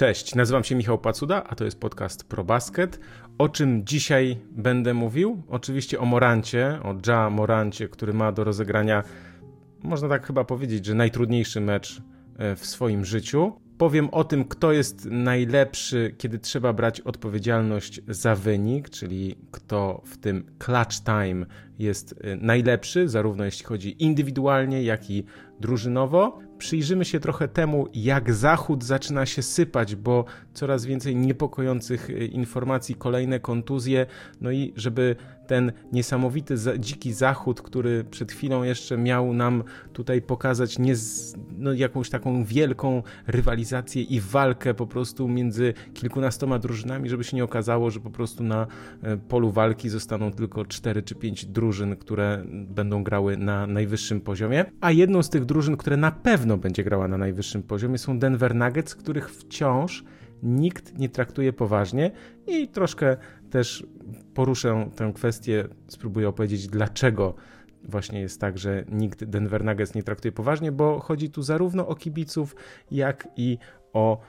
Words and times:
Cześć, 0.00 0.34
nazywam 0.34 0.64
się 0.64 0.74
Michał 0.74 0.98
Pacuda, 0.98 1.44
a 1.44 1.54
to 1.54 1.64
jest 1.64 1.80
podcast 1.80 2.24
ProBasket. 2.24 3.00
O 3.38 3.48
czym 3.48 3.86
dzisiaj 3.86 4.38
będę 4.50 4.94
mówił? 4.94 5.42
Oczywiście 5.48 6.00
o 6.00 6.04
Morancie, 6.04 6.78
o 6.82 6.94
Ja 7.06 7.30
Morancie, 7.30 7.88
który 7.88 8.12
ma 8.12 8.32
do 8.32 8.44
rozegrania, 8.44 9.02
można 9.82 10.08
tak 10.08 10.26
chyba 10.26 10.44
powiedzieć, 10.44 10.86
że 10.86 10.94
najtrudniejszy 10.94 11.60
mecz 11.60 12.02
e, 12.38 12.56
w 12.56 12.66
swoim 12.66 13.04
życiu. 13.04 13.52
Powiem 13.78 14.08
o 14.10 14.24
tym, 14.24 14.44
kto 14.44 14.72
jest 14.72 15.04
najlepszy, 15.10 16.14
kiedy 16.18 16.38
trzeba 16.38 16.72
brać 16.72 17.00
odpowiedzialność 17.00 18.00
za 18.08 18.34
wynik, 18.34 18.90
czyli 18.90 19.38
kto 19.50 20.02
w 20.04 20.18
tym 20.18 20.44
clutch 20.58 20.96
time 21.04 21.46
jest 21.78 22.14
e, 22.20 22.36
najlepszy, 22.36 23.08
zarówno 23.08 23.44
jeśli 23.44 23.66
chodzi 23.66 24.04
indywidualnie, 24.04 24.82
jak 24.82 25.10
i 25.10 25.24
drużynowo. 25.60 26.49
Przyjrzymy 26.60 27.04
się 27.04 27.20
trochę 27.20 27.48
temu, 27.48 27.88
jak 27.94 28.34
Zachód 28.34 28.84
zaczyna 28.84 29.26
się 29.26 29.42
sypać, 29.42 29.96
bo 29.96 30.24
coraz 30.54 30.84
więcej 30.84 31.16
niepokojących 31.16 32.10
e, 32.10 32.24
informacji, 32.24 32.94
kolejne 32.94 33.40
kontuzje, 33.40 34.06
no 34.40 34.50
i 34.50 34.72
żeby 34.76 35.16
ten 35.50 35.72
niesamowity 35.92 36.54
dziki 36.78 37.12
zachód, 37.12 37.62
który 37.62 38.04
przed 38.04 38.32
chwilą 38.32 38.62
jeszcze 38.62 38.98
miał 38.98 39.34
nam 39.34 39.62
tutaj 39.92 40.22
pokazać 40.22 40.78
nie 40.78 40.96
z, 40.96 41.36
no, 41.58 41.72
jakąś 41.72 42.10
taką 42.10 42.44
wielką 42.44 43.02
rywalizację 43.26 44.02
i 44.02 44.20
walkę 44.20 44.74
po 44.74 44.86
prostu 44.86 45.28
między 45.28 45.74
kilkunastoma 45.94 46.58
drużynami, 46.58 47.08
żeby 47.08 47.24
się 47.24 47.36
nie 47.36 47.44
okazało, 47.44 47.90
że 47.90 48.00
po 48.00 48.10
prostu 48.10 48.44
na 48.44 48.66
e, 49.02 49.16
polu 49.16 49.50
walki 49.50 49.88
zostaną 49.88 50.32
tylko 50.32 50.64
cztery 50.64 51.02
czy 51.02 51.14
pięć 51.14 51.46
drużyn, 51.46 51.96
które 51.96 52.44
będą 52.48 53.04
grały 53.04 53.36
na 53.36 53.66
najwyższym 53.66 54.20
poziomie. 54.20 54.64
A 54.80 54.90
jedną 54.90 55.22
z 55.22 55.30
tych 55.30 55.44
drużyn, 55.44 55.76
które 55.76 55.96
na 55.96 56.10
pewno 56.10 56.56
będzie 56.56 56.84
grała 56.84 57.08
na 57.08 57.18
najwyższym 57.18 57.62
poziomie 57.62 57.98
są 57.98 58.18
Denver 58.18 58.54
Nuggets, 58.54 58.94
których 58.94 59.30
wciąż 59.30 60.04
nikt 60.42 60.98
nie 60.98 61.08
traktuje 61.08 61.52
poważnie 61.52 62.10
i 62.46 62.68
troszkę 62.68 63.16
też 63.50 63.86
poruszę 64.34 64.90
tę 64.96 65.12
kwestię, 65.14 65.68
spróbuję 65.88 66.28
opowiedzieć, 66.28 66.66
dlaczego 66.66 67.34
właśnie 67.84 68.20
jest 68.20 68.40
tak, 68.40 68.58
że 68.58 68.84
nikt 68.88 69.24
Denver 69.24 69.64
Nuggets 69.64 69.94
nie 69.94 70.02
traktuje 70.02 70.32
poważnie, 70.32 70.72
bo 70.72 71.00
chodzi 71.00 71.30
tu 71.30 71.42
zarówno 71.42 71.86
o 71.88 71.94
kibiców, 71.94 72.56
jak 72.90 73.28
i 73.36 73.58
o 73.92 74.20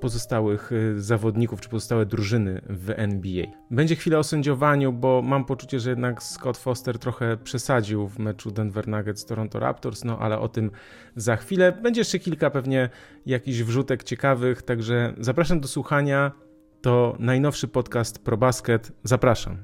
pozostałych 0.00 0.72
y, 0.72 1.02
zawodników 1.02 1.60
czy 1.60 1.68
pozostałe 1.68 2.06
drużyny 2.06 2.62
w 2.68 2.90
NBA. 2.90 3.46
Będzie 3.70 3.96
chwilę 3.96 4.18
o 4.18 4.24
sędziowaniu, 4.24 4.92
bo 4.92 5.22
mam 5.22 5.44
poczucie, 5.44 5.80
że 5.80 5.90
jednak 5.90 6.22
Scott 6.22 6.56
Foster 6.56 6.98
trochę 6.98 7.36
przesadził 7.36 8.08
w 8.08 8.18
meczu 8.18 8.50
Denver 8.50 8.88
Nuggets 8.88 9.24
Toronto 9.26 9.60
Raptors, 9.60 10.04
no 10.04 10.18
ale 10.18 10.38
o 10.38 10.48
tym 10.48 10.70
za 11.16 11.36
chwilę. 11.36 11.72
Będzie 11.72 12.00
jeszcze 12.00 12.18
kilka 12.18 12.50
pewnie 12.50 12.90
jakichś 13.26 13.58
wrzutek 13.58 14.04
ciekawych, 14.04 14.62
także 14.62 15.14
zapraszam 15.18 15.60
do 15.60 15.68
słuchania. 15.68 16.32
To 16.80 17.16
najnowszy 17.18 17.68
podcast 17.68 18.24
ProBasket. 18.24 18.92
Zapraszam. 19.04 19.56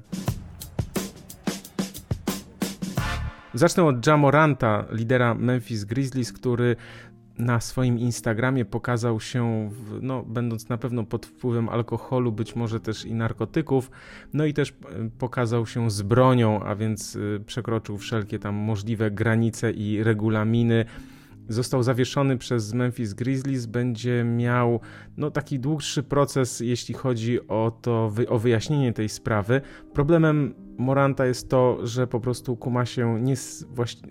Zacznę 3.53 3.83
od 3.83 4.07
Jamoranta, 4.07 4.85
lidera 4.91 5.33
Memphis 5.33 5.83
Grizzlies, 5.83 6.33
który 6.33 6.75
na 7.37 7.59
swoim 7.59 7.99
Instagramie 7.99 8.65
pokazał 8.65 9.19
się, 9.19 9.69
w, 9.71 10.01
no, 10.01 10.23
będąc 10.23 10.69
na 10.69 10.77
pewno 10.77 11.03
pod 11.03 11.25
wpływem 11.25 11.69
alkoholu, 11.69 12.31
być 12.31 12.55
może 12.55 12.79
też 12.79 13.05
i 13.05 13.13
narkotyków, 13.13 13.91
no 14.33 14.45
i 14.45 14.53
też 14.53 14.69
e, 14.69 14.73
pokazał 15.19 15.65
się 15.65 15.91
z 15.91 16.01
bronią, 16.01 16.63
a 16.63 16.75
więc 16.75 17.15
e, 17.15 17.39
przekroczył 17.39 17.97
wszelkie 17.97 18.39
tam 18.39 18.55
możliwe 18.55 19.11
granice 19.11 19.71
i 19.71 20.03
regulaminy. 20.03 20.85
Został 21.49 21.83
zawieszony 21.83 22.37
przez 22.37 22.73
Memphis 22.73 23.13
Grizzlies, 23.13 23.65
będzie 23.65 24.23
miał 24.23 24.79
no, 25.17 25.31
taki 25.31 25.59
dłuższy 25.59 26.03
proces, 26.03 26.59
jeśli 26.59 26.93
chodzi 26.93 27.47
o 27.47 27.77
to, 27.81 28.11
o 28.27 28.39
wyjaśnienie 28.39 28.93
tej 28.93 29.09
sprawy. 29.09 29.61
Problemem 29.93 30.53
Moranta 30.77 31.25
jest 31.25 31.49
to, 31.49 31.87
że 31.87 32.07
po 32.07 32.19
prostu 32.19 32.57
kuma 32.57 32.85
się 32.85 33.21
nie 33.21 33.35
z, 33.35 33.65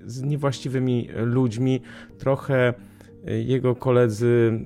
z 0.06 0.22
niewłaściwymi 0.22 1.08
ludźmi, 1.14 1.80
trochę 2.18 2.74
jego 3.24 3.74
koledzy, 3.74 4.60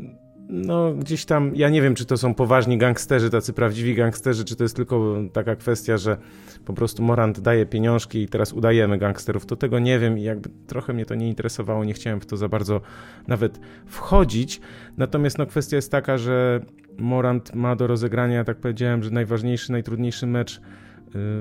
no 0.49 0.95
gdzieś 0.95 1.25
tam, 1.25 1.53
ja 1.55 1.69
nie 1.69 1.83
wiem, 1.83 1.95
czy 1.95 2.05
to 2.05 2.17
są 2.17 2.35
poważni 2.35 2.79
gangsterzy, 2.79 3.31
tacy 3.31 3.53
prawdziwi 3.53 3.95
gangsterzy, 3.95 4.45
czy 4.45 4.57
to 4.57 4.65
jest 4.65 4.77
tylko 4.77 5.17
taka 5.33 5.57
kwestia, 5.57 5.97
że 5.97 6.17
po 6.65 6.73
prostu 6.73 7.03
Morant 7.03 7.41
daje 7.41 7.67
pieniążki 7.67 8.23
i 8.23 8.29
teraz 8.29 8.53
udajemy 8.53 8.99
gangsterów, 8.99 9.47
to 9.47 9.57
tego 9.57 9.79
nie 9.79 9.99
wiem 9.99 10.19
i 10.19 10.23
jakby 10.23 10.51
trochę 10.67 10.93
mnie 10.93 11.07
to 11.07 11.15
nie 11.15 11.29
interesowało, 11.29 11.85
nie 11.85 11.95
chciałem 11.95 12.21
w 12.21 12.27
to 12.27 12.37
za 12.37 12.49
bardzo 12.49 12.81
nawet 13.27 13.61
wchodzić. 13.87 14.61
Natomiast 14.97 15.39
no 15.39 15.47
kwestia 15.47 15.77
jest 15.77 15.91
taka, 15.91 16.19
że 16.19 16.61
Morant 16.99 17.55
ma 17.55 17.77
do 17.77 17.87
rozegrania, 17.87 18.45
tak 18.45 18.57
powiedziałem, 18.57 19.03
że 19.03 19.11
najważniejszy, 19.11 19.73
najtrudniejszy 19.73 20.27
mecz 20.27 20.57
y, 20.57 20.61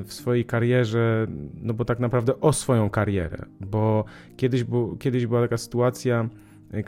w 0.03 0.07
swojej 0.09 0.45
karierze, 0.45 1.27
no 1.61 1.73
bo 1.73 1.85
tak 1.85 1.99
naprawdę 1.99 2.39
o 2.39 2.53
swoją 2.53 2.89
karierę, 2.89 3.45
bo 3.59 4.05
kiedyś, 4.37 4.63
bu, 4.63 4.97
kiedyś 4.99 5.25
była 5.25 5.41
taka 5.41 5.57
sytuacja, 5.57 6.29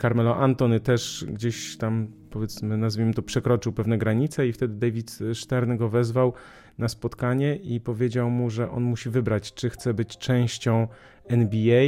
Carmelo 0.00 0.36
Antony 0.36 0.80
też 0.80 1.26
gdzieś 1.28 1.76
tam, 1.76 2.08
powiedzmy, 2.30 2.76
nazwijmy 2.76 3.14
to, 3.14 3.22
przekroczył 3.22 3.72
pewne 3.72 3.98
granice 3.98 4.48
i 4.48 4.52
wtedy 4.52 4.74
David 4.74 5.18
Stern 5.34 5.76
go 5.76 5.88
wezwał 5.88 6.32
na 6.78 6.88
spotkanie 6.88 7.56
i 7.56 7.80
powiedział 7.80 8.30
mu, 8.30 8.50
że 8.50 8.70
on 8.70 8.82
musi 8.82 9.10
wybrać, 9.10 9.54
czy 9.54 9.70
chce 9.70 9.94
być 9.94 10.18
częścią 10.18 10.88
NBA, 11.28 11.84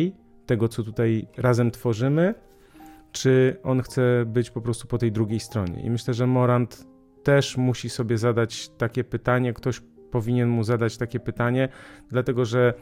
tego 0.47 0.69
co 0.69 0.83
tutaj 0.83 1.27
razem 1.37 1.71
tworzymy, 1.71 2.35
czy 3.13 3.57
on 3.63 3.83
chce 3.83 4.25
być 4.27 4.51
po 4.51 4.61
prostu 4.61 4.89
po 4.89 4.99
tej 4.99 5.13
drugiej 5.13 5.41
stronie. 5.41 5.83
I 5.83 5.91
myślę, 5.91 6.15
że 6.15 6.27
Morant 6.27 6.87
też 7.23 7.57
musi 7.57 7.91
sobie 7.91 8.19
zadać 8.19 8.69
takie 8.69 9.05
pytanie, 9.05 9.53
ktoś 9.53 9.81
powinien 10.11 10.49
mu 10.49 10.65
zadać 10.65 10.97
takie 10.97 11.21
pytanie, 11.21 11.69
dlatego 12.11 12.45
że 12.45 12.75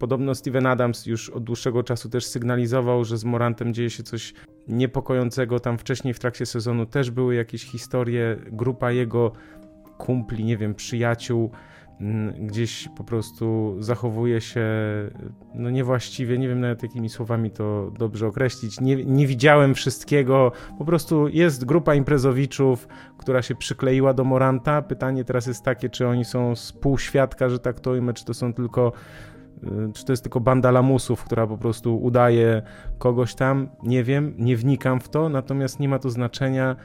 Podobno 0.00 0.34
Steven 0.34 0.66
Adams 0.66 1.06
już 1.06 1.30
od 1.30 1.44
dłuższego 1.44 1.82
czasu 1.82 2.08
też 2.08 2.26
sygnalizował, 2.26 3.04
że 3.04 3.18
z 3.18 3.24
Morantem 3.24 3.74
dzieje 3.74 3.90
się 3.90 4.02
coś 4.02 4.34
niepokojącego. 4.68 5.60
Tam 5.60 5.78
wcześniej 5.78 6.14
w 6.14 6.18
trakcie 6.18 6.46
sezonu 6.46 6.86
też 6.86 7.10
były 7.10 7.34
jakieś 7.34 7.64
historie. 7.64 8.36
Grupa 8.52 8.92
jego 8.92 9.32
kumpli, 9.98 10.44
nie 10.44 10.56
wiem, 10.56 10.74
przyjaciół 10.74 11.50
mm, 12.00 12.46
gdzieś 12.46 12.88
po 12.96 13.04
prostu 13.04 13.76
zachowuje 13.78 14.40
się 14.40 14.64
no 15.54 15.70
niewłaściwie, 15.70 16.38
nie 16.38 16.48
wiem 16.48 16.60
nawet 16.60 16.82
jakimi 16.82 17.08
słowami 17.08 17.50
to 17.50 17.92
dobrze 17.98 18.26
określić. 18.26 18.80
Nie, 18.80 19.04
nie 19.04 19.26
widziałem 19.26 19.74
wszystkiego, 19.74 20.52
po 20.78 20.84
prostu 20.84 21.28
jest 21.28 21.64
grupa 21.64 21.94
imprezowiczów, 21.94 22.88
która 23.18 23.42
się 23.42 23.54
przykleiła 23.54 24.14
do 24.14 24.24
Moranta. 24.24 24.82
Pytanie 24.82 25.24
teraz 25.24 25.46
jest 25.46 25.64
takie, 25.64 25.88
czy 25.88 26.06
oni 26.06 26.24
są 26.24 26.54
współświadka, 26.54 27.48
że 27.48 27.58
tak 27.58 27.80
to 27.80 27.90
ujmę, 27.90 28.14
czy 28.14 28.24
to 28.24 28.34
są 28.34 28.54
tylko 28.54 28.92
czy 29.94 30.04
to 30.04 30.12
jest 30.12 30.22
tylko 30.22 30.40
banda 30.40 30.70
lamusów, 30.70 31.24
która 31.24 31.46
po 31.46 31.58
prostu 31.58 32.02
udaje 32.02 32.62
kogoś 32.98 33.34
tam? 33.34 33.68
Nie 33.82 34.04
wiem, 34.04 34.34
nie 34.38 34.56
wnikam 34.56 35.00
w 35.00 35.08
to, 35.08 35.28
natomiast 35.28 35.80
nie 35.80 35.88
ma 35.88 35.98
to 35.98 36.10
znaczenia. 36.10 36.76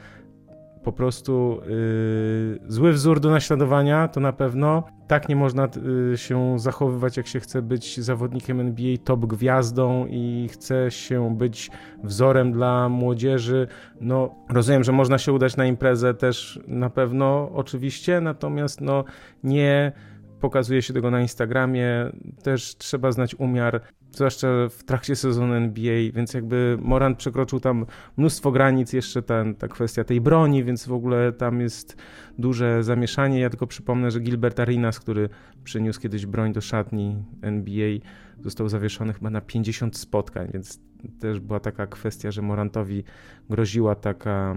Po 0.83 0.91
prostu 0.91 1.61
yy, 1.67 2.59
zły 2.67 2.93
wzór 2.93 3.19
do 3.19 3.29
naśladowania 3.29 4.07
to 4.07 4.19
na 4.19 4.33
pewno. 4.33 4.83
Tak 5.07 5.29
nie 5.29 5.35
można 5.35 5.67
yy, 6.09 6.17
się 6.17 6.59
zachowywać, 6.59 7.17
jak 7.17 7.27
się 7.27 7.39
chce 7.39 7.61
być 7.61 7.99
zawodnikiem 7.99 8.59
NBA, 8.59 8.97
top 9.03 9.25
gwiazdą 9.25 10.05
i 10.09 10.49
chce 10.51 10.91
się 10.91 11.37
być 11.37 11.71
wzorem 12.03 12.51
dla 12.51 12.89
młodzieży. 12.89 13.67
No, 14.01 14.35
rozumiem, 14.49 14.83
że 14.83 14.91
można 14.91 15.17
się 15.17 15.33
udać 15.33 15.57
na 15.57 15.65
imprezę 15.65 16.13
też 16.13 16.59
na 16.67 16.89
pewno, 16.89 17.49
oczywiście, 17.53 18.21
natomiast 18.21 18.81
no 18.81 19.03
nie 19.43 19.91
pokazuje 20.39 20.81
się 20.81 20.93
tego 20.93 21.11
na 21.11 21.21
Instagramie, 21.21 22.11
też 22.43 22.75
trzeba 22.77 23.11
znać 23.11 23.35
umiar, 23.35 23.81
zwłaszcza 24.11 24.47
w 24.69 24.83
trakcie 24.83 25.15
sezonu 25.15 25.53
NBA, 25.53 26.11
więc 26.13 26.33
jakby 26.33 26.77
Morant 26.81 27.17
przekroczył 27.17 27.59
tam 27.59 27.85
mnóstwo 28.17 28.51
granic, 28.51 28.93
jeszcze 28.93 29.21
ten, 29.21 29.55
ta 29.55 29.67
kwestia 29.67 30.03
tej 30.03 30.21
broni, 30.21 30.63
więc 30.63 30.87
w 30.87 30.93
ogóle 30.93 31.31
tam 31.31 31.61
jest 31.61 31.97
duże 32.37 32.83
zamieszanie. 32.83 33.39
Ja 33.39 33.49
tylko 33.49 33.67
przypomnę, 33.67 34.11
że 34.11 34.19
Gilbert 34.19 34.59
Arenas, 34.59 34.99
który 34.99 35.29
przyniósł 35.63 36.01
kiedyś 36.01 36.25
broń 36.25 36.53
do 36.53 36.61
szatni 36.61 37.23
NBA, 37.41 37.99
został 38.43 38.69
zawieszony 38.69 39.13
chyba 39.13 39.29
na 39.29 39.41
50 39.41 39.97
spotkań, 39.97 40.49
więc 40.53 40.79
też 41.19 41.39
była 41.39 41.59
taka 41.59 41.87
kwestia, 41.87 42.31
że 42.31 42.41
Morantowi 42.41 43.03
groziła 43.49 43.95
taka, 43.95 44.55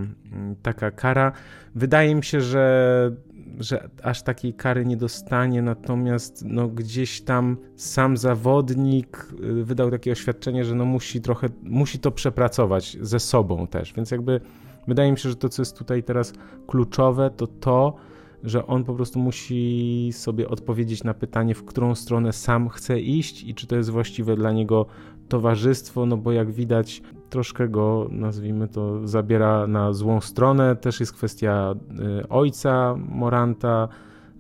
taka 0.63 0.91
kara. 0.91 1.33
Wydaje 1.75 2.15
mi 2.15 2.25
się, 2.25 2.41
że, 2.41 3.17
że 3.59 3.89
aż 4.03 4.23
takiej 4.23 4.55
kary 4.55 4.87
nie 4.87 4.97
dostanie, 4.97 5.63
natomiast 5.63 6.45
no, 6.47 6.69
gdzieś 6.69 7.21
tam 7.21 7.57
sam 7.77 8.17
zawodnik 8.17 9.29
y, 9.41 9.65
wydał 9.65 9.91
takie 9.91 10.13
oświadczenie, 10.13 10.65
że 10.65 10.75
no, 10.75 10.85
musi 10.85 11.21
trochę, 11.21 11.49
musi 11.63 11.99
to 11.99 12.11
przepracować 12.11 12.97
ze 13.01 13.21
sobą 13.21 13.67
też, 13.67 13.93
więc 13.93 14.11
jakby 14.11 14.41
wydaje 14.89 15.13
mi 15.13 15.19
się, 15.19 15.29
że 15.29 15.37
to, 15.37 15.49
co 15.49 15.63
jest 15.63 15.79
tutaj 15.79 16.03
teraz 16.03 16.33
kluczowe, 16.67 17.31
to 17.37 17.47
to, 17.47 17.97
że 18.43 18.67
on 18.67 18.85
po 18.85 18.95
prostu 18.95 19.19
musi 19.19 20.11
sobie 20.13 20.49
odpowiedzieć 20.49 21.05
na 21.05 21.15
pytanie, 21.15 21.55
w 21.55 21.65
którą 21.65 21.95
stronę 21.95 22.33
sam 22.33 22.69
chce 22.69 23.01
iść 23.01 23.45
i 23.45 23.55
czy 23.55 23.67
to 23.67 23.77
jest 23.77 23.91
właściwe 23.91 24.37
dla 24.37 24.53
niego 24.53 24.87
towarzystwo, 25.29 26.07
no 26.07 26.17
bo 26.17 26.33
jak 26.33 26.51
widać, 26.51 27.03
troszkę 27.31 27.69
go, 27.69 28.09
nazwijmy 28.11 28.69
to, 28.69 29.09
zabiera 29.09 29.67
na 29.67 29.93
złą 29.93 30.21
stronę. 30.21 30.77
Też 30.77 31.01
jest 31.01 31.13
kwestia 31.13 31.75
y, 32.23 32.29
ojca 32.29 32.95
Moranta, 33.09 33.89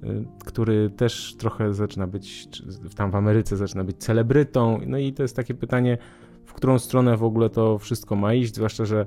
y, 0.05 0.25
który 0.45 0.91
też 0.91 1.35
trochę 1.39 1.75
zaczyna 1.75 2.07
być, 2.07 2.49
tam 2.97 3.11
w 3.11 3.15
Ameryce 3.15 3.57
zaczyna 3.57 3.85
być 3.85 3.97
celebrytą. 3.97 4.81
No 4.87 4.99
i 4.99 5.13
to 5.13 5.23
jest 5.23 5.37
takie 5.37 5.55
pytanie, 5.55 5.99
w 6.45 6.53
którą 6.53 6.79
stronę 6.79 7.17
w 7.17 7.25
ogóle 7.25 7.51
to 7.51 7.79
wszystko 7.79 8.17
ma 8.17 8.35
iść, 8.35 8.55
zwłaszcza, 8.55 8.85
że 8.85 9.07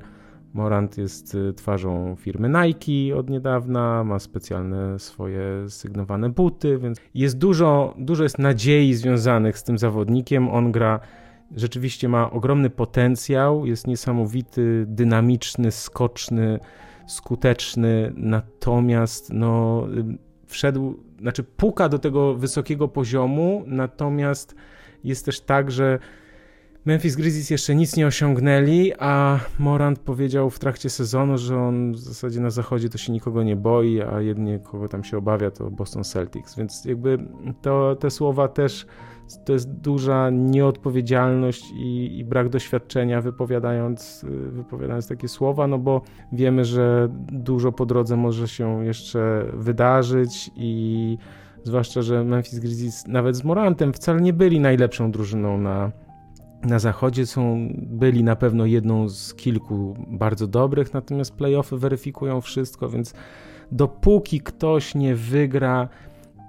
Morant 0.54 0.98
jest 0.98 1.36
y, 1.36 1.54
twarzą 1.54 2.16
firmy 2.16 2.50
Nike 2.50 3.18
od 3.18 3.30
niedawna, 3.30 4.04
ma 4.04 4.20
specjalne 4.20 5.00
swoje 5.00 5.70
sygnowane 5.70 6.30
buty, 6.30 6.78
więc 6.78 6.98
jest 7.14 7.38
dużo, 7.38 7.94
dużo 7.98 8.24
jest 8.24 8.40
nadziei 8.40 8.94
związanych 8.94 9.58
z 9.58 9.64
tym 9.64 9.78
zawodnikiem. 9.78 10.50
On 10.50 10.72
gra, 10.72 11.00
rzeczywiście 11.56 12.10
ma 12.10 12.32
ogromny 12.32 12.70
potencjał, 12.70 13.66
jest 13.66 13.88
niesamowity, 13.88 14.86
dynamiczny, 14.88 15.72
skoczny, 15.72 16.60
skuteczny, 17.08 18.14
natomiast 18.16 19.34
no, 19.34 19.88
wszedł, 20.46 21.00
znaczy 21.20 21.44
puka 21.44 21.90
do 21.90 22.00
tego 22.00 22.36
wysokiego 22.36 22.88
poziomu, 22.88 23.64
natomiast 23.68 24.56
jest 25.04 25.26
też 25.26 25.42
tak, 25.42 25.72
że 25.72 26.00
Memphis 26.86 27.16
Grizzlies 27.16 27.50
jeszcze 27.50 27.76
nic 27.76 27.96
nie 27.96 28.08
osiągnęli, 28.08 28.94
a 29.00 29.40
Morant 29.60 30.00
powiedział 30.00 30.50
w 30.50 30.60
trakcie 30.60 30.90
sezonu, 30.90 31.38
że 31.38 31.58
on 31.58 31.92
w 31.92 32.00
zasadzie 32.00 32.40
na 32.40 32.50
zachodzie 32.50 32.90
to 32.90 32.98
się 32.98 33.12
nikogo 33.12 33.44
nie 33.44 33.56
boi, 33.56 34.02
a 34.02 34.22
jedynie 34.22 34.60
kogo 34.60 34.88
tam 34.88 35.04
się 35.04 35.18
obawia 35.18 35.52
to 35.52 35.72
Boston 35.72 36.04
Celtics. 36.04 36.56
Więc 36.56 36.86
jakby 36.86 37.18
to, 37.62 37.96
te 37.96 38.12
słowa 38.12 38.48
też 38.48 38.86
to 39.46 39.54
jest 39.54 39.72
duża 39.72 40.30
nieodpowiedzialność 40.30 41.72
i, 41.72 42.18
i, 42.20 42.26
brak 42.26 42.50
doświadczenia 42.50 43.22
wypowiadając, 43.22 44.26
wypowiadając 44.52 45.08
takie 45.08 45.28
słowa, 45.28 45.68
no 45.68 45.78
bo 45.78 46.02
wiemy, 46.32 46.66
że 46.66 47.08
dużo 47.32 47.72
po 47.72 47.86
drodze 47.86 48.18
może 48.18 48.48
się 48.48 48.86
jeszcze 48.86 49.46
wydarzyć 49.54 50.52
i 50.56 51.18
zwłaszcza, 51.64 52.02
że 52.02 52.24
Memphis 52.24 52.60
Grizzlies 52.60 53.08
nawet 53.08 53.36
z 53.36 53.44
Morantem 53.44 53.94
wcale 53.94 54.22
nie 54.22 54.34
byli 54.34 54.60
najlepszą 54.60 55.12
drużyną 55.12 55.58
na 55.58 55.92
na 56.64 56.80
zachodzie. 56.80 57.26
Są, 57.26 57.70
byli 57.74 58.24
na 58.24 58.36
pewno 58.36 58.66
jedną 58.66 59.10
z 59.10 59.34
kilku 59.34 59.96
bardzo 60.08 60.48
dobrych, 60.48 60.94
natomiast 60.94 61.36
playoffy 61.36 61.78
weryfikują 61.78 62.42
wszystko, 62.42 62.90
więc 62.90 63.14
dopóki 63.72 64.42
ktoś 64.42 64.96
nie 64.96 65.16
wygra, 65.16 65.90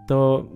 to 0.06 0.46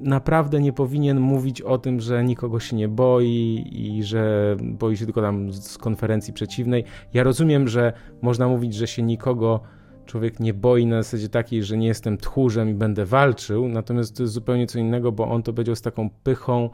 naprawdę 0.00 0.60
nie 0.60 0.72
powinien 0.72 1.20
mówić 1.20 1.62
o 1.62 1.78
tym, 1.78 2.00
że 2.00 2.24
nikogo 2.24 2.60
się 2.60 2.76
nie 2.76 2.88
boi 2.88 3.64
i 3.72 4.04
że 4.04 4.56
boi 4.62 4.96
się 4.96 5.04
tylko 5.04 5.20
tam 5.20 5.52
z 5.52 5.78
konferencji 5.78 6.32
przeciwnej. 6.32 6.84
Ja 7.14 7.22
rozumiem, 7.22 7.68
że 7.68 7.92
można 8.22 8.48
mówić, 8.48 8.74
że 8.74 8.86
się 8.86 9.02
nikogo 9.02 9.60
człowiek 10.06 10.40
nie 10.40 10.54
boi 10.54 10.86
na 10.86 11.02
zasadzie 11.02 11.28
takiej, 11.28 11.62
że 11.62 11.76
nie 11.76 11.86
jestem 11.86 12.18
tchórzem 12.18 12.70
i 12.70 12.74
będę 12.74 13.04
walczył, 13.04 13.68
natomiast 13.68 14.16
to 14.16 14.22
jest 14.22 14.32
zupełnie 14.34 14.66
co 14.66 14.78
innego, 14.78 15.12
bo 15.12 15.28
on 15.28 15.42
to 15.42 15.52
powiedział 15.52 15.76
z 15.76 15.82
taką 15.82 16.10
pychą, 16.10 16.70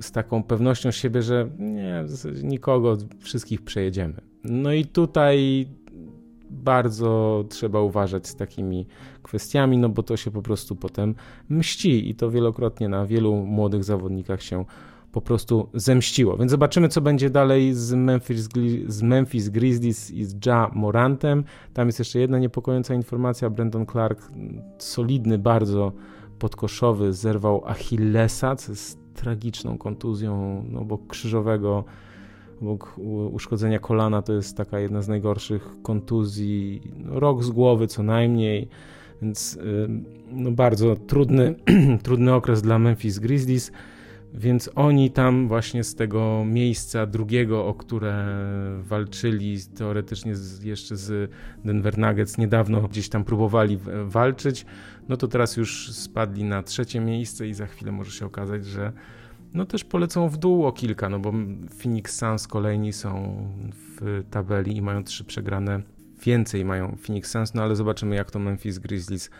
z 0.00 0.12
taką 0.12 0.42
pewnością 0.42 0.90
siebie, 0.90 1.22
że 1.22 1.48
nie, 1.58 2.02
w 2.04 2.10
zasadzie 2.10 2.42
nikogo, 2.42 2.96
wszystkich 3.18 3.62
przejedziemy. 3.62 4.14
No 4.44 4.72
i 4.72 4.84
tutaj 4.84 5.66
bardzo 6.54 7.44
trzeba 7.48 7.80
uważać 7.80 8.28
z 8.28 8.36
takimi 8.36 8.86
kwestiami, 9.22 9.78
no 9.78 9.88
bo 9.88 10.02
to 10.02 10.16
się 10.16 10.30
po 10.30 10.42
prostu 10.42 10.76
potem 10.76 11.14
mści 11.48 12.10
i 12.10 12.14
to 12.14 12.30
wielokrotnie 12.30 12.88
na 12.88 13.06
wielu 13.06 13.36
młodych 13.36 13.84
zawodnikach 13.84 14.42
się 14.42 14.64
po 15.12 15.20
prostu 15.20 15.68
zemściło. 15.74 16.36
Więc 16.36 16.50
zobaczymy, 16.50 16.88
co 16.88 17.00
będzie 17.00 17.30
dalej 17.30 17.74
z 17.74 17.94
Memphis, 17.94 18.48
z 18.86 19.02
Memphis 19.02 19.48
Grizzlies 19.48 20.10
i 20.10 20.24
z 20.24 20.46
Ja 20.46 20.70
Morantem. 20.74 21.44
Tam 21.72 21.88
jest 21.88 21.98
jeszcze 21.98 22.18
jedna 22.18 22.38
niepokojąca 22.38 22.94
informacja. 22.94 23.50
Brandon 23.50 23.86
Clark, 23.86 24.30
solidny, 24.78 25.38
bardzo 25.38 25.92
podkoszowy, 26.38 27.12
zerwał 27.12 27.62
Achillesa, 27.66 28.56
co 28.56 28.72
jest 28.72 28.98
tragiczną 29.14 29.78
kontuzją 29.78 30.64
no, 30.68 30.80
obok 30.80 31.06
krzyżowego, 31.06 31.84
obok 32.64 32.98
uszkodzenia 33.32 33.78
kolana 33.78 34.22
to 34.22 34.32
jest 34.32 34.56
taka 34.56 34.78
jedna 34.78 35.02
z 35.02 35.08
najgorszych 35.08 35.68
kontuzji, 35.82 36.82
no, 36.96 37.20
rok 37.20 37.44
z 37.44 37.50
głowy 37.50 37.86
co 37.86 38.02
najmniej, 38.02 38.68
więc 39.22 39.58
no, 40.32 40.50
bardzo 40.50 40.96
trudny, 40.96 41.54
trudny 42.04 42.34
okres 42.34 42.62
dla 42.62 42.78
Memphis 42.78 43.18
Grizzlies. 43.18 43.72
Więc 44.36 44.70
oni 44.74 45.10
tam 45.10 45.48
właśnie 45.48 45.84
z 45.84 45.94
tego 45.94 46.44
miejsca 46.46 47.06
drugiego, 47.06 47.66
o 47.66 47.74
które 47.74 48.26
walczyli 48.78 49.58
teoretycznie 49.76 50.34
z, 50.36 50.62
jeszcze 50.62 50.96
z 50.96 51.30
Denver 51.64 51.98
Nuggets, 51.98 52.38
niedawno 52.38 52.80
gdzieś 52.80 53.08
tam 53.08 53.24
próbowali 53.24 53.78
walczyć, 54.04 54.66
no 55.08 55.16
to 55.16 55.28
teraz 55.28 55.56
już 55.56 55.92
spadli 55.92 56.44
na 56.44 56.62
trzecie 56.62 57.00
miejsce 57.00 57.48
i 57.48 57.54
za 57.54 57.66
chwilę 57.66 57.92
może 57.92 58.10
się 58.10 58.26
okazać, 58.26 58.66
że 58.66 58.92
no 59.54 59.66
też 59.66 59.84
polecą 59.84 60.28
w 60.28 60.36
dół 60.36 60.66
o 60.66 60.72
kilka, 60.72 61.08
no 61.08 61.18
bo 61.18 61.32
Phoenix 61.82 62.16
Suns 62.18 62.48
kolejni 62.48 62.92
są 62.92 63.36
w 63.72 64.24
tabeli 64.30 64.76
i 64.76 64.82
mają 64.82 65.04
trzy 65.04 65.24
przegrane. 65.24 65.82
Więcej 66.24 66.64
mają 66.64 66.96
Phoenix 67.06 67.30
Suns, 67.30 67.54
no 67.54 67.62
ale 67.62 67.76
zobaczymy 67.76 68.16
jak 68.16 68.30
to 68.30 68.38
Memphis 68.38 68.78
Grizzlies 68.78 69.30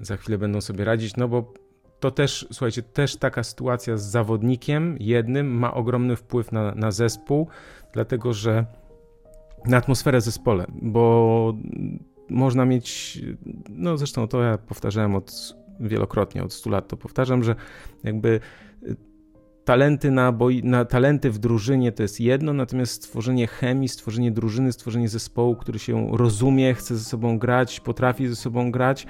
za 0.00 0.16
chwilę 0.16 0.38
będą 0.38 0.60
sobie 0.60 0.84
radzić, 0.84 1.16
no 1.16 1.28
bo 1.28 1.52
to 2.00 2.10
też, 2.10 2.46
słuchajcie, 2.52 2.82
też 2.82 3.16
taka 3.16 3.42
sytuacja 3.42 3.96
z 3.96 4.02
zawodnikiem 4.02 4.96
jednym 5.00 5.58
ma 5.58 5.74
ogromny 5.74 6.16
wpływ 6.16 6.52
na, 6.52 6.74
na 6.74 6.90
zespół, 6.90 7.48
dlatego 7.92 8.32
że 8.32 8.66
na 9.66 9.76
atmosferę 9.76 10.20
zespole, 10.20 10.66
bo 10.82 11.54
można 12.28 12.64
mieć, 12.64 13.20
no 13.68 13.96
zresztą 13.96 14.28
to 14.28 14.42
ja 14.42 14.58
powtarzałem 14.58 15.14
od 15.14 15.56
wielokrotnie, 15.80 16.44
od 16.44 16.52
100 16.52 16.70
lat 16.70 16.88
to 16.88 16.96
powtarzam, 16.96 17.44
że 17.44 17.54
jakby 18.04 18.40
talenty, 19.64 20.10
na, 20.10 20.32
boi, 20.32 20.64
na 20.64 20.84
talenty 20.84 21.30
w 21.30 21.38
drużynie 21.38 21.92
to 21.92 22.02
jest 22.02 22.20
jedno, 22.20 22.52
natomiast 22.52 22.92
stworzenie 22.92 23.46
chemii, 23.46 23.88
stworzenie 23.88 24.30
drużyny, 24.30 24.72
stworzenie 24.72 25.08
zespołu, 25.08 25.56
który 25.56 25.78
się 25.78 26.08
rozumie, 26.12 26.74
chce 26.74 26.96
ze 26.96 27.04
sobą 27.04 27.38
grać, 27.38 27.80
potrafi 27.80 28.28
ze 28.28 28.36
sobą 28.36 28.70
grać, 28.70 29.06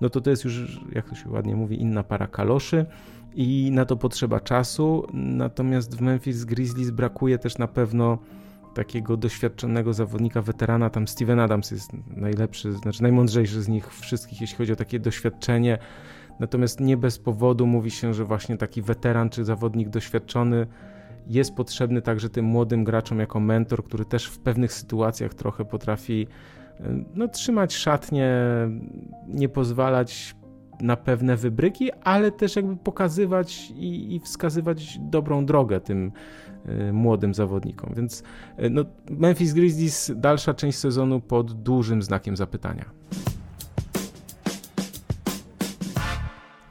no 0.00 0.10
to 0.10 0.20
to 0.20 0.30
jest 0.30 0.44
już, 0.44 0.80
jak 0.92 1.08
to 1.08 1.14
się 1.14 1.30
ładnie 1.30 1.56
mówi, 1.56 1.80
inna 1.80 2.02
para 2.02 2.26
kaloszy 2.26 2.86
i 3.34 3.70
na 3.72 3.84
to 3.84 3.96
potrzeba 3.96 4.40
czasu. 4.40 5.06
Natomiast 5.12 5.96
w 5.96 6.00
Memphis 6.00 6.44
Grizzlies 6.44 6.90
brakuje 6.90 7.38
też 7.38 7.58
na 7.58 7.68
pewno 7.68 8.18
takiego 8.74 9.16
doświadczonego 9.16 9.92
zawodnika, 9.92 10.42
weterana. 10.42 10.90
Tam 10.90 11.08
Steven 11.08 11.40
Adams 11.40 11.70
jest 11.70 11.90
najlepszy, 12.16 12.72
znaczy 12.72 13.02
najmądrzejszy 13.02 13.62
z 13.62 13.68
nich 13.68 13.94
wszystkich, 13.94 14.40
jeśli 14.40 14.56
chodzi 14.56 14.72
o 14.72 14.76
takie 14.76 14.98
doświadczenie. 15.00 15.78
Natomiast 16.40 16.80
nie 16.80 16.96
bez 16.96 17.18
powodu 17.18 17.66
mówi 17.66 17.90
się, 17.90 18.14
że 18.14 18.24
właśnie 18.24 18.56
taki 18.56 18.82
weteran 18.82 19.30
czy 19.30 19.44
zawodnik 19.44 19.88
doświadczony 19.88 20.66
jest 21.26 21.54
potrzebny 21.54 22.02
także 22.02 22.28
tym 22.28 22.44
młodym 22.44 22.84
graczom 22.84 23.18
jako 23.18 23.40
mentor, 23.40 23.84
który 23.84 24.04
też 24.04 24.26
w 24.26 24.38
pewnych 24.38 24.72
sytuacjach 24.72 25.34
trochę 25.34 25.64
potrafi 25.64 26.26
no, 27.14 27.28
trzymać 27.28 27.74
szatnie, 27.74 28.38
nie 29.28 29.48
pozwalać 29.48 30.36
na 30.80 30.96
pewne 30.96 31.36
wybryki, 31.36 31.92
ale 31.92 32.30
też 32.30 32.56
jakby 32.56 32.76
pokazywać 32.76 33.70
i, 33.70 34.14
i 34.14 34.20
wskazywać 34.20 34.98
dobrą 35.00 35.46
drogę 35.46 35.80
tym 35.80 36.12
y, 36.88 36.92
młodym 36.92 37.34
zawodnikom. 37.34 37.94
Więc 37.96 38.22
y, 38.58 38.70
no, 38.70 38.84
Memphis 39.10 39.52
Grizzlies, 39.52 40.12
dalsza 40.16 40.54
część 40.54 40.78
sezonu 40.78 41.20
pod 41.20 41.52
dużym 41.52 42.02
znakiem 42.02 42.36
zapytania. 42.36 42.84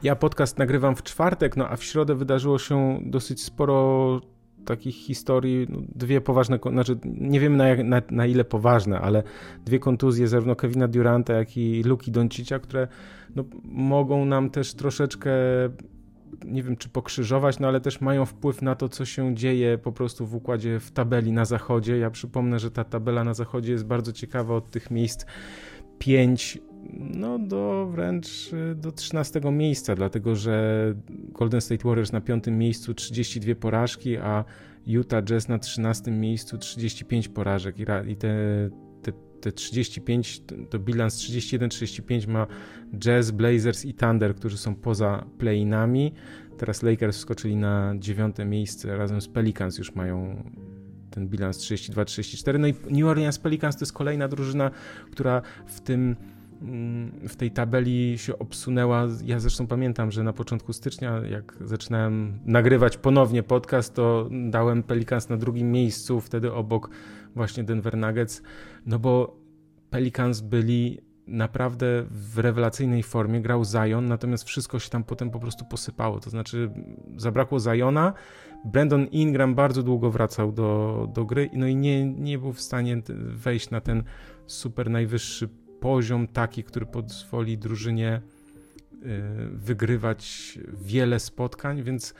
Ja 0.06 0.16
podcast 0.16 0.58
nagrywam 0.58 0.96
w 0.96 1.02
czwartek, 1.02 1.56
no 1.56 1.68
a 1.68 1.76
w 1.76 1.84
środę 1.84 2.14
wydarzyło 2.14 2.58
się 2.58 3.00
dosyć 3.02 3.42
sporo 3.42 4.20
takich 4.64 4.94
historii, 4.94 5.66
no, 5.70 5.78
dwie 5.94 6.20
poważne, 6.20 6.58
znaczy 6.72 6.98
nie 7.04 7.40
wiemy 7.40 7.56
na, 7.56 7.84
na, 7.84 8.02
na, 8.10 8.26
ile 8.26 8.44
poważne, 8.44 9.00
ale 9.00 9.22
dwie 9.64 9.78
kontuzje 9.78 10.28
zarówno 10.28 10.56
Kevina 10.56 10.88
Duranta, 10.88 11.32
jak 11.32 11.56
i 11.56 11.82
Luki 11.82 12.10
Doncicia, 12.10 12.58
które 12.58 12.88
no, 13.36 13.44
mogą 13.64 14.24
nam 14.24 14.50
też 14.50 14.74
troszeczkę 14.74 15.30
nie 16.44 16.62
wiem 16.62 16.76
czy 16.76 16.88
pokrzyżować, 16.88 17.58
no 17.58 17.68
ale 17.68 17.80
też 17.80 18.00
mają 18.00 18.26
wpływ 18.26 18.62
na 18.62 18.74
to, 18.74 18.88
co 18.88 19.04
się 19.04 19.34
dzieje 19.34 19.78
po 19.78 19.92
prostu 19.92 20.26
w 20.26 20.34
układzie 20.34 20.80
w 20.80 20.90
tabeli 20.90 21.32
na 21.32 21.44
zachodzie. 21.44 21.98
Ja 21.98 22.10
przypomnę, 22.10 22.58
że 22.58 22.70
ta 22.70 22.84
tabela 22.84 23.24
na 23.24 23.34
zachodzie 23.34 23.72
jest 23.72 23.86
bardzo 23.86 24.12
ciekawa 24.12 24.54
od 24.54 24.70
tych 24.70 24.90
miejsc 24.90 25.26
5 25.98 26.58
no 26.92 27.38
do 27.38 27.86
wręcz 27.90 28.52
y, 28.52 28.74
do 28.74 28.92
13 28.92 29.40
miejsca, 29.52 29.94
dlatego 29.94 30.36
że 30.36 30.94
Golden 31.08 31.60
State 31.60 31.88
Warriors 31.88 32.12
na 32.12 32.20
piątym 32.20 32.58
miejscu 32.58 32.94
32 32.94 33.54
porażki, 33.54 34.16
a 34.16 34.44
Utah 34.86 35.24
Jazz 35.24 35.48
na 35.48 35.58
13 35.58 36.10
miejscu 36.10 36.58
35 36.58 37.28
porażek 37.28 37.76
i 38.08 38.16
te, 38.16 38.70
te, 39.02 39.12
te 39.40 39.52
35, 39.52 40.42
to 40.70 40.78
bilans 40.78 41.16
31-35 41.16 42.28
ma 42.28 42.46
Jazz, 43.04 43.30
Blazers 43.30 43.84
i 43.84 43.94
Thunder, 43.94 44.34
którzy 44.34 44.58
są 44.58 44.74
poza 44.74 45.26
play-inami. 45.38 46.12
Teraz 46.58 46.82
Lakers 46.82 47.16
wskoczyli 47.16 47.56
na 47.56 47.94
dziewiąte 47.98 48.44
miejsce, 48.44 48.96
razem 48.96 49.20
z 49.20 49.28
Pelicans 49.28 49.78
już 49.78 49.94
mają 49.94 50.44
ten 51.10 51.28
bilans 51.28 51.58
32-34. 51.58 52.58
No 52.58 52.66
i 52.66 52.74
New 52.90 53.04
Orleans 53.04 53.38
Pelicans 53.38 53.76
to 53.76 53.82
jest 53.82 53.92
kolejna 53.92 54.28
drużyna, 54.28 54.70
która 55.10 55.42
w 55.66 55.80
tym 55.80 56.16
w 57.28 57.36
tej 57.36 57.50
tabeli 57.50 58.18
się 58.18 58.38
obsunęła. 58.38 59.06
Ja 59.24 59.40
zresztą 59.40 59.66
pamiętam, 59.66 60.10
że 60.10 60.22
na 60.22 60.32
początku 60.32 60.72
stycznia, 60.72 61.20
jak 61.30 61.54
zaczynałem 61.60 62.38
nagrywać 62.44 62.96
ponownie 62.96 63.42
podcast, 63.42 63.94
to 63.94 64.28
dałem 64.50 64.82
Pelicans 64.82 65.28
na 65.28 65.36
drugim 65.36 65.72
miejscu, 65.72 66.20
wtedy 66.20 66.52
obok 66.52 66.90
właśnie 67.34 67.64
Denver 67.64 67.96
Nuggets, 67.96 68.42
no 68.86 68.98
bo 68.98 69.36
Pelicans 69.90 70.40
byli 70.40 71.00
naprawdę 71.26 72.04
w 72.10 72.38
rewelacyjnej 72.38 73.02
formie, 73.02 73.40
grał 73.40 73.64
Zion, 73.64 74.08
natomiast 74.08 74.44
wszystko 74.44 74.78
się 74.78 74.90
tam 74.90 75.04
potem 75.04 75.30
po 75.30 75.40
prostu 75.40 75.64
posypało, 75.64 76.20
to 76.20 76.30
znaczy 76.30 76.70
zabrakło 77.16 77.60
Ziona, 77.60 78.12
Brandon 78.64 79.06
Ingram 79.06 79.54
bardzo 79.54 79.82
długo 79.82 80.10
wracał 80.10 80.52
do, 80.52 81.08
do 81.14 81.24
gry, 81.24 81.50
no 81.52 81.66
i 81.66 81.76
nie, 81.76 82.06
nie 82.06 82.38
był 82.38 82.52
w 82.52 82.60
stanie 82.60 83.02
wejść 83.18 83.70
na 83.70 83.80
ten 83.80 84.02
super 84.46 84.90
najwyższy 84.90 85.48
poziom, 85.80 86.28
taki, 86.28 86.64
który 86.64 86.86
pozwoli 86.86 87.58
drużynie 87.58 88.20
y, 88.92 89.22
wygrywać 89.52 90.58
wiele 90.72 91.20
spotkań, 91.20 91.82
więc 91.82 92.14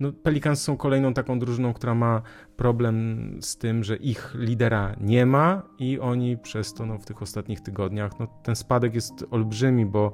no, 0.00 0.12
Pelicans 0.12 0.62
są 0.62 0.76
kolejną 0.76 1.14
taką 1.14 1.38
drużyną, 1.38 1.72
która 1.72 1.94
ma 1.94 2.22
problem 2.56 3.38
z 3.40 3.56
tym, 3.56 3.84
że 3.84 3.96
ich 3.96 4.34
lidera 4.38 4.96
nie 5.00 5.26
ma 5.26 5.62
i 5.78 6.00
oni 6.00 6.38
przez 6.38 6.74
to 6.74 6.86
no, 6.86 6.98
w 6.98 7.04
tych 7.04 7.22
ostatnich 7.22 7.60
tygodniach, 7.60 8.18
no, 8.20 8.26
ten 8.42 8.56
spadek 8.56 8.94
jest 8.94 9.24
olbrzymi, 9.30 9.86
bo 9.86 10.12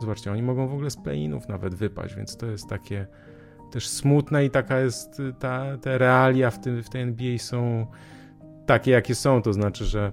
zobaczcie, 0.00 0.32
oni 0.32 0.42
mogą 0.42 0.68
w 0.68 0.72
ogóle 0.72 0.90
z 0.90 0.96
play-inów 0.96 1.48
nawet 1.48 1.74
wypaść, 1.74 2.14
więc 2.14 2.36
to 2.36 2.46
jest 2.46 2.68
takie 2.68 3.06
też 3.70 3.88
smutne 3.88 4.44
i 4.44 4.50
taka 4.50 4.80
jest 4.80 5.22
ta, 5.38 5.78
te 5.78 5.98
realia 5.98 6.50
w, 6.50 6.60
tym, 6.60 6.82
w 6.82 6.88
tej 6.88 7.02
NBA 7.02 7.38
są 7.38 7.86
takie, 8.66 8.90
jakie 8.90 9.14
są, 9.14 9.42
to 9.42 9.52
znaczy, 9.52 9.84
że 9.84 10.12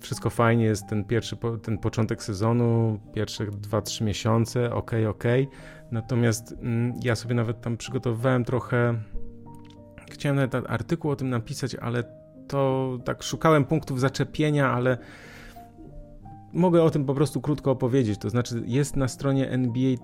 wszystko 0.00 0.30
fajnie 0.30 0.64
jest 0.64 0.86
ten 0.86 1.04
pierwszy, 1.04 1.36
ten 1.62 1.78
początek 1.78 2.22
sezonu, 2.22 3.00
pierwsze 3.14 3.46
2-3 3.46 4.04
miesiące, 4.04 4.74
ok, 4.74 4.90
ok, 5.08 5.24
natomiast 5.90 6.52
mm, 6.52 6.94
ja 7.02 7.16
sobie 7.16 7.34
nawet 7.34 7.60
tam 7.60 7.76
przygotowywałem 7.76 8.44
trochę, 8.44 8.94
chciałem 10.10 10.36
nawet 10.36 10.70
artykuł 10.70 11.10
o 11.10 11.16
tym 11.16 11.30
napisać, 11.30 11.74
ale 11.74 12.04
to 12.48 12.98
tak 13.04 13.22
szukałem 13.22 13.64
punktów 13.64 14.00
zaczepienia, 14.00 14.72
ale 14.72 14.98
mogę 16.52 16.82
o 16.82 16.90
tym 16.90 17.04
po 17.04 17.14
prostu 17.14 17.40
krótko 17.40 17.70
opowiedzieć. 17.70 18.18
To 18.18 18.30
znaczy, 18.30 18.62
jest 18.66 18.96
na 18.96 19.08
stronie 19.08 19.50
NBA, 19.50 19.96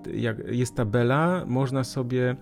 jest 0.51 0.75
tabela, 0.75 1.43
można 1.47 1.83
sobie 1.83 2.35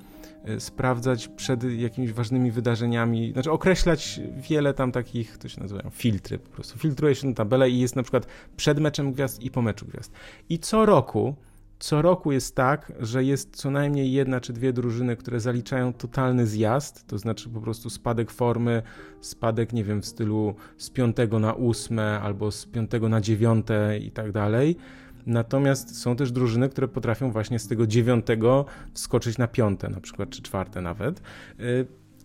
e, 0.43 0.59
sprawdzać 0.59 1.27
przed 1.27 1.63
jakimiś 1.63 2.13
ważnymi 2.13 2.51
wydarzeniami, 2.51 3.31
znaczy 3.31 3.51
określać 3.51 4.19
wiele 4.49 4.73
tam 4.73 4.91
takich, 4.91 5.37
to 5.37 5.49
się 5.49 5.61
nazywają 5.61 5.89
filtry, 5.89 6.39
po 6.39 6.49
prostu 6.49 6.79
filtruje 6.79 7.15
się 7.15 7.27
na 7.27 7.33
tabelę 7.33 7.69
i 7.69 7.79
jest 7.79 7.95
na 7.95 8.03
przykład 8.03 8.27
przed 8.57 8.79
meczem 8.79 9.11
gwiazd 9.11 9.43
i 9.43 9.51
po 9.51 9.61
meczu 9.61 9.85
gwiazd. 9.85 10.11
I 10.49 10.59
co 10.59 10.85
roku 10.85 11.35
co 11.79 12.01
roku 12.01 12.31
jest 12.31 12.55
tak, 12.55 12.93
że 12.99 13.23
jest 13.23 13.55
co 13.55 13.71
najmniej 13.71 14.11
jedna 14.11 14.41
czy 14.41 14.53
dwie 14.53 14.73
drużyny, 14.73 15.15
które 15.15 15.39
zaliczają 15.39 15.93
totalny 15.93 16.47
zjazd, 16.47 17.07
to 17.07 17.17
znaczy 17.17 17.49
po 17.49 17.61
prostu 17.61 17.89
spadek 17.89 18.31
formy, 18.31 18.81
spadek, 19.21 19.73
nie 19.73 19.83
wiem, 19.83 20.01
w 20.01 20.05
stylu 20.05 20.55
z 20.77 20.89
piątego 20.89 21.39
na 21.39 21.53
ósme 21.53 22.19
albo 22.21 22.51
z 22.51 22.65
piątego 22.65 23.09
na 23.09 23.21
dziewiąte 23.21 23.97
i 23.97 24.11
tak 24.11 24.31
dalej. 24.31 24.77
Natomiast 25.25 26.01
są 26.01 26.15
też 26.15 26.31
drużyny, 26.31 26.69
które 26.69 26.87
potrafią 26.87 27.31
właśnie 27.31 27.59
z 27.59 27.67
tego 27.67 27.87
dziewiątego 27.87 28.65
wskoczyć 28.93 29.37
na 29.37 29.47
piąte, 29.47 29.89
na 29.89 30.01
przykład, 30.01 30.29
czy 30.29 30.41
czwarte 30.41 30.81
nawet. 30.81 31.21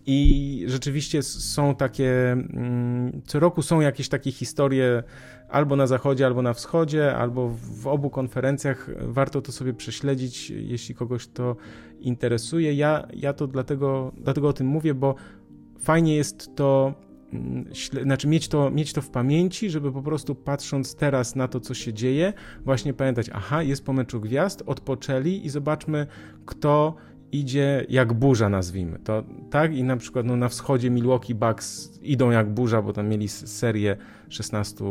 I 0.05 0.63
rzeczywiście 0.67 1.23
są 1.23 1.75
takie, 1.75 2.31
mm, 2.31 3.21
co 3.25 3.39
roku 3.39 3.61
są 3.61 3.81
jakieś 3.81 4.09
takie 4.09 4.31
historie 4.31 5.03
albo 5.49 5.75
na 5.75 5.87
zachodzie, 5.87 6.25
albo 6.25 6.41
na 6.41 6.53
wschodzie, 6.53 7.15
albo 7.15 7.49
w 7.81 7.87
obu 7.87 8.09
konferencjach. 8.09 8.89
Warto 9.01 9.41
to 9.41 9.51
sobie 9.51 9.73
prześledzić, 9.73 10.49
jeśli 10.49 10.95
kogoś 10.95 11.27
to 11.27 11.55
interesuje. 11.99 12.73
Ja, 12.73 13.07
ja 13.13 13.33
to 13.33 13.47
dlatego, 13.47 14.11
dlatego 14.17 14.47
o 14.47 14.53
tym 14.53 14.67
mówię, 14.67 14.93
bo 14.93 15.15
fajnie 15.79 16.15
jest 16.15 16.55
to 16.55 16.93
mm, 17.33 17.65
znaczy 18.03 18.27
mieć 18.27 18.47
to, 18.47 18.71
mieć 18.71 18.93
to 18.93 19.01
w 19.01 19.09
pamięci, 19.09 19.69
żeby 19.69 19.91
po 19.91 20.01
prostu 20.01 20.35
patrząc 20.35 20.95
teraz 20.95 21.35
na 21.35 21.47
to, 21.47 21.59
co 21.59 21.73
się 21.73 21.93
dzieje, 21.93 22.33
właśnie 22.65 22.93
pamiętać, 22.93 23.29
aha, 23.33 23.63
jest 23.63 23.85
po 23.85 23.93
meczu 23.93 24.21
gwiazd, 24.21 24.63
odpoczęli 24.65 25.45
i 25.45 25.49
zobaczmy, 25.49 26.07
kto 26.45 26.95
idzie 27.33 27.85
jak 27.89 28.13
burza, 28.13 28.49
nazwijmy 28.49 28.99
to, 28.99 29.23
tak? 29.49 29.75
I 29.75 29.83
na 29.83 29.97
przykład 29.97 30.25
no, 30.25 30.35
na 30.35 30.49
wschodzie 30.49 30.89
Milwaukee 30.89 31.35
Bucks 31.35 31.99
idą 32.01 32.31
jak 32.31 32.49
burza, 32.49 32.81
bo 32.81 32.93
tam 32.93 33.07
mieli 33.07 33.29
serię 33.29 33.97
16 34.29 34.85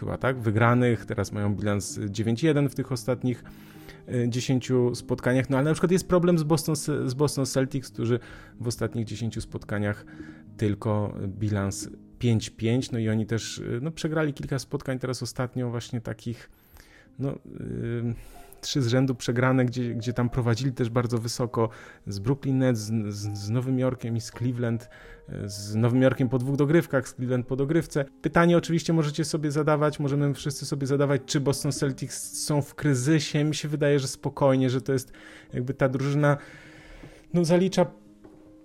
chyba, 0.00 0.18
tak? 0.18 0.38
Wygranych, 0.38 1.06
teraz 1.06 1.32
mają 1.32 1.54
bilans 1.54 1.98
9-1 1.98 2.68
w 2.68 2.74
tych 2.74 2.92
ostatnich 2.92 3.44
10 4.28 4.70
e, 4.70 4.94
spotkaniach, 4.94 5.50
no 5.50 5.56
ale 5.58 5.64
na 5.64 5.74
przykład 5.74 5.92
jest 5.92 6.08
problem 6.08 6.38
z 6.38 6.42
Boston, 6.42 6.76
z 7.06 7.14
Boston 7.14 7.46
Celtics, 7.46 7.90
którzy 7.90 8.18
w 8.60 8.68
ostatnich 8.68 9.04
10 9.04 9.42
spotkaniach 9.42 10.06
tylko 10.56 11.14
bilans 11.26 11.88
5-5, 12.20 12.92
no 12.92 12.98
i 12.98 13.08
oni 13.08 13.26
też 13.26 13.58
e, 13.58 13.62
no, 13.80 13.90
przegrali 13.90 14.34
kilka 14.34 14.58
spotkań 14.58 14.98
teraz 14.98 15.22
ostatnio 15.22 15.70
właśnie 15.70 16.00
takich 16.00 16.50
no, 17.18 17.28
yy, 17.28 18.14
trzy 18.62 18.82
z 18.82 18.86
rzędu 18.86 19.14
przegrane, 19.14 19.64
gdzie, 19.64 19.94
gdzie 19.94 20.12
tam 20.12 20.30
prowadzili 20.30 20.72
też 20.72 20.90
bardzo 20.90 21.18
wysoko 21.18 21.68
z 22.06 22.18
Brooklyn 22.18 22.58
Nets, 22.58 22.78
z, 22.78 23.38
z, 23.38 23.50
Nowym 23.50 23.78
Jorkiem 23.78 24.16
i 24.16 24.20
z 24.20 24.30
Cleveland, 24.30 24.88
e, 25.28 25.48
z 25.48 25.74
Nowym 25.74 26.02
Jorkiem 26.02 26.28
po 26.28 26.38
dwóch 26.38 26.56
dogrywkach, 26.56 27.08
z 27.08 27.14
Cleveland 27.14 27.46
po 27.46 27.56
dogrywce. 27.56 28.04
Pytanie 28.22 28.56
oczywiście 28.56 28.92
możecie 28.92 29.24
sobie 29.24 29.50
zadawać, 29.50 30.00
możemy 30.00 30.34
wszyscy 30.34 30.66
sobie 30.66 30.86
zadawać, 30.86 31.22
czy 31.26 31.40
Boston 31.40 31.72
Celtics 31.72 32.44
są 32.46 32.62
w 32.62 32.74
kryzysie. 32.74 33.44
Mi 33.44 33.54
się 33.54 33.68
wydaje, 33.68 33.98
że 33.98 34.08
spokojnie, 34.08 34.70
że 34.70 34.80
to 34.80 34.92
jest 34.92 35.12
jakby 35.52 35.74
ta 35.74 35.88
drużyna 35.88 36.36
no, 37.34 37.44
zalicza 37.44 37.86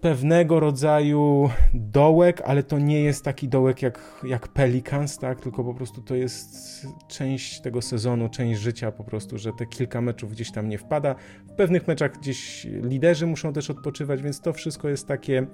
pewnego 0.01 0.59
rodzaju 0.59 1.49
dołek, 1.73 2.41
ale 2.45 2.63
to 2.63 2.79
nie 2.79 3.01
jest 3.01 3.23
taki 3.23 3.47
dołek 3.47 3.81
jak, 3.81 4.21
jak 4.23 4.47
Pelicans, 4.47 5.17
tak? 5.17 5.41
tylko 5.41 5.63
po 5.63 5.73
prostu 5.73 6.01
to 6.01 6.15
jest 6.15 6.87
część 7.07 7.61
tego 7.61 7.81
sezonu, 7.81 8.29
część 8.29 8.61
życia 8.61 8.91
po 8.91 9.03
prostu, 9.03 9.37
że 9.37 9.51
te 9.53 9.65
kilka 9.65 10.01
meczów 10.01 10.31
gdzieś 10.31 10.51
tam 10.51 10.69
nie 10.69 10.77
wpada. 10.77 11.15
W 11.47 11.53
pewnych 11.53 11.87
meczach 11.87 12.17
gdzieś 12.19 12.65
liderzy 12.65 13.27
muszą 13.27 13.53
też 13.53 13.69
odpoczywać, 13.69 14.21
więc 14.21 14.41
to 14.41 14.53
wszystko 14.53 14.89
jest 14.89 15.07
takie 15.07 15.47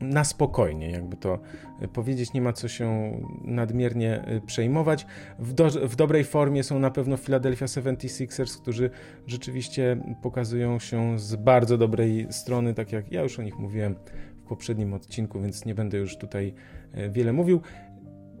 na 0.00 0.24
spokojnie, 0.24 0.90
jakby 0.90 1.16
to 1.16 1.38
e, 1.80 1.88
powiedzieć, 1.88 2.32
nie 2.32 2.42
ma 2.42 2.52
co 2.52 2.68
się 2.68 3.12
nadmiernie 3.44 4.24
e, 4.24 4.40
przejmować. 4.40 5.06
W, 5.38 5.52
do, 5.52 5.70
w, 5.70 5.96
dobrej 5.96 6.24
formie 6.24 6.62
są 6.62 6.78
na 6.78 6.90
pewno 6.90 7.16
Philadelphia 7.16 7.66
76ers, 7.66 8.62
którzy 8.62 8.90
rzeczywiście 9.26 9.96
pokazują 10.22 10.78
się 10.78 11.18
z 11.18 11.36
bardzo 11.36 11.78
dobrej 11.78 12.26
strony, 12.30 12.74
tak 12.74 12.92
jak 12.92 13.12
ja 13.12 13.22
już 13.22 13.38
o 13.38 13.42
nich 13.42 13.58
mówiłem 13.58 13.94
w 14.36 14.48
poprzednim 14.48 14.94
odcinku, 14.94 15.40
więc 15.40 15.64
nie 15.64 15.74
będę 15.74 15.98
już 15.98 16.16
tutaj 16.16 16.54
e, 16.92 17.10
wiele 17.10 17.32
mówił. 17.32 17.60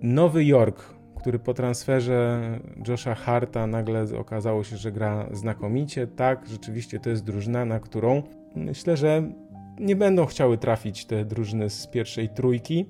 Nowy 0.02 0.44
Jork, 0.44 0.98
który 1.16 1.38
po 1.38 1.54
transferze 1.54 2.40
Josha 2.88 3.14
Harta 3.14 3.66
nagle 3.66 4.18
okazało 4.18 4.64
się, 4.64 4.76
że 4.76 4.92
gra 4.92 5.28
znakomicie. 5.32 6.06
Tak, 6.06 6.46
rzeczywiście 6.46 7.00
to 7.00 7.10
jest 7.10 7.24
drużyna, 7.24 7.64
na 7.64 7.80
którą 7.80 8.22
myślę, 8.56 8.96
że 8.96 9.32
nie 9.80 9.96
będą 9.96 10.26
chciały 10.26 10.58
trafić 10.58 11.04
te 11.04 11.24
drużyny 11.24 11.70
z 11.70 11.86
pierwszej 11.86 12.28
trójki. 12.28 12.86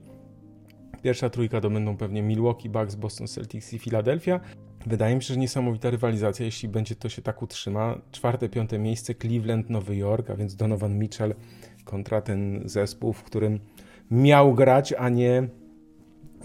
Pierwsza 1.02 1.30
trójka 1.30 1.60
to 1.60 1.70
będą 1.70 1.96
pewnie 1.96 2.22
Milwaukee 2.22 2.68
Bucks, 2.68 2.94
Boston 2.94 3.26
Celtics 3.26 3.72
i 3.72 3.78
Philadelphia. 3.78 4.40
Wydaje 4.86 5.16
mi 5.16 5.22
się, 5.22 5.34
że 5.34 5.40
niesamowita 5.40 5.90
rywalizacja, 5.90 6.46
jeśli 6.46 6.68
będzie 6.68 6.94
to 6.94 7.08
się 7.08 7.22
tak 7.22 7.42
utrzyma. 7.42 7.98
Czwarte, 8.12 8.48
piąte 8.48 8.78
miejsce 8.78 9.14
Cleveland, 9.14 9.70
Nowy 9.70 9.96
Jork, 9.96 10.30
a 10.30 10.36
więc 10.36 10.56
Donovan 10.56 10.98
Mitchell 10.98 11.34
kontra 11.84 12.20
ten 12.20 12.62
zespół, 12.64 13.12
w 13.12 13.22
którym 13.22 13.60
miał 14.10 14.54
grać, 14.54 14.94
a 14.98 15.08
nie 15.08 15.48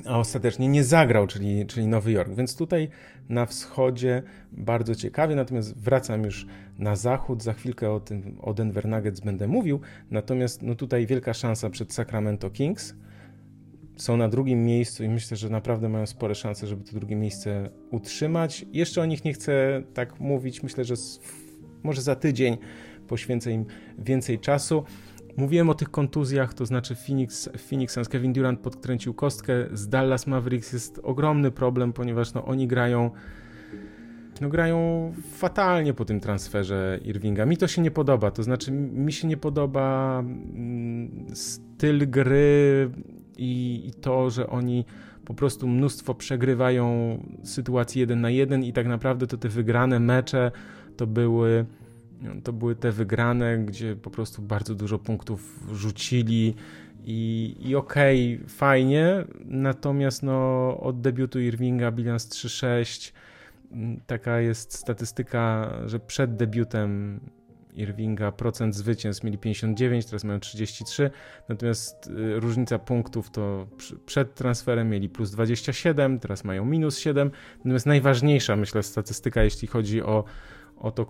a 0.05 0.19
ostatecznie 0.19 0.67
nie 0.67 0.83
zagrał, 0.83 1.27
czyli, 1.27 1.65
czyli 1.65 1.87
Nowy 1.87 2.11
Jork. 2.11 2.33
Więc 2.33 2.55
tutaj 2.55 2.89
na 3.29 3.45
wschodzie 3.45 4.23
bardzo 4.51 4.95
ciekawie, 4.95 5.35
natomiast 5.35 5.77
wracam 5.77 6.23
już 6.23 6.45
na 6.79 6.95
zachód, 6.95 7.43
za 7.43 7.53
chwilkę 7.53 7.91
o 7.91 7.99
tym 7.99 8.37
o 8.41 8.53
Denver 8.53 8.87
Nuggets 8.87 9.19
będę 9.19 9.47
mówił, 9.47 9.79
natomiast 10.11 10.61
no 10.61 10.75
tutaj 10.75 11.07
wielka 11.07 11.33
szansa 11.33 11.69
przed 11.69 11.93
Sacramento 11.93 12.49
Kings. 12.49 12.95
Są 13.97 14.17
na 14.17 14.29
drugim 14.29 14.65
miejscu 14.65 15.03
i 15.03 15.09
myślę, 15.09 15.37
że 15.37 15.49
naprawdę 15.49 15.89
mają 15.89 16.05
spore 16.05 16.35
szanse, 16.35 16.67
żeby 16.67 16.83
to 16.83 16.91
drugie 16.91 17.15
miejsce 17.15 17.69
utrzymać. 17.91 18.65
Jeszcze 18.71 19.01
o 19.01 19.05
nich 19.05 19.25
nie 19.25 19.33
chcę 19.33 19.83
tak 19.93 20.19
mówić, 20.19 20.63
myślę, 20.63 20.83
że 20.83 20.95
może 21.83 22.01
za 22.01 22.15
tydzień 22.15 22.57
poświęcę 23.07 23.51
im 23.51 23.65
więcej 23.97 24.39
czasu. 24.39 24.83
Mówiłem 25.37 25.69
o 25.69 25.73
tych 25.73 25.91
kontuzjach, 25.91 26.53
to 26.53 26.65
znaczy 26.65 26.95
Phoenix, 26.95 27.49
Phoenix 27.69 27.93
Suns, 27.93 28.09
Kevin 28.09 28.33
Durant 28.33 28.59
podkręcił 28.59 29.13
kostkę, 29.13 29.53
z 29.73 29.89
Dallas 29.89 30.27
Mavericks 30.27 30.73
jest 30.73 30.99
ogromny 31.03 31.51
problem, 31.51 31.93
ponieważ 31.93 32.33
no, 32.33 32.45
oni 32.45 32.67
grają 32.67 33.11
no 34.41 34.49
grają 34.49 35.11
fatalnie 35.31 35.93
po 35.93 36.05
tym 36.05 36.19
transferze 36.19 36.99
Irvinga. 37.05 37.45
Mi 37.45 37.57
to 37.57 37.67
się 37.67 37.81
nie 37.81 37.91
podoba, 37.91 38.31
to 38.31 38.43
znaczy 38.43 38.71
mi 38.71 39.13
się 39.13 39.27
nie 39.27 39.37
podoba 39.37 40.23
styl 41.33 42.09
gry 42.09 42.89
i, 43.37 43.83
i 43.87 43.93
to, 44.01 44.29
że 44.29 44.47
oni 44.47 44.85
po 45.25 45.33
prostu 45.33 45.67
mnóstwo 45.67 46.15
przegrywają 46.15 47.17
sytuacji 47.43 48.01
jeden 48.01 48.21
na 48.21 48.29
jeden 48.29 48.63
i 48.63 48.73
tak 48.73 48.87
naprawdę 48.87 49.27
to 49.27 49.37
te 49.37 49.49
wygrane 49.49 49.99
mecze 49.99 50.51
to 50.97 51.07
były 51.07 51.65
to 52.43 52.53
były 52.53 52.75
te 52.75 52.91
wygrane, 52.91 53.57
gdzie 53.57 53.95
po 53.95 54.09
prostu 54.09 54.41
bardzo 54.41 54.75
dużo 54.75 54.99
punktów 54.99 55.59
rzucili 55.71 56.55
i, 57.05 57.55
i 57.59 57.75
okej, 57.75 58.35
okay, 58.35 58.49
fajnie, 58.49 59.25
natomiast 59.45 60.23
no, 60.23 60.77
od 60.79 61.01
debiutu 61.01 61.39
Irvinga 61.39 61.91
bilans 61.91 62.29
3-6, 62.29 63.11
mm, 63.71 64.01
taka 64.07 64.39
jest 64.39 64.73
statystyka, 64.73 65.73
że 65.85 65.99
przed 65.99 66.35
debiutem 66.35 67.19
Irvinga 67.75 68.31
procent 68.31 68.75
zwycięstw 68.75 69.23
mieli 69.23 69.37
59, 69.37 70.05
teraz 70.05 70.23
mają 70.23 70.39
33, 70.39 71.11
natomiast 71.49 72.07
y, 72.07 72.39
różnica 72.39 72.79
punktów 72.79 73.31
to 73.31 73.67
przed 74.05 74.35
transferem 74.35 74.89
mieli 74.89 75.09
plus 75.09 75.31
27, 75.31 76.19
teraz 76.19 76.43
mają 76.43 76.65
minus 76.65 76.99
7, 76.99 77.31
natomiast 77.57 77.85
najważniejsza 77.85 78.55
myślę 78.55 78.83
statystyka, 78.83 79.43
jeśli 79.43 79.67
chodzi 79.67 80.01
o, 80.01 80.23
o 80.77 80.91
to, 80.91 81.05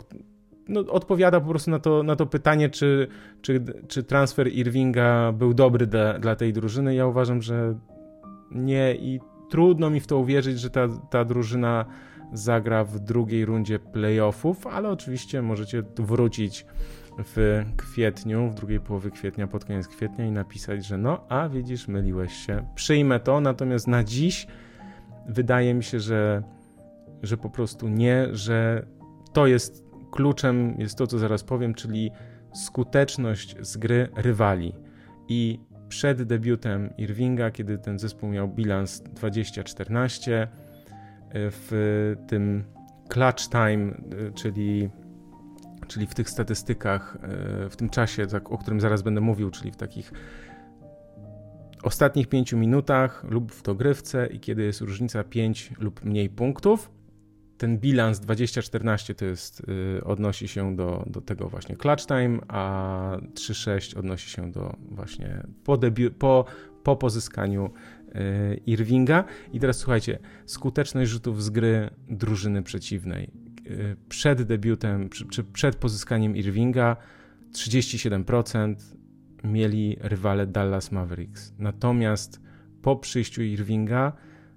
no, 0.68 0.80
odpowiada 0.80 1.40
po 1.40 1.50
prostu 1.50 1.72
na 1.72 1.80
to, 1.80 2.04
na 2.04 2.16
to 2.16 2.26
pytanie, 2.26 2.70
czy, 2.70 3.08
czy, 3.42 3.64
czy 3.88 4.04
transfer 4.04 4.48
Irvinga 4.48 5.32
był 5.32 5.54
dobry 5.54 5.88
dla, 5.88 6.20
dla 6.20 6.36
tej 6.36 6.54
drużyny. 6.54 6.96
Ja 6.96 7.08
uważam, 7.08 7.42
że 7.42 7.76
nie 8.52 8.96
i 8.96 9.20
trudno 9.50 9.90
mi 9.90 10.00
w 10.00 10.08
to 10.08 10.18
uwierzyć, 10.18 10.60
że 10.60 10.70
ta, 10.70 10.88
ta 11.10 11.26
drużyna 11.26 11.86
zagra 12.34 12.84
w 12.84 13.00
drugiej 13.00 13.46
rundzie 13.46 13.80
playoffów, 13.80 14.68
ale 14.68 14.90
oczywiście 14.90 15.42
możecie 15.42 15.84
wrócić 15.96 16.66
w 17.18 17.66
kwietniu, 17.78 18.50
w 18.50 18.56
drugiej 18.56 18.80
połowie 18.80 19.12
kwietnia, 19.12 19.48
pod 19.48 19.66
koniec 19.66 19.88
kwietnia 19.88 20.26
i 20.26 20.32
napisać, 20.32 20.86
że 20.86 20.98
no, 20.98 21.26
a 21.30 21.50
widzisz, 21.50 21.88
myliłeś 21.88 22.34
się. 22.34 22.68
Przyjmę 22.76 23.20
to, 23.20 23.42
natomiast 23.42 23.88
na 23.88 24.04
dziś 24.04 24.48
wydaje 25.28 25.74
mi 25.74 25.84
się, 25.84 26.00
że, 26.00 26.44
że 27.24 27.38
po 27.38 27.50
prostu 27.50 27.88
nie, 27.88 28.28
że 28.32 28.86
to 29.34 29.48
jest 29.48 29.83
kluczem, 30.14 30.76
jest 30.78 30.98
to, 30.98 31.08
co 31.08 31.20
zaraz 31.20 31.44
powiem, 31.44 31.74
czyli 31.74 32.12
skuteczność 32.54 33.56
z 33.60 33.78
gry 33.78 34.10
rywali. 34.16 34.74
I 35.28 35.60
przed 35.90 36.24
debiutem 36.24 36.90
Irvinga, 36.98 37.52
kiedy 37.52 37.78
ten 37.78 38.00
zespół 38.00 38.30
miał 38.30 38.48
bilans 38.48 39.04
20-14, 39.04 40.48
w 41.34 42.16
tym 42.28 42.64
clutch 43.10 43.50
time, 43.50 44.02
czyli, 44.36 44.90
czyli 45.88 46.08
w 46.08 46.16
tych 46.16 46.30
statystykach, 46.30 47.18
e, 47.22 47.70
w 47.70 47.76
tym 47.76 47.90
czasie, 47.90 48.28
tak, 48.28 48.52
o 48.52 48.58
którym 48.58 48.82
zaraz 48.82 49.02
będę 49.02 49.22
mówił, 49.22 49.50
czyli 49.50 49.72
w 49.72 49.76
takich 49.76 50.12
ostatnich 51.84 52.28
pięciu 52.28 52.58
minutach 52.58 53.24
lub 53.30 53.52
w 53.52 53.64
dogrywce 53.64 54.28
i 54.28 54.40
kiedy 54.40 54.64
jest 54.64 54.82
różnica 54.82 55.24
5 55.24 55.72
lub 55.80 56.06
mniej 56.06 56.30
punktów. 56.30 56.92
Ten 57.64 57.78
bilans 57.78 58.20
20-14 58.20 59.16
to 59.16 59.26
jest, 59.26 59.62
y, 59.98 60.04
odnosi 60.04 60.48
się 60.48 60.76
do, 60.76 61.04
do 61.08 61.22
tego 61.22 61.50
właśnie 61.50 61.76
clutch 61.76 62.06
time, 62.06 62.40
a 62.48 63.18
3-6 63.34 64.00
odnosi 64.00 64.30
się 64.30 64.52
do 64.52 64.76
właśnie 64.92 65.44
po, 65.64 65.74
debiu- 65.78 66.12
po, 66.12 66.46
po 66.84 66.96
pozyskaniu 66.96 67.70
E, 68.16 68.56
Irvinga. 68.66 69.24
I 69.54 69.60
teraz 69.60 69.78
słuchajcie, 69.78 70.20
skuteczność 70.46 71.12
rzutów 71.12 71.44
z 71.44 71.50
gry 71.50 71.90
drużyny 72.10 72.64
przeciwnej. 72.64 73.24
E, 73.24 73.96
przed 74.10 74.42
debiutem, 74.42 75.10
czy 75.10 75.44
przed 75.44 75.76
pozyskaniem 75.76 76.36
Irvinga 76.38 76.98
37% 77.52 78.76
mieli 79.44 79.98
rywale 80.00 80.48
Dallas 80.48 80.92
Mavericks. 80.92 81.54
Natomiast 81.60 82.42
po 82.82 82.96
przyjściu 82.96 83.42
Irvinga 83.42 84.12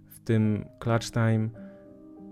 w 0.06 0.20
tym 0.20 0.64
clutch 0.78 1.10
time 1.10 1.65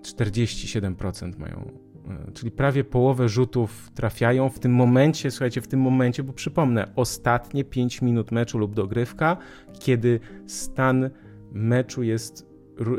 47% 0.04 1.38
mają 1.38 1.70
E, 2.10 2.32
czyli 2.32 2.50
prawie 2.50 2.84
połowę 2.84 3.28
rzutów 3.28 3.90
trafiają 3.94 4.48
w 4.48 4.58
tym 4.58 4.72
momencie, 4.72 5.30
słuchajcie, 5.30 5.60
w 5.60 5.68
tym 5.68 5.80
momencie, 5.80 6.22
bo 6.22 6.32
przypomnę, 6.32 6.92
ostatnie 6.96 7.64
5 7.64 8.02
minut 8.02 8.32
meczu 8.32 8.58
lub 8.58 8.74
dogrywka, 8.74 9.36
kiedy 9.80 10.20
stan 10.46 11.10
meczu 11.52 12.02
jest, 12.02 12.46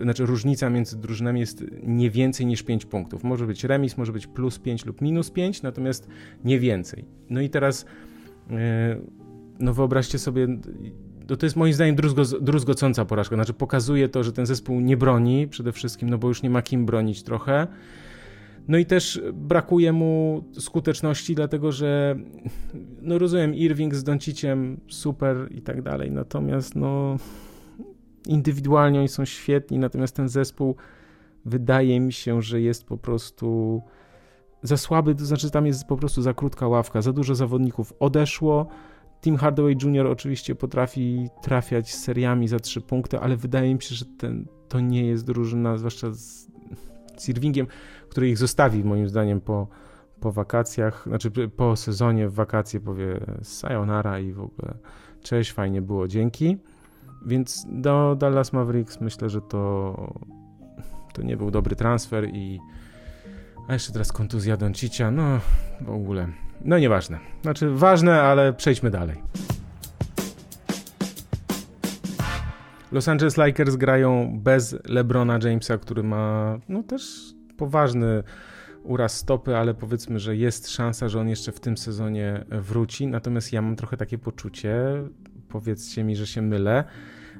znaczy 0.01 0.25
różnica 0.25 0.69
między 0.69 0.97
drużynami 0.97 1.39
jest 1.39 1.63
nie 1.83 2.09
więcej 2.09 2.45
niż 2.45 2.63
5 2.63 2.85
punktów. 2.85 3.23
Może 3.23 3.47
być 3.47 3.63
remis, 3.63 3.97
może 3.97 4.11
być 4.11 4.27
plus 4.27 4.59
5 4.59 4.85
lub 4.85 5.01
minus 5.01 5.31
5, 5.31 5.61
natomiast 5.61 6.07
nie 6.43 6.59
więcej. 6.59 7.05
No 7.29 7.41
i 7.41 7.49
teraz, 7.49 7.85
e, 8.49 8.99
no 9.59 9.73
wyobraźcie 9.73 10.19
sobie, 10.19 10.47
to, 11.27 11.45
jest 11.45 11.55
moim 11.55 11.73
zdaniem 11.73 11.95
druzgo, 11.95 12.23
druzgocąca 12.41 13.05
porażka. 13.05 13.35
Znaczy 13.35 13.53
pokazuje 13.53 14.09
to, 14.09 14.23
że 14.23 14.31
ten 14.31 14.45
zespół 14.45 14.79
nie 14.79 14.97
broni 14.97 15.47
przede 15.47 15.71
wszystkim, 15.71 16.09
no 16.09 16.17
bo 16.17 16.27
już 16.27 16.43
nie 16.43 16.49
ma 16.49 16.61
kim 16.61 16.85
bronić 16.85 17.23
trochę. 17.23 17.67
No 18.67 18.77
i 18.77 18.85
też 18.85 19.21
brakuje 19.33 19.93
mu 19.93 20.43
skuteczności, 20.59 21.35
dlatego 21.35 21.71
że 21.71 22.15
no 23.01 23.19
rozumiem, 23.19 23.55
Irving 23.55 23.95
z 23.95 24.03
Donciciem 24.03 24.79
super 24.87 25.47
i 25.51 25.61
tak 25.61 25.81
dalej, 25.81 26.11
natomiast 26.11 26.75
no 26.75 27.17
indywidualnie 28.27 28.99
oni 28.99 29.07
są 29.07 29.25
świetni, 29.25 29.79
natomiast 29.79 30.15
ten 30.15 30.29
zespół 30.29 30.75
wydaje 31.45 31.99
mi 31.99 32.13
się, 32.13 32.41
że 32.41 32.61
jest 32.61 32.85
po 32.85 32.97
prostu 32.97 33.81
za 34.63 34.77
słaby, 34.77 35.15
to 35.15 35.25
znaczy 35.25 35.51
tam 35.51 35.65
jest 35.65 35.87
po 35.87 35.97
prostu 35.97 36.21
za 36.21 36.33
krótka 36.33 36.67
ławka, 36.67 37.01
za 37.01 37.13
dużo 37.13 37.35
zawodników 37.35 37.93
odeszło. 37.99 38.67
Tim 39.25 39.37
Hardaway 39.37 39.75
Jr. 39.83 40.07
oczywiście 40.07 40.55
potrafi 40.55 41.29
trafiać 41.41 41.95
seriami 41.95 42.47
za 42.47 42.59
trzy 42.59 42.81
punkty, 42.81 43.19
ale 43.19 43.37
wydaje 43.37 43.75
mi 43.75 43.81
się, 43.81 43.95
że 43.95 44.05
ten, 44.05 44.45
to 44.69 44.79
nie 44.79 45.05
jest 45.05 45.25
drużyna, 45.25 45.77
zwłaszcza 45.77 46.11
z, 46.11 46.47
z 47.17 47.29
Irvingiem, 47.29 47.67
który 48.09 48.29
ich 48.29 48.37
zostawi 48.37 48.83
moim 48.83 49.09
zdaniem 49.09 49.41
po, 49.41 49.67
po 50.19 50.31
wakacjach, 50.31 51.03
znaczy 51.07 51.31
po 51.31 51.75
sezonie 51.75 52.29
w 52.29 52.33
wakacje 52.33 52.79
powie 52.79 53.19
sayonara 53.41 54.19
i 54.19 54.33
w 54.33 54.39
ogóle 54.39 54.77
cześć, 55.21 55.51
fajnie 55.51 55.81
było, 55.81 56.07
dzięki. 56.07 56.57
Więc 57.25 57.67
do 57.69 58.15
Dallas 58.19 58.53
Mavericks 58.53 59.01
myślę, 59.01 59.29
że 59.29 59.41
to, 59.41 59.95
to 61.13 61.21
nie 61.21 61.37
był 61.37 61.51
dobry 61.51 61.75
transfer 61.75 62.29
i 62.33 62.59
a 63.67 63.73
jeszcze 63.73 63.93
teraz 63.93 64.11
kontuzja 64.11 64.57
Doncicia, 64.57 65.11
no 65.11 65.39
w 65.81 65.89
ogóle, 65.89 66.27
no 66.65 66.79
nieważne. 66.79 67.19
Znaczy 67.41 67.69
ważne, 67.69 68.21
ale 68.21 68.53
przejdźmy 68.53 68.91
dalej. 68.91 69.17
Los 72.91 73.07
Angeles 73.07 73.37
Lakers 73.37 73.75
grają 73.75 74.39
bez 74.39 74.75
LeBrona 74.85 75.39
Jamesa, 75.43 75.77
który 75.77 76.03
ma 76.03 76.57
no 76.69 76.83
też 76.83 77.33
poważny 77.57 78.23
uraz 78.83 79.17
stopy, 79.17 79.57
ale 79.57 79.73
powiedzmy, 79.73 80.19
że 80.19 80.35
jest 80.35 80.69
szansa, 80.69 81.09
że 81.09 81.19
on 81.19 81.29
jeszcze 81.29 81.51
w 81.51 81.59
tym 81.59 81.77
sezonie 81.77 82.45
wróci. 82.49 83.07
Natomiast 83.07 83.53
ja 83.53 83.61
mam 83.61 83.75
trochę 83.75 83.97
takie 83.97 84.17
poczucie, 84.17 84.75
powiedzcie 85.49 86.03
mi, 86.03 86.15
że 86.15 86.27
się 86.27 86.41
mylę, 86.41 86.83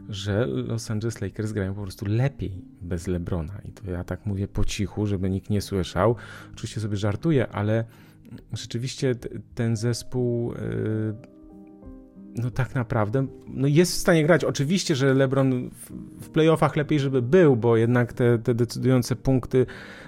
że 0.09 0.45
Los 0.45 0.91
Angeles 0.91 1.21
Lakers 1.21 1.51
grają 1.51 1.73
po 1.73 1.81
prostu 1.81 2.05
lepiej 2.05 2.61
bez 2.81 3.07
LeBrona. 3.07 3.53
I 3.65 3.71
to 3.71 3.91
ja 3.91 4.03
tak 4.03 4.25
mówię 4.25 4.47
po 4.47 4.63
cichu, 4.63 5.05
żeby 5.05 5.29
nikt 5.29 5.49
nie 5.49 5.61
słyszał. 5.61 6.15
Oczywiście 6.53 6.81
sobie 6.81 6.97
żartuję, 6.97 7.47
ale 7.47 7.85
rzeczywiście 8.53 9.15
ten 9.55 9.75
zespół. 9.75 10.51
Yy, 10.51 11.35
no 12.35 12.51
tak 12.51 12.75
naprawdę 12.75 13.27
no 13.47 13.67
jest 13.67 13.91
w 13.91 13.97
stanie 13.97 14.23
grać. 14.23 14.43
Oczywiście, 14.43 14.95
że 14.95 15.13
LeBron 15.13 15.69
w, 15.69 15.91
w 16.25 16.29
playoffach 16.29 16.75
lepiej, 16.75 16.99
żeby 16.99 17.21
był, 17.21 17.55
bo 17.55 17.77
jednak 17.77 18.13
te, 18.13 18.39
te 18.39 18.55
decydujące 18.55 19.15
punkty 19.15 19.65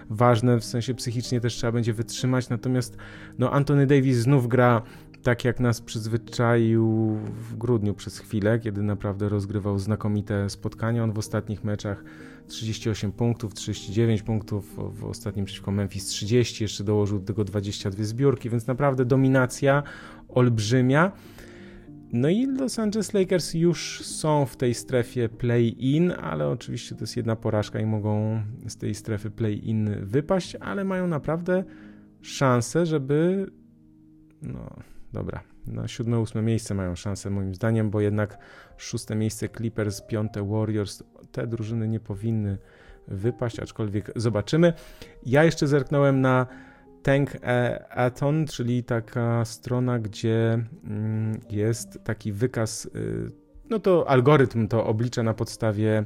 ważne 0.10 0.60
w 0.60 0.65
sensie 0.65 0.93
psychicznie 0.93 1.41
też 1.41 1.56
trzeba 1.56 1.71
będzie 1.71 1.93
wytrzymać. 1.93 2.49
Natomiast 2.49 2.97
no 3.38 3.51
Anthony 3.51 3.88
Davis 3.88 4.17
znów 4.17 4.47
gra 4.47 4.82
tak 5.23 5.45
jak 5.45 5.60
nas 5.60 5.82
przyzwyczaił 5.82 7.15
w 7.15 7.56
grudniu 7.56 7.93
przez 7.93 8.19
chwilę, 8.19 8.60
kiedy 8.60 8.84
naprawdę 8.84 9.30
rozgrywał 9.30 9.80
znakomite 9.80 10.49
spotkania. 10.49 11.03
On 11.03 11.12
w 11.12 11.17
ostatnich 11.17 11.63
meczach 11.63 12.03
38 12.47 13.12
punktów, 13.12 13.53
39 13.53 14.21
punktów, 14.21 14.77
w 14.99 15.05
ostatnim 15.05 15.45
przeciwko 15.45 15.71
Memphis 15.71 16.05
30, 16.05 16.63
jeszcze 16.63 16.83
dołożył 16.83 17.19
do 17.19 17.25
tego 17.25 17.43
22 17.43 18.03
zbiórki, 18.03 18.49
więc 18.49 18.67
naprawdę 18.67 19.05
dominacja 19.05 19.83
olbrzymia. 20.29 21.12
No 22.13 22.29
i 22.29 22.45
Los 22.45 22.79
Angeles 22.79 23.13
Lakers 23.13 23.53
już 23.53 24.01
są 24.05 24.45
w 24.45 24.57
tej 24.57 24.73
strefie 24.73 25.29
play-in, 25.29 26.12
ale 26.12 26.49
oczywiście 26.49 26.95
to 26.95 27.01
jest 27.01 27.17
jedna 27.17 27.36
porażka 27.36 27.79
i 27.79 27.86
mogą 27.86 28.41
z 28.67 28.77
tej 28.77 28.95
strefy 28.95 29.31
play-in 29.31 29.89
wypaść, 30.01 30.55
ale 30.55 30.83
mają 30.83 31.07
naprawdę 31.07 31.63
szansę, 32.21 32.86
żeby. 32.86 33.45
No 34.41 34.75
dobra, 35.13 35.43
na 35.67 35.88
siódme, 35.88 36.19
ósme 36.19 36.41
miejsce 36.41 36.73
mają 36.73 36.95
szansę 36.95 37.30
moim 37.30 37.56
zdaniem, 37.56 37.89
bo 37.89 38.01
jednak 38.01 38.38
szóste 38.77 39.15
miejsce 39.15 39.49
Clippers, 39.49 40.01
piąte 40.01 40.47
Warriors, 40.47 41.03
te 41.32 41.47
drużyny 41.47 41.88
nie 41.88 41.99
powinny 41.99 42.58
wypaść, 43.08 43.60
aczkolwiek 43.60 44.12
zobaczymy. 44.15 44.73
Ja 45.25 45.43
jeszcze 45.43 45.67
zerknąłem 45.67 46.21
na 46.21 46.47
Tank 47.03 47.36
e, 47.36 47.86
Aton, 47.89 48.45
czyli 48.45 48.84
taka 48.84 49.45
strona, 49.45 49.99
gdzie 49.99 50.65
mm, 50.84 51.39
jest 51.49 51.99
taki 52.03 52.32
wykaz 52.32 52.86
y, 52.86 53.32
no 53.69 53.80
to 53.80 54.10
algorytm 54.10 54.67
to 54.67 54.86
oblicza 54.86 55.23
na 55.23 55.34
podstawie 55.34 56.06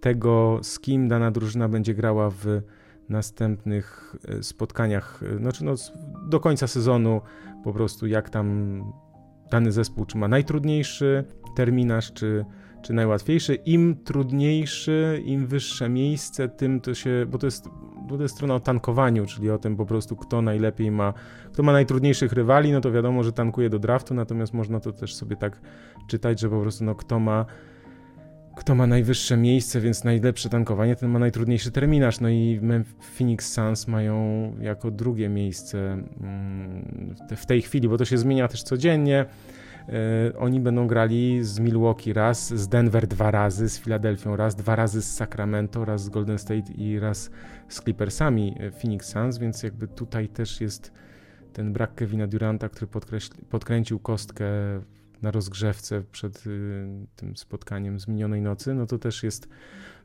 tego, 0.00 0.60
z 0.62 0.80
kim 0.80 1.08
dana 1.08 1.30
drużyna 1.30 1.68
będzie 1.68 1.94
grała 1.94 2.30
w 2.30 2.62
następnych 3.08 4.16
e, 4.28 4.42
spotkaniach, 4.42 5.20
znaczy 5.38 5.64
no, 5.64 5.74
do 6.28 6.40
końca 6.40 6.66
sezonu 6.66 7.20
po 7.64 7.72
prostu 7.72 8.06
jak 8.06 8.30
tam 8.30 8.82
dany 9.50 9.72
zespół, 9.72 10.04
czy 10.04 10.18
ma 10.18 10.28
najtrudniejszy 10.28 11.24
terminarz, 11.56 12.12
czy, 12.12 12.44
czy 12.82 12.92
najłatwiejszy. 12.92 13.54
Im 13.54 13.96
trudniejszy, 14.04 15.22
im 15.24 15.46
wyższe 15.46 15.88
miejsce, 15.88 16.48
tym 16.48 16.80
to 16.80 16.94
się, 16.94 17.26
bo 17.30 17.38
to 17.38 17.46
jest, 17.46 17.68
bo 18.08 18.16
to 18.16 18.22
jest 18.22 18.34
strona 18.34 18.54
o 18.54 18.60
tankowaniu, 18.60 19.26
czyli 19.26 19.50
o 19.50 19.58
tym 19.58 19.76
po 19.76 19.86
prostu, 19.86 20.16
kto 20.16 20.42
najlepiej 20.42 20.90
ma, 20.90 21.14
kto 21.52 21.62
ma 21.62 21.72
najtrudniejszych 21.72 22.32
rywali, 22.32 22.72
no 22.72 22.80
to 22.80 22.92
wiadomo, 22.92 23.22
że 23.22 23.32
tankuje 23.32 23.70
do 23.70 23.78
draftu, 23.78 24.14
natomiast 24.14 24.54
można 24.54 24.80
to 24.80 24.92
też 24.92 25.14
sobie 25.14 25.36
tak 25.36 25.60
czytać, 26.08 26.40
że 26.40 26.50
po 26.50 26.60
prostu 26.60 26.84
no, 26.84 26.94
kto 26.94 27.18
ma 27.18 27.46
kto 28.58 28.74
ma 28.74 28.86
najwyższe 28.86 29.36
miejsce, 29.36 29.80
więc 29.80 30.04
najlepsze 30.04 30.48
tankowanie, 30.48 30.96
ten 30.96 31.10
ma 31.10 31.18
najtrudniejszy 31.18 31.70
terminarz. 31.70 32.20
No 32.20 32.28
i 32.28 32.60
Phoenix 33.16 33.52
Suns 33.52 33.88
mają 33.88 34.52
jako 34.60 34.90
drugie 34.90 35.28
miejsce 35.28 35.78
mm, 36.20 37.14
w 37.36 37.46
tej 37.46 37.62
chwili, 37.62 37.88
bo 37.88 37.96
to 37.96 38.04
się 38.04 38.18
zmienia 38.18 38.48
też 38.48 38.62
codziennie. 38.62 39.26
E, 39.88 40.38
oni 40.38 40.60
będą 40.60 40.86
grali 40.86 41.44
z 41.44 41.58
Milwaukee 41.58 42.12
raz, 42.12 42.54
z 42.54 42.68
Denver 42.68 43.06
dwa 43.06 43.30
razy, 43.30 43.68
z 43.68 43.78
Filadelfią 43.78 44.36
raz, 44.36 44.54
dwa 44.54 44.76
razy 44.76 45.02
z 45.02 45.14
Sacramento, 45.14 45.84
raz 45.84 46.04
z 46.04 46.08
Golden 46.08 46.38
State 46.38 46.72
i 46.72 46.98
raz 46.98 47.30
z 47.68 47.80
Clippersami 47.80 48.54
e, 48.58 48.70
Phoenix 48.70 49.12
Suns, 49.12 49.38
więc 49.38 49.62
jakby 49.62 49.88
tutaj 49.88 50.28
też 50.28 50.60
jest 50.60 50.92
ten 51.52 51.72
brak 51.72 51.94
Kevina 51.94 52.26
Duranta, 52.26 52.68
który 52.68 52.86
podkręcił 53.50 53.98
kostkę 53.98 54.46
na 55.22 55.30
rozgrzewce 55.30 56.02
przed 56.12 56.46
y, 56.46 56.86
tym 57.16 57.36
spotkaniem 57.36 58.00
z 58.00 58.08
minionej 58.08 58.42
nocy, 58.42 58.74
no 58.74 58.86
to 58.86 58.98
też 58.98 59.22
jest 59.22 59.48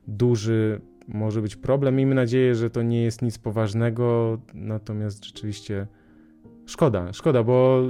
duży, 0.08 0.80
może 1.08 1.42
być 1.42 1.56
problem. 1.56 1.96
Miejmy 1.96 2.14
nadzieję, 2.14 2.54
że 2.54 2.70
to 2.70 2.82
nie 2.82 3.02
jest 3.02 3.22
nic 3.22 3.38
poważnego, 3.38 4.38
natomiast 4.54 5.24
rzeczywiście 5.24 5.86
szkoda, 6.66 7.12
szkoda, 7.12 7.42
bo 7.42 7.82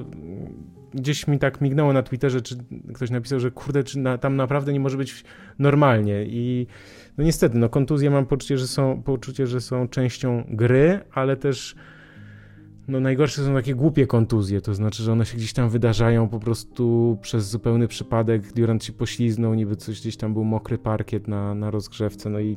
gdzieś 0.95 1.27
mi 1.27 1.39
tak 1.39 1.61
mignęło 1.61 1.93
na 1.93 2.03
Twitterze, 2.03 2.41
czy 2.41 2.57
ktoś 2.95 3.11
napisał, 3.11 3.41
że 3.41 3.51
kurde, 3.51 3.85
czy 3.85 3.99
na, 3.99 4.19
tam 4.19 4.37
naprawdę 4.37 4.73
nie 4.73 4.81
może 4.81 4.97
być 4.97 5.25
normalnie 5.59 6.25
i 6.25 6.67
no 7.19 7.25
niestety, 7.25 7.59
no 7.59 7.69
kontuzje 7.69 8.11
mam 8.11 8.27
poczucie, 8.27 8.59
że 8.59 8.67
są, 8.67 9.03
poczucie, 9.03 9.47
że 9.47 9.61
są 9.61 9.89
częścią 9.89 10.45
gry, 10.49 11.01
ale 11.13 11.37
też 11.37 11.77
no 12.89 13.01
najgorsze 13.01 13.45
są 13.45 13.55
takie 13.55 13.75
głupie 13.75 14.07
kontuzje, 14.07 14.61
to 14.61 14.75
znaczy, 14.75 15.03
że 15.03 15.13
one 15.13 15.27
się 15.27 15.37
gdzieś 15.37 15.53
tam 15.53 15.69
wydarzają 15.69 16.29
po 16.29 16.39
prostu 16.41 17.19
przez 17.23 17.51
zupełny 17.51 17.89
przypadek. 17.89 18.53
Durant 18.53 18.85
się 18.85 18.93
pośliznął, 18.93 19.55
niby 19.55 19.77
coś 19.77 20.01
gdzieś 20.01 20.17
tam 20.17 20.35
był 20.35 20.45
mokry 20.45 20.79
parkiet 20.79 21.29
na, 21.29 21.55
na 21.55 21.71
rozgrzewce, 21.71 22.31
no 22.31 22.41
i 22.41 22.57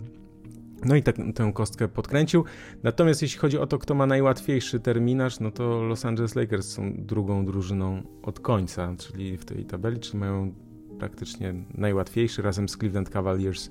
no 0.86 0.96
i 0.96 1.04
tak, 1.04 1.16
tę 1.36 1.52
kostkę 1.54 1.88
podkręcił. 1.88 2.44
Natomiast 2.84 3.22
jeśli 3.22 3.40
chodzi 3.40 3.58
o 3.58 3.68
to, 3.68 3.78
kto 3.78 3.96
ma 3.96 4.06
najłatwiejszy 4.06 4.80
terminarz, 4.80 5.40
no 5.40 5.52
to 5.52 5.84
Los 5.84 6.06
Angeles 6.06 6.36
Lakers 6.36 6.70
są 6.70 6.94
drugą 6.98 7.46
drużyną 7.46 8.02
od 8.24 8.40
końca, 8.40 8.96
czyli 8.98 9.38
w 9.38 9.46
tej 9.46 9.66
tabeli, 9.66 10.00
czyli 10.00 10.20
mają 10.20 10.54
praktycznie 11.00 11.54
najłatwiejszy 11.74 12.42
razem 12.42 12.70
z 12.70 12.78
Cleveland 12.78 13.10
Cavaliers 13.10 13.70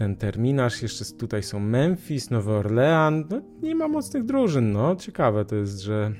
ten 0.00 0.16
terminarz. 0.16 0.82
Jeszcze 0.82 1.04
tutaj 1.04 1.42
są 1.42 1.60
Memphis, 1.60 2.30
Nowy 2.30 2.52
Orlean. 2.52 3.24
No, 3.30 3.40
nie 3.62 3.74
ma 3.74 3.88
mocnych 3.88 4.24
drużyn. 4.24 4.72
No, 4.72 4.96
ciekawe 4.96 5.44
to 5.44 5.56
jest, 5.56 5.80
że 5.80 6.12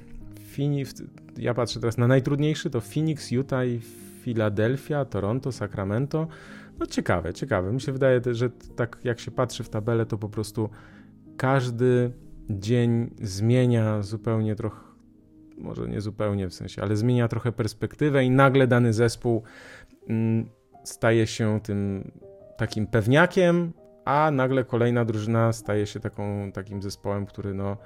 Phoenix, 0.57 1.03
ja 1.37 1.55
patrzę 1.55 1.81
teraz 1.81 1.99
na 1.99 2.07
najtrudniejszy, 2.07 2.71
to 2.71 2.81
Phoenix, 2.81 3.31
Utah 3.31 3.67
i 3.67 3.81
Philadelphia, 4.23 5.05
Toronto, 5.05 5.53
Sacramento. 5.53 6.29
No 6.79 6.87
ciekawe, 6.87 7.35
ciekawe. 7.35 7.73
Mi 7.73 7.81
się 7.81 7.93
wydaje, 7.93 8.21
że 8.33 8.51
tak 8.77 8.99
jak 9.05 9.21
się 9.21 9.31
patrzy 9.31 9.65
w 9.65 9.69
tabelę, 9.69 10.07
to 10.07 10.19
po 10.19 10.29
prostu 10.29 10.69
każdy 11.37 12.13
dzień 12.51 13.11
zmienia 13.23 14.03
zupełnie 14.03 14.55
trochę, 14.55 14.81
może 15.59 15.89
nie 15.89 16.01
zupełnie 16.01 16.49
w 16.49 16.55
sensie, 16.55 16.83
ale 16.83 16.97
zmienia 16.97 17.29
trochę 17.29 17.53
perspektywę 17.53 18.25
i 18.25 18.31
nagle 18.31 18.67
dany 18.67 18.93
zespół 18.93 19.43
mm, 20.09 20.49
staje 20.85 21.27
się 21.27 21.61
tym 21.63 22.11
takim 22.61 22.87
pewniakiem, 22.87 23.73
a 24.05 24.31
nagle 24.31 24.65
kolejna 24.65 25.05
drużyna 25.05 25.53
staje 25.53 25.87
się 25.87 26.01
taką, 26.01 26.53
takim 26.53 26.83
zespołem, 26.83 27.27
który 27.27 27.55
no 27.55 27.77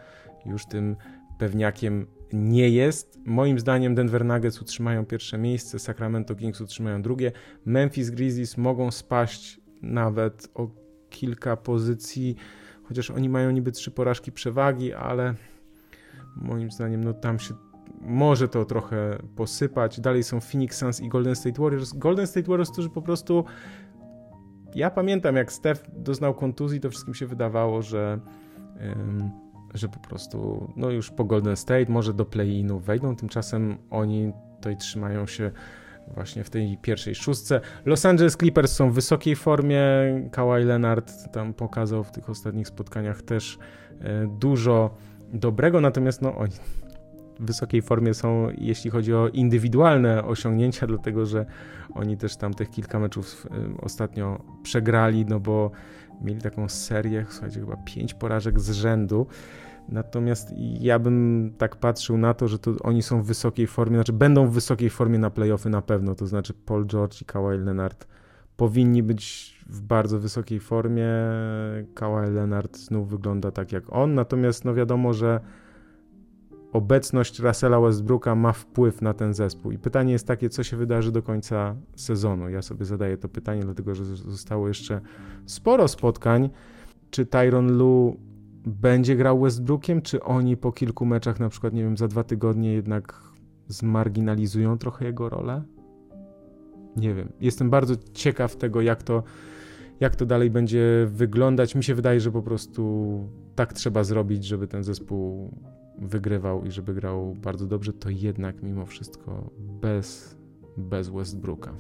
już 0.47 0.67
tym 0.67 0.97
pewniakiem 1.39 2.07
nie 2.33 2.71
jest. 2.71 3.19
Moim 3.25 3.59
zdaniem 3.59 3.95
Denver 3.95 4.25
Nuggets 4.25 4.63
utrzymają 4.63 5.07
pierwsze 5.07 5.39
miejsce, 5.39 5.79
Sacramento 5.79 6.35
Kings 6.35 6.61
utrzymają 6.61 7.03
drugie, 7.03 7.33
Memphis 7.65 8.11
Grizzlies 8.11 8.57
mogą 8.57 8.91
spaść 8.91 9.61
nawet 9.83 10.49
o 10.55 10.69
kilka 11.11 11.57
pozycji, 11.57 12.37
chociaż 12.85 13.11
oni 13.11 13.29
mają 13.29 13.51
niby 13.51 13.73
trzy 13.73 13.91
porażki 13.91 14.33
przewagi, 14.33 14.93
ale 14.93 15.35
moim 16.37 16.71
zdaniem 16.71 17.05
no 17.05 17.13
tam 17.13 17.39
się 17.39 17.55
może 18.01 18.49
to 18.49 18.65
trochę 18.65 19.19
posypać. 19.37 20.01
Dalej 20.01 20.23
są 20.23 20.41
Phoenix 20.41 20.79
Suns 20.79 21.01
i 21.01 21.09
Golden 21.09 21.37
State 21.37 21.63
Warriors. 21.63 21.93
Golden 21.93 22.27
State 22.27 22.49
Warriors, 22.49 22.71
którzy 22.71 22.91
po 22.91 23.03
prostu 23.03 23.45
ja 24.75 24.91
pamiętam, 24.91 25.37
jak 25.37 25.53
Steph 25.53 25.83
doznał 25.97 26.35
kontuzji, 26.35 26.81
to 26.81 26.91
wszystkim 26.91 27.15
się 27.15 27.27
wydawało, 27.27 27.83
że, 27.83 28.19
że 29.75 29.89
po 29.89 29.99
prostu 29.99 30.69
no 30.77 30.91
już 30.91 31.11
po 31.11 31.25
Golden 31.25 31.57
State, 31.57 31.87
może 31.89 32.15
do 32.15 32.25
play-inu 32.25 32.79
wejdą. 32.79 33.17
Tymczasem 33.17 33.77
oni 33.91 34.33
tutaj 34.57 34.77
trzymają 34.77 35.27
się 35.27 35.51
właśnie 36.15 36.45
w 36.45 36.51
tej 36.51 36.79
pierwszej 36.83 37.15
szóstce. 37.15 37.61
Los 37.85 38.07
Angeles 38.07 38.37
Clippers 38.37 38.73
są 38.73 38.91
w 38.91 38.95
wysokiej 38.95 39.37
formie. 39.37 39.81
Kawhi 40.33 40.65
Leonard 40.65 41.33
tam 41.33 41.55
pokazał 41.55 42.05
w 42.05 42.11
tych 42.11 42.31
ostatnich 42.31 42.69
spotkaniach 42.69 43.23
też 43.23 43.59
e, 44.01 44.27
dużo 44.41 44.95
dobrego, 45.33 45.81
natomiast 45.81 46.23
no 46.23 46.37
oni 46.37 46.53
wysokiej 47.41 47.83
formie 47.83 48.15
są, 48.15 48.49
jeśli 48.59 48.91
chodzi 48.91 49.15
o 49.15 49.29
indywidualne 49.29 50.25
osiągnięcia, 50.25 50.87
dlatego 50.87 51.27
że 51.27 51.47
oni 51.95 52.17
też 52.17 52.37
tam 52.37 52.55
tych 52.55 52.71
kilka 52.71 52.99
meczów 52.99 53.47
y, 53.47 53.81
ostatnio 53.81 54.45
przegrali, 54.63 55.27
no 55.27 55.41
bo 55.41 55.71
mieli 56.23 56.41
taką 56.41 56.69
serię, 56.69 57.27
słuchajcie, 57.29 57.61
chyba 57.61 57.77
pięć 57.77 58.15
porażek 58.15 58.61
z 58.61 58.71
rzędu. 58.71 59.27
Natomiast 59.89 60.53
ja 60.81 60.99
bym 60.99 61.51
tak 61.59 61.77
patrzył 61.77 62.19
na 62.19 62.35
to, 62.35 62.49
że 62.49 62.59
to 62.59 62.73
oni 62.83 63.03
są 63.03 63.23
w 63.23 63.27
wysokiej 63.27 63.67
formie, 63.67 63.97
znaczy 63.97 64.13
będą 64.13 64.47
w 64.47 64.53
wysokiej 64.53 64.91
formie 64.91 65.19
na 65.19 65.31
playoffy 65.31 65.71
na 65.71 65.83
pewno, 65.83 66.15
to 66.15 66.27
znaczy 66.27 66.55
Paul 66.55 66.87
George 66.87 67.23
i 67.23 67.25
Kawhi 67.25 67.59
Leonard 67.59 68.07
powinni 68.57 69.03
być 69.03 69.55
w 69.67 69.81
bardzo 69.81 70.19
wysokiej 70.19 70.61
formie. 70.61 71.09
Kawhi 71.95 72.31
Leonard 72.31 72.79
znów 72.79 73.11
wygląda 73.11 73.51
tak 73.51 73.73
jak 73.73 73.93
on, 73.93 74.15
natomiast 74.15 74.65
no 74.65 74.75
wiadomo, 74.75 75.13
że 75.13 75.41
obecność 76.75 77.39
Russella 77.39 77.81
Westbrooka 77.81 78.35
ma 78.35 78.53
wpływ 78.53 79.03
na 79.03 79.15
ten 79.15 79.35
zespół. 79.35 79.73
I 79.73 79.79
pytanie 79.79 80.13
jest 80.13 80.27
takie, 80.27 80.49
co 80.49 80.63
się 80.63 80.77
wydarzy 80.77 81.13
do 81.13 81.23
końca 81.23 81.77
sezonu. 81.97 82.49
Ja 82.49 82.63
sobie 82.63 82.85
zadaję 82.85 83.17
to 83.17 83.29
pytanie, 83.29 83.63
dlatego 83.63 83.95
że 83.95 84.05
zostało 84.05 84.69
jeszcze 84.69 85.01
sporo 85.47 85.89
spotkań. 85.89 86.51
Czy 87.11 87.27
Tyron 87.27 87.79
Lu 87.79 88.17
będzie 88.67 89.17
grał 89.17 89.41
Westbrookiem, 89.41 90.03
czy 90.03 90.23
oni 90.23 90.57
po 90.57 90.73
kilku 90.73 91.07
meczach, 91.07 91.41
na 91.41 91.49
przykład, 91.49 91.75
nie 91.75 91.83
wiem, 91.83 91.97
za 91.97 92.09
dwa 92.09 92.25
tygodnie 92.25 92.73
jednak 92.73 93.23
zmarginalizują 93.69 94.79
trochę 94.79 95.05
jego 95.05 95.29
rolę? 95.29 95.63
Nie 96.97 97.15
wiem. 97.15 97.33
Jestem 97.41 97.71
bardzo 97.71 97.95
ciekaw 98.13 98.57
tego, 98.57 98.81
jak 98.81 99.03
to, 99.03 99.23
jak 100.01 100.17
to 100.17 100.27
dalej 100.27 100.51
będzie 100.51 101.07
wyglądać. 101.11 101.75
Mi 101.75 101.85
się 101.85 101.95
wydaje, 101.95 102.21
że 102.21 102.33
po 102.33 102.43
prostu 102.43 103.19
tak 103.55 103.73
trzeba 103.73 104.05
zrobić, 104.05 104.45
żeby 104.45 104.69
ten 104.69 104.85
zespół 104.85 105.51
wygrywał 105.99 106.65
i 106.65 106.71
żeby 106.71 106.95
grał 106.95 107.35
bardzo 107.35 107.67
dobrze, 107.67 107.93
to 107.93 108.11
jednak 108.11 108.63
mimo 108.63 108.87
wszystko 108.87 109.51
bez, 109.59 110.37
bez 110.77 111.09
Westbrooka. 111.09 111.73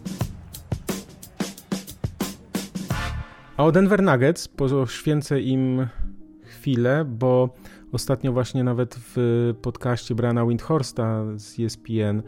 A 3.56 3.64
o 3.64 3.72
Denver 3.72 4.02
Nuggets 4.02 4.48
poświęcę 4.48 5.40
im 5.40 5.86
chwilę, 6.42 7.04
bo 7.04 7.54
ostatnio 7.92 8.32
właśnie 8.32 8.64
nawet 8.64 8.94
w 8.98 9.16
podcaście 9.62 10.14
Briana 10.14 10.46
Windhorsta 10.46 11.24
z 11.36 11.60
ESPN 11.60 12.22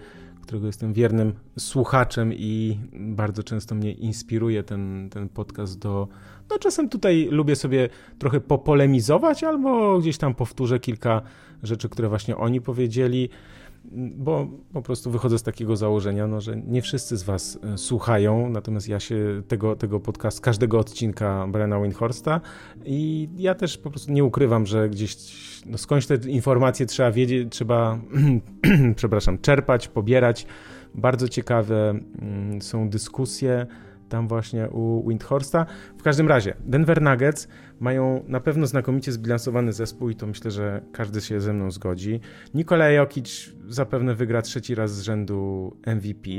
którego 0.47 0.67
jestem 0.67 0.93
wiernym 0.93 1.33
słuchaczem 1.59 2.33
i 2.35 2.79
bardzo 2.93 3.43
często 3.43 3.75
mnie 3.75 3.93
inspiruje 3.93 4.63
ten, 4.63 5.09
ten 5.11 5.29
podcast 5.29 5.79
do. 5.79 6.09
No, 6.51 6.59
czasem 6.59 6.89
tutaj 6.89 7.29
lubię 7.31 7.57
sobie 7.57 7.89
trochę 8.19 8.41
popolemizować, 8.41 9.45
albo 9.45 9.99
gdzieś 9.99 10.19
tam 10.19 10.35
powtórzę 10.35 10.81
kilka 10.81 11.23
rzeczy, 11.63 11.89
które 11.89 12.09
właśnie 12.09 12.37
oni 12.37 12.61
powiedzieli 12.61 13.29
bo 14.17 14.47
po 14.73 14.83
prostu 14.83 15.11
wychodzę 15.11 15.39
z 15.39 15.43
takiego 15.43 15.77
założenia, 15.77 16.27
no, 16.27 16.41
że 16.41 16.57
nie 16.57 16.83
wszyscy 16.83 17.17
z 17.17 17.23
Was 17.23 17.59
e, 17.75 17.79
słuchają, 17.79 18.51
natomiast 18.51 18.89
ja 18.89 19.01
się 19.01 19.43
tego, 19.49 19.77
tego 19.77 20.01
podcast, 20.01 20.41
każdego 20.41 20.79
odcinka 20.79 21.47
Brena 21.49 21.81
Winhorsta 21.81 22.41
i 22.85 23.29
ja 23.37 23.55
też 23.55 23.79
po 23.79 23.91
prostu 23.91 24.13
nie 24.13 24.25
ukrywam, 24.25 24.67
że 24.67 24.89
gdzieś 24.89 25.17
no 25.67 25.79
skądś 25.79 26.07
te 26.07 26.15
informacje 26.15 26.87
trzeba 26.87 27.11
wiedzieć, 27.11 27.53
trzeba, 27.53 27.99
przepraszam, 28.97 29.39
czerpać, 29.39 29.89
pobierać, 29.89 30.47
Bardzo 30.95 31.29
ciekawe 31.29 31.91
mm, 31.91 32.63
są 32.63 32.89
dyskusje 32.89 33.67
tam 34.09 34.29
właśnie 34.29 34.71
u 34.71 35.09
Windhorsta. 35.09 35.67
W 35.99 36.03
każdym 36.03 36.29
razie, 36.29 36.55
Denver 36.61 37.03
Nuggets 37.03 37.49
mają 37.81 38.25
na 38.29 38.41
pewno 38.41 38.67
znakomicie 38.67 39.13
zbilansowany 39.13 39.73
zespół 39.73 40.11
i 40.11 40.17
to 40.17 40.27
myślę, 40.27 40.51
że 40.51 40.83
każdy 40.93 41.21
się 41.21 41.41
ze 41.41 41.53
mną 41.53 41.71
zgodzi. 41.71 42.21
Nikola 42.55 42.91
Jokic 42.91 43.53
zapewne 43.69 44.15
wygra 44.15 44.43
trzeci 44.43 44.75
raz 44.75 44.95
z 44.95 45.03
rzędu 45.03 45.73
MVP. 45.87 46.31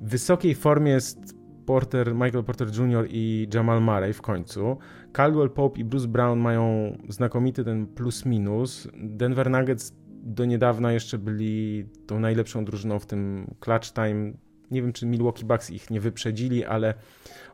W 0.00 0.08
wysokiej 0.08 0.54
formie 0.54 0.92
jest 0.92 1.34
Porter, 1.66 2.14
Michael 2.14 2.44
Porter 2.44 2.68
Jr. 2.78 3.06
i 3.10 3.48
Jamal 3.54 3.82
Murray 3.82 4.12
w 4.12 4.22
końcu. 4.22 4.78
Caldwell 5.12 5.50
Pope 5.50 5.80
i 5.80 5.84
Bruce 5.84 6.08
Brown 6.08 6.38
mają 6.38 6.96
znakomity 7.08 7.64
ten 7.64 7.86
plus-minus. 7.86 8.88
Denver 8.94 9.50
Nuggets 9.50 9.92
do 10.24 10.44
niedawna 10.44 10.92
jeszcze 10.92 11.18
byli 11.18 11.84
tą 12.06 12.20
najlepszą 12.20 12.64
drużyną 12.64 12.98
w 12.98 13.06
tym 13.06 13.50
clutch 13.60 13.92
time. 13.92 14.32
Nie 14.74 14.82
wiem, 14.82 14.92
czy 14.92 15.06
Milwaukee 15.06 15.44
Bucks 15.44 15.70
ich 15.70 15.90
nie 15.90 16.00
wyprzedzili, 16.00 16.64
ale 16.64 16.94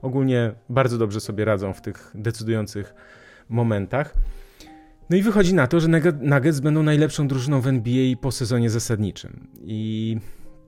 ogólnie 0.02 0.52
bardzo 0.68 0.98
dobrze 0.98 1.20
sobie 1.20 1.44
radzą 1.44 1.72
w 1.72 1.80
tych 1.80 2.10
decydujących 2.14 2.94
momentach. 3.48 4.14
No 5.10 5.16
i 5.16 5.22
wychodzi 5.22 5.54
na 5.54 5.66
to, 5.66 5.80
że 5.80 5.88
Nuggets 6.20 6.60
będą 6.60 6.82
najlepszą 6.82 7.28
drużyną 7.28 7.60
w 7.60 7.66
NBA 7.66 8.16
po 8.20 8.32
sezonie 8.32 8.70
zasadniczym. 8.70 9.46
I 9.62 10.16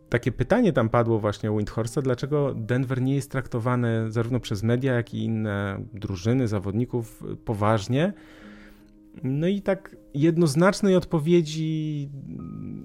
takie 0.09 0.33
pytanie 0.33 0.73
tam 0.73 0.89
padło 0.89 1.19
właśnie 1.19 1.53
u 1.53 1.57
Windhorsta, 1.57 2.03
dlaczego 2.03 2.55
Denver 2.55 3.03
nie 3.03 3.15
jest 3.15 3.31
traktowany 3.31 4.13
zarówno 4.13 4.41
przez 4.41 4.63
media, 4.63 4.95
jak 4.95 5.15
i 5.15 5.25
inne 5.25 5.85
drużyny, 5.95 6.49
zawodników 6.49 7.23
poważnie. 7.45 8.13
No 9.23 9.47
i 9.47 9.63
tak 9.63 9.97
jednoznacznej 10.15 10.97
odpowiedzi 10.97 12.11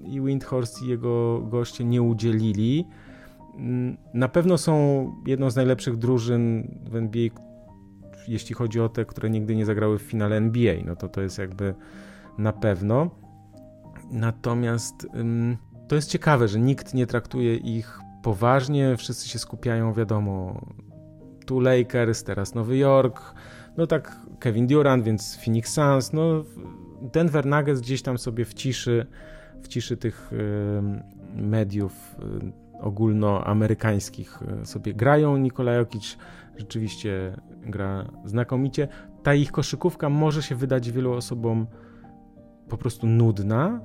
i 0.04 0.20
Windhorst 0.20 0.82
i 0.82 0.88
jego 0.88 1.40
goście 1.40 1.84
nie 1.84 2.02
udzielili. 2.02 2.84
Na 4.14 4.28
pewno 4.28 4.58
są 4.58 5.12
jedną 5.26 5.50
z 5.50 5.56
najlepszych 5.56 5.96
drużyn 5.96 6.68
w 6.90 6.96
NBA, 6.96 7.28
jeśli 8.28 8.54
chodzi 8.54 8.80
o 8.80 8.88
te, 8.88 9.04
które 9.04 9.30
nigdy 9.30 9.56
nie 9.56 9.66
zagrały 9.66 9.98
w 9.98 10.02
finale 10.02 10.36
NBA. 10.36 10.74
No 10.86 10.96
to 10.96 11.08
to 11.08 11.20
jest 11.20 11.38
jakby 11.38 11.74
na 12.38 12.52
pewno. 12.52 13.10
Natomiast 14.10 15.06
to 15.88 15.94
jest 15.94 16.10
ciekawe, 16.10 16.48
że 16.48 16.60
nikt 16.60 16.94
nie 16.94 17.06
traktuje 17.06 17.56
ich 17.56 18.00
poważnie, 18.22 18.96
wszyscy 18.96 19.28
się 19.28 19.38
skupiają, 19.38 19.92
wiadomo, 19.92 20.60
tu 21.46 21.60
Lakers, 21.60 22.24
teraz 22.24 22.54
Nowy 22.54 22.76
Jork, 22.76 23.34
no 23.76 23.86
tak 23.86 24.20
Kevin 24.38 24.66
Durant, 24.66 25.04
więc 25.04 25.38
Phoenix 25.44 25.72
Suns, 25.72 26.12
no 26.12 26.44
Denver 27.02 27.46
Nuggets 27.46 27.80
gdzieś 27.80 28.02
tam 28.02 28.18
sobie 28.18 28.44
w 28.44 28.54
ciszy, 28.54 29.06
w 29.62 29.68
ciszy 29.68 29.96
tych 29.96 30.30
mediów 31.34 32.16
ogólnoamerykańskich 32.80 34.42
y, 34.62 34.66
sobie 34.66 34.94
grają. 34.94 35.36
Nikola 35.36 35.72
Jokic 35.72 36.18
rzeczywiście 36.56 37.36
gra 37.60 38.10
znakomicie. 38.24 38.88
Ta 39.22 39.34
ich 39.34 39.52
koszykówka 39.52 40.08
może 40.08 40.42
się 40.42 40.54
wydać 40.54 40.90
wielu 40.90 41.12
osobom 41.12 41.66
po 42.68 42.78
prostu 42.78 43.06
nudna, 43.06 43.80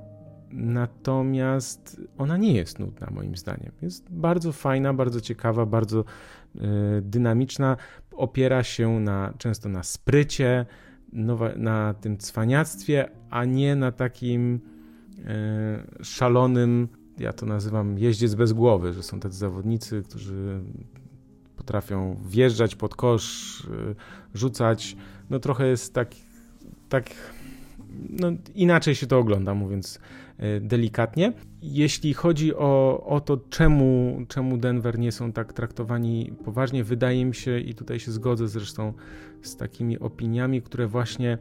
Natomiast 0.53 2.01
ona 2.17 2.37
nie 2.37 2.53
jest 2.53 2.79
nudna, 2.79 3.07
moim 3.11 3.35
zdaniem. 3.35 3.71
Jest 3.81 4.11
bardzo 4.11 4.51
fajna, 4.51 4.93
bardzo 4.93 5.21
ciekawa, 5.21 5.65
bardzo 5.65 6.05
y, 6.55 6.59
dynamiczna. 7.01 7.77
Opiera 8.11 8.63
się 8.63 8.99
na, 8.99 9.33
często 9.37 9.69
na 9.69 9.83
sprycie, 9.83 10.65
na 11.55 11.93
tym 11.93 12.17
cwaniactwie, 12.17 13.09
a 13.29 13.45
nie 13.45 13.75
na 13.75 13.91
takim 13.91 14.59
y, 15.99 16.03
szalonym, 16.03 16.87
ja 17.19 17.33
to 17.33 17.45
nazywam 17.45 17.97
jeździec 17.97 18.35
bez 18.35 18.53
głowy, 18.53 18.93
że 18.93 19.03
są 19.03 19.19
tacy 19.19 19.37
zawodnicy, 19.37 20.03
którzy 20.09 20.59
potrafią 21.57 22.17
wjeżdżać 22.25 22.75
pod 22.75 22.95
kosz, 22.95 23.59
y, 23.65 23.95
rzucać. 24.33 24.95
No 25.29 25.39
trochę 25.39 25.67
jest 25.67 25.93
tak, 25.93 26.11
tak 26.89 27.09
no, 28.09 28.27
inaczej 28.55 28.95
się 28.95 29.07
to 29.07 29.19
ogląda, 29.19 29.53
mówiąc 29.53 29.99
E, 30.37 30.59
delikatnie. 30.59 31.33
Jeśli 31.61 32.13
chodzi 32.13 32.55
o, 32.55 33.03
o 33.05 33.21
to, 33.21 33.37
czemu, 33.49 34.19
czemu 34.27 34.57
Denver 34.57 34.99
nie 34.99 35.11
są 35.11 35.31
tak 35.31 35.53
traktowani 35.53 36.33
poważnie, 36.45 36.83
wydaje 36.83 37.25
mi 37.25 37.35
się, 37.35 37.59
i 37.59 37.75
tutaj 37.75 37.99
się 37.99 38.11
zgodzę 38.11 38.47
zresztą 38.47 38.93
z 39.41 39.55
takimi 39.55 39.99
opiniami, 39.99 40.61
które 40.61 40.87
właśnie 40.87 41.37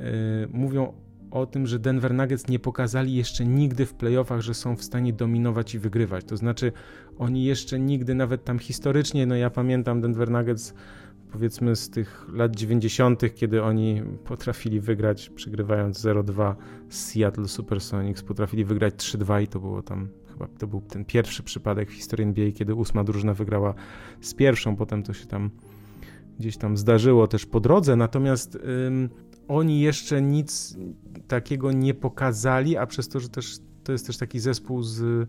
y, 0.00 0.48
mówią 0.52 0.92
o 1.30 1.46
tym, 1.46 1.66
że 1.66 1.78
Denver 1.78 2.14
Nuggets 2.14 2.48
nie 2.48 2.58
pokazali 2.58 3.14
jeszcze 3.14 3.46
nigdy 3.46 3.86
w 3.86 3.94
playoffach, 3.94 4.40
że 4.40 4.54
są 4.54 4.76
w 4.76 4.82
stanie 4.82 5.12
dominować 5.12 5.74
i 5.74 5.78
wygrywać. 5.78 6.24
To 6.24 6.36
znaczy, 6.36 6.72
oni 7.18 7.44
jeszcze 7.44 7.78
nigdy, 7.78 8.14
nawet 8.14 8.44
tam 8.44 8.58
historycznie, 8.58 9.26
no 9.26 9.36
ja 9.36 9.50
pamiętam 9.50 10.00
Denver 10.00 10.30
Nuggets 10.30 10.74
powiedzmy 11.32 11.76
z 11.76 11.90
tych 11.90 12.26
lat 12.32 12.56
90., 12.56 13.34
kiedy 13.34 13.62
oni 13.62 14.02
potrafili 14.24 14.80
wygrać, 14.80 15.30
przegrywając 15.30 16.00
0-2 16.00 16.54
z 16.88 17.12
Seattle 17.12 17.48
Supersonics, 17.48 18.22
potrafili 18.22 18.64
wygrać 18.64 18.94
3-2 18.94 19.42
i 19.42 19.48
to 19.48 19.60
było 19.60 19.82
tam, 19.82 20.08
chyba 20.32 20.48
to 20.58 20.66
był 20.66 20.80
ten 20.80 21.04
pierwszy 21.04 21.42
przypadek 21.42 21.90
w 21.90 21.92
historii 21.92 22.26
NBA, 22.26 22.52
kiedy 22.52 22.74
ósma 22.74 23.04
drużyna 23.04 23.34
wygrała 23.34 23.74
z 24.20 24.34
pierwszą, 24.34 24.76
potem 24.76 25.02
to 25.02 25.12
się 25.12 25.26
tam 25.26 25.50
gdzieś 26.38 26.56
tam 26.56 26.76
zdarzyło 26.76 27.26
też 27.26 27.46
po 27.46 27.60
drodze, 27.60 27.96
natomiast 27.96 28.58
ym, 28.86 29.08
oni 29.48 29.80
jeszcze 29.80 30.22
nic 30.22 30.76
takiego 31.28 31.72
nie 31.72 31.94
pokazali, 31.94 32.76
a 32.76 32.86
przez 32.86 33.08
to, 33.08 33.20
że 33.20 33.28
też 33.28 33.58
to 33.84 33.92
jest 33.92 34.06
też 34.06 34.16
taki 34.16 34.40
zespół 34.40 34.82
z 34.82 35.28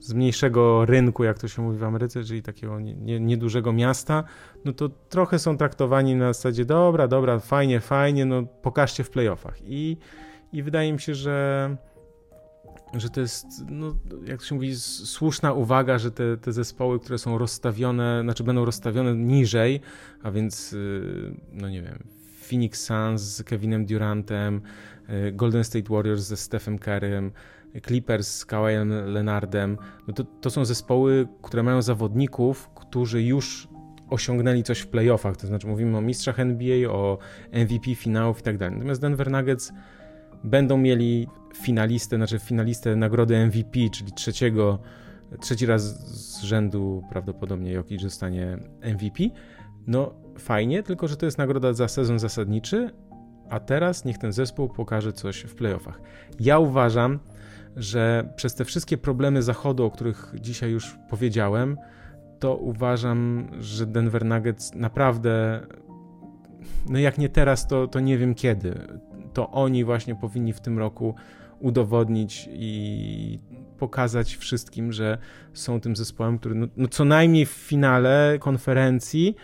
z 0.00 0.14
mniejszego 0.14 0.84
rynku, 0.84 1.24
jak 1.24 1.38
to 1.38 1.48
się 1.48 1.62
mówi 1.62 1.78
w 1.78 1.84
Ameryce, 1.84 2.24
czyli 2.24 2.42
takiego 2.42 2.80
niedużego 3.20 3.70
nie, 3.70 3.76
nie 3.76 3.82
miasta, 3.86 4.24
no 4.64 4.72
to 4.72 4.88
trochę 4.88 5.38
są 5.38 5.56
traktowani 5.56 6.16
na 6.16 6.32
zasadzie 6.32 6.64
dobra, 6.64 7.08
dobra, 7.08 7.38
fajnie, 7.38 7.80
fajnie, 7.80 8.24
no 8.26 8.42
pokażcie 8.42 9.04
w 9.04 9.10
playoffach. 9.10 9.56
I, 9.64 9.96
i 10.52 10.62
wydaje 10.62 10.92
mi 10.92 11.00
się, 11.00 11.14
że 11.14 11.76
że 12.94 13.10
to 13.10 13.20
jest, 13.20 13.46
no, 13.68 13.94
jak 14.24 14.42
się 14.42 14.54
mówi, 14.54 14.76
słuszna 14.76 15.52
uwaga, 15.52 15.98
że 15.98 16.10
te, 16.10 16.36
te 16.36 16.52
zespoły, 16.52 17.00
które 17.00 17.18
są 17.18 17.38
rozstawione, 17.38 18.20
znaczy 18.22 18.44
będą 18.44 18.64
rozstawione 18.64 19.14
niżej, 19.14 19.80
a 20.22 20.30
więc, 20.30 20.72
y, 20.72 21.34
no 21.52 21.68
nie 21.68 21.82
wiem, 21.82 22.19
Phoenix 22.50 22.84
Suns 22.84 23.20
z 23.20 23.42
Kevinem 23.42 23.86
Durantem, 23.86 24.60
y, 25.28 25.32
Golden 25.32 25.64
State 25.64 25.94
Warriors 25.94 26.22
ze 26.22 26.36
Stephen 26.36 26.78
Currym, 26.78 27.32
Clippers 27.86 28.36
z 28.36 28.46
Kawajem 28.46 28.90
Lenardem, 29.12 29.78
no 30.08 30.14
to, 30.14 30.24
to 30.24 30.50
są 30.50 30.64
zespoły, 30.64 31.28
które 31.42 31.62
mają 31.62 31.82
zawodników, 31.82 32.70
którzy 32.74 33.22
już 33.22 33.68
osiągnęli 34.10 34.62
coś 34.62 34.78
w 34.78 34.86
playoffach, 34.86 35.36
to 35.36 35.46
znaczy 35.46 35.66
mówimy 35.66 35.98
o 35.98 36.00
mistrzach 36.00 36.40
NBA, 36.40 36.90
o 36.90 37.18
MVP 37.52 37.94
finałów 37.94 38.40
i 38.40 38.42
tak 38.42 38.58
dalej. 38.58 38.74
Natomiast 38.74 39.00
Denver 39.00 39.30
Nuggets 39.30 39.72
będą 40.44 40.78
mieli 40.78 41.28
finalistę, 41.54 42.16
znaczy 42.16 42.38
finalistę 42.38 42.96
nagrody 42.96 43.46
MVP, 43.46 43.78
czyli 43.92 44.12
trzeciego, 44.12 44.78
trzeci 45.40 45.66
raz 45.66 45.82
z 46.06 46.42
rzędu 46.42 47.02
prawdopodobnie 47.10 47.72
Jokic 47.72 48.00
zostanie 48.00 48.58
MVP. 48.82 49.24
No 49.86 50.14
fajnie, 50.38 50.82
tylko 50.82 51.08
że 51.08 51.16
to 51.16 51.26
jest 51.26 51.38
nagroda 51.38 51.72
za 51.72 51.88
sezon 51.88 52.18
zasadniczy, 52.18 52.90
a 53.50 53.60
teraz 53.60 54.04
niech 54.04 54.18
ten 54.18 54.32
zespół 54.32 54.68
pokaże 54.68 55.12
coś 55.12 55.40
w 55.40 55.54
playoffach. 55.54 56.00
Ja 56.40 56.58
uważam, 56.58 57.18
że 57.76 58.32
przez 58.36 58.54
te 58.54 58.64
wszystkie 58.64 58.98
problemy 58.98 59.42
Zachodu, 59.42 59.84
o 59.84 59.90
których 59.90 60.34
dzisiaj 60.40 60.70
już 60.70 60.96
powiedziałem, 61.08 61.76
to 62.38 62.56
uważam, 62.56 63.48
że 63.60 63.86
Denver 63.86 64.24
Nuggets 64.24 64.74
naprawdę, 64.74 65.60
no 66.88 66.98
jak 66.98 67.18
nie 67.18 67.28
teraz, 67.28 67.66
to, 67.68 67.86
to 67.88 68.00
nie 68.00 68.18
wiem 68.18 68.34
kiedy. 68.34 68.74
To 69.32 69.50
oni 69.50 69.84
właśnie 69.84 70.14
powinni 70.14 70.52
w 70.52 70.60
tym 70.60 70.78
roku 70.78 71.14
udowodnić 71.58 72.48
i 72.52 73.38
pokazać 73.78 74.36
wszystkim, 74.36 74.92
że 74.92 75.18
są 75.52 75.80
tym 75.80 75.96
zespołem, 75.96 76.38
który 76.38 76.54
no, 76.54 76.66
no 76.76 76.88
co 76.88 77.04
najmniej 77.04 77.46
w 77.46 77.50
finale 77.50 78.36
konferencji, 78.40 79.36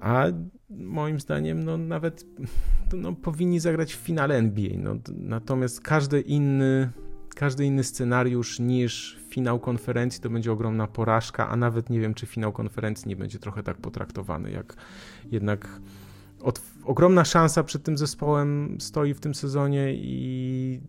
a 0.00 0.26
moim 0.70 1.20
zdaniem 1.20 1.64
no 1.64 1.76
nawet 1.76 2.24
no, 2.92 3.12
powinni 3.12 3.60
zagrać 3.60 3.94
w 3.94 3.98
finale 3.98 4.36
NBA. 4.36 4.70
No, 4.78 4.96
natomiast 5.16 5.80
każdy 5.80 6.20
inny 6.20 6.90
każdy 7.34 7.64
inny 7.64 7.84
scenariusz 7.84 8.60
niż 8.60 9.20
finał 9.28 9.60
konferencji 9.60 10.22
to 10.22 10.30
będzie 10.30 10.52
ogromna 10.52 10.86
porażka, 10.86 11.48
a 11.48 11.56
nawet 11.56 11.90
nie 11.90 12.00
wiem, 12.00 12.14
czy 12.14 12.26
finał 12.26 12.52
konferencji 12.52 13.08
nie 13.08 13.16
będzie 13.16 13.38
trochę 13.38 13.62
tak 13.62 13.76
potraktowany, 13.76 14.50
jak 14.50 14.76
jednak 15.30 15.80
od, 16.40 16.60
ogromna 16.84 17.24
szansa 17.24 17.64
przed 17.64 17.82
tym 17.82 17.98
zespołem 17.98 18.76
stoi 18.80 19.14
w 19.14 19.20
tym 19.20 19.34
sezonie 19.34 19.94
i 19.94 20.80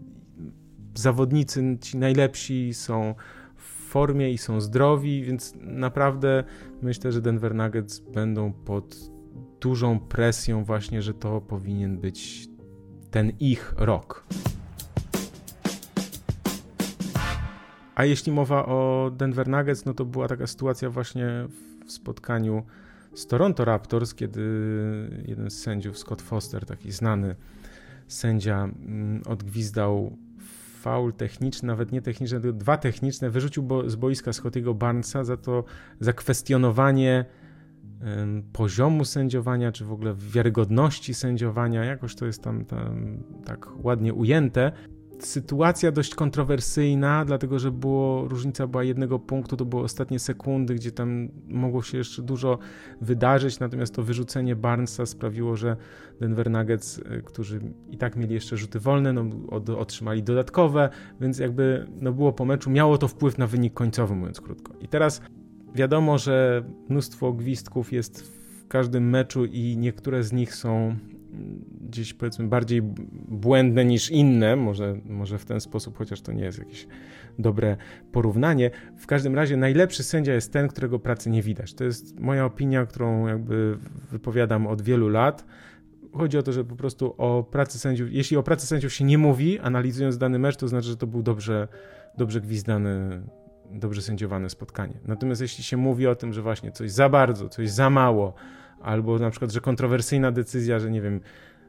zawodnicy 0.95 1.77
ci 1.81 1.97
najlepsi 1.97 2.73
są 2.73 3.15
formie 3.91 4.31
i 4.31 4.37
są 4.37 4.61
zdrowi, 4.61 5.23
więc 5.23 5.53
naprawdę 5.61 6.43
myślę, 6.81 7.11
że 7.11 7.21
Denver 7.21 7.55
Nuggets 7.55 7.99
będą 7.99 8.53
pod 8.53 8.95
dużą 9.61 9.99
presją 9.99 10.63
właśnie, 10.63 11.01
że 11.01 11.13
to 11.13 11.41
powinien 11.41 11.97
być 11.97 12.47
ten 13.11 13.31
ich 13.39 13.73
rok. 13.77 14.25
A 17.95 18.05
jeśli 18.05 18.31
mowa 18.31 18.65
o 18.65 19.11
Denver 19.17 19.47
Nuggets, 19.47 19.85
no 19.85 19.93
to 19.93 20.05
była 20.05 20.27
taka 20.27 20.47
sytuacja 20.47 20.89
właśnie 20.89 21.27
w 21.85 21.91
spotkaniu 21.91 22.63
z 23.13 23.27
Toronto 23.27 23.65
Raptors, 23.65 24.13
kiedy 24.13 24.41
jeden 25.25 25.49
z 25.51 25.59
sędziów, 25.59 25.97
Scott 25.97 26.21
Foster, 26.21 26.65
taki 26.65 26.91
znany 26.91 27.35
sędzia, 28.07 28.63
mm, 28.63 29.21
odgwizdał 29.25 30.17
faul 30.81 31.13
techniczny, 31.13 31.67
nawet 31.67 31.91
nie 31.91 32.01
techniczny, 32.01 32.41
tylko 32.41 32.57
dwa 32.57 32.77
techniczne, 32.77 33.29
wyrzucił 33.29 33.63
bo, 33.63 33.89
z 33.89 33.95
boiska 33.95 34.33
Scottiego 34.33 34.73
Barnesa 34.73 35.23
za 35.23 35.37
to, 35.37 35.63
za 35.99 36.13
kwestionowanie 36.13 37.25
poziomu 38.53 39.05
sędziowania, 39.05 39.71
czy 39.71 39.85
w 39.85 39.91
ogóle 39.91 40.15
wiarygodności 40.17 41.13
sędziowania, 41.13 41.85
jakoś 41.85 42.15
to 42.15 42.25
jest 42.25 42.43
tam, 42.43 42.65
tam 42.65 43.17
tak 43.45 43.69
ładnie 43.83 44.13
ujęte. 44.13 44.71
Sytuacja 45.21 45.91
dość 45.91 46.15
kontrowersyjna, 46.15 47.25
dlatego 47.25 47.59
że 47.59 47.71
było, 47.71 48.27
różnica 48.27 48.67
była 48.67 48.83
jednego 48.83 49.19
punktu, 49.19 49.57
to 49.57 49.65
były 49.65 49.83
ostatnie 49.83 50.19
sekundy, 50.19 50.75
gdzie 50.75 50.91
tam 50.91 51.29
mogło 51.47 51.81
się 51.81 51.97
jeszcze 51.97 52.21
dużo 52.21 52.59
wydarzyć, 53.01 53.59
natomiast 53.59 53.95
to 53.95 54.03
wyrzucenie 54.03 54.55
Barnesa 54.55 55.05
sprawiło, 55.05 55.55
że 55.55 55.77
Denver 56.19 56.51
Nuggets, 56.51 57.01
e, 57.05 57.21
którzy 57.21 57.61
i 57.89 57.97
tak 57.97 58.15
mieli 58.15 58.33
jeszcze 58.33 58.57
rzuty 58.57 58.79
wolne, 58.79 59.13
no, 59.13 59.25
od, 59.49 59.69
otrzymali 59.69 60.23
dodatkowe, 60.23 60.89
więc 61.21 61.39
jakby 61.39 61.87
no, 62.01 62.13
było 62.13 62.33
po 62.33 62.45
meczu, 62.45 62.69
miało 62.69 62.97
to 62.97 63.07
wpływ 63.07 63.37
na 63.37 63.47
wynik 63.47 63.73
końcowy, 63.73 64.15
mówiąc 64.15 64.41
krótko. 64.41 64.73
I 64.81 64.87
teraz 64.87 65.21
Wiadomo, 65.75 66.17
że 66.17 66.63
mnóstwo 66.89 67.33
gwizdków 67.33 67.93
jest 67.93 68.21
w 68.23 68.67
każdym 68.67 69.09
meczu 69.09 69.45
i 69.45 69.77
niektóre 69.77 70.23
z 70.23 70.33
nich 70.33 70.55
są 70.55 70.95
gdzieś 71.81 72.13
powiedzmy 72.13 72.47
bardziej 72.47 72.81
błędne 73.27 73.85
niż 73.85 74.09
inne, 74.11 74.55
może, 74.55 74.97
może 75.05 75.37
w 75.37 75.45
ten 75.45 75.61
sposób, 75.61 75.97
chociaż 75.97 76.21
to 76.21 76.31
nie 76.31 76.43
jest 76.43 76.59
jakieś 76.59 76.87
dobre 77.39 77.77
porównanie. 78.11 78.71
W 78.97 79.07
każdym 79.07 79.35
razie 79.35 79.57
najlepszy 79.57 80.03
sędzia 80.03 80.33
jest 80.33 80.53
ten, 80.53 80.67
którego 80.67 80.99
pracy 80.99 81.29
nie 81.29 81.41
widać. 81.41 81.73
To 81.73 81.83
jest 81.83 82.19
moja 82.19 82.45
opinia, 82.45 82.85
którą 82.85 83.27
jakby 83.27 83.77
wypowiadam 84.11 84.67
od 84.67 84.81
wielu 84.81 85.09
lat. 85.09 85.45
Chodzi 86.13 86.37
o 86.37 86.43
to, 86.43 86.53
że 86.53 86.65
po 86.65 86.75
prostu 86.75 87.13
o 87.17 87.43
pracy 87.43 87.79
sędziów, 87.79 88.11
jeśli 88.11 88.37
o 88.37 88.43
pracy 88.43 88.67
sędziów 88.67 88.93
się 88.93 89.05
nie 89.05 89.17
mówi, 89.17 89.59
analizując 89.59 90.17
dany 90.17 90.39
mecz, 90.39 90.55
to 90.55 90.67
znaczy, 90.67 90.87
że 90.87 90.97
to 90.97 91.07
był 91.07 91.23
dobrze, 91.23 91.67
dobrze 92.17 92.41
gwizdany 92.41 93.21
dobrze 93.73 94.01
sędziowane 94.01 94.49
spotkanie. 94.49 94.99
Natomiast 95.07 95.41
jeśli 95.41 95.63
się 95.63 95.77
mówi 95.77 96.07
o 96.07 96.15
tym, 96.15 96.33
że 96.33 96.41
właśnie 96.41 96.71
coś 96.71 96.91
za 96.91 97.09
bardzo, 97.09 97.49
coś 97.49 97.69
za 97.69 97.89
mało, 97.89 98.33
albo 98.83 99.19
na 99.19 99.29
przykład, 99.29 99.51
że 99.51 99.61
kontrowersyjna 99.61 100.31
decyzja, 100.31 100.79
że 100.79 100.91
nie 100.91 101.01
wiem, 101.01 101.19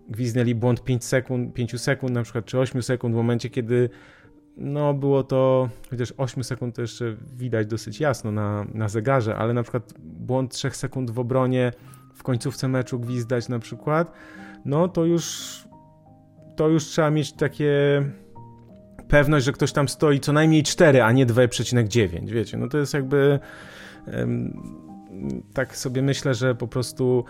gwiznęli 0.08 0.54
błąd 0.54 0.84
5 0.84 1.04
sekund, 1.04 1.54
5 1.54 1.80
sekund 1.80 2.12
na 2.12 2.22
przykład, 2.22 2.44
czy 2.44 2.58
8 2.58 2.82
sekund 2.82 3.14
w 3.14 3.16
momencie, 3.16 3.50
kiedy 3.50 3.90
no 4.56 4.94
było 4.94 5.22
to, 5.22 5.68
chociaż 5.90 6.14
8 6.16 6.44
sekund 6.44 6.74
to 6.76 6.82
jeszcze 6.82 7.16
widać 7.36 7.66
dosyć 7.66 8.00
jasno 8.00 8.32
na, 8.32 8.66
na 8.74 8.88
zegarze, 8.88 9.36
ale 9.36 9.54
na 9.54 9.62
przykład 9.62 9.94
błąd 9.98 10.52
3 10.52 10.70
sekund 10.70 11.10
w 11.10 11.18
obronie 11.18 11.72
w 12.14 12.22
końcówce 12.22 12.68
meczu 12.68 13.00
gwizdać 13.00 13.48
na 13.48 13.58
przykład, 13.58 14.12
no 14.64 14.88
to 14.88 15.04
już 15.04 15.58
to 16.56 16.68
już 16.68 16.84
trzeba 16.84 17.10
mieć 17.10 17.32
takie 17.32 18.02
pewność, 19.08 19.46
że 19.46 19.52
ktoś 19.52 19.72
tam 19.72 19.88
stoi 19.88 20.20
co 20.20 20.32
najmniej 20.32 20.62
4, 20.62 21.02
a 21.02 21.12
nie 21.12 21.26
2,9. 21.26 22.28
Wiecie, 22.28 22.56
no 22.56 22.68
to 22.68 22.78
jest 22.78 22.94
jakby. 22.94 23.38
Tak 25.54 25.76
sobie 25.76 26.02
myślę, 26.02 26.34
że 26.34 26.54
po 26.54 26.68
prostu. 26.68 27.24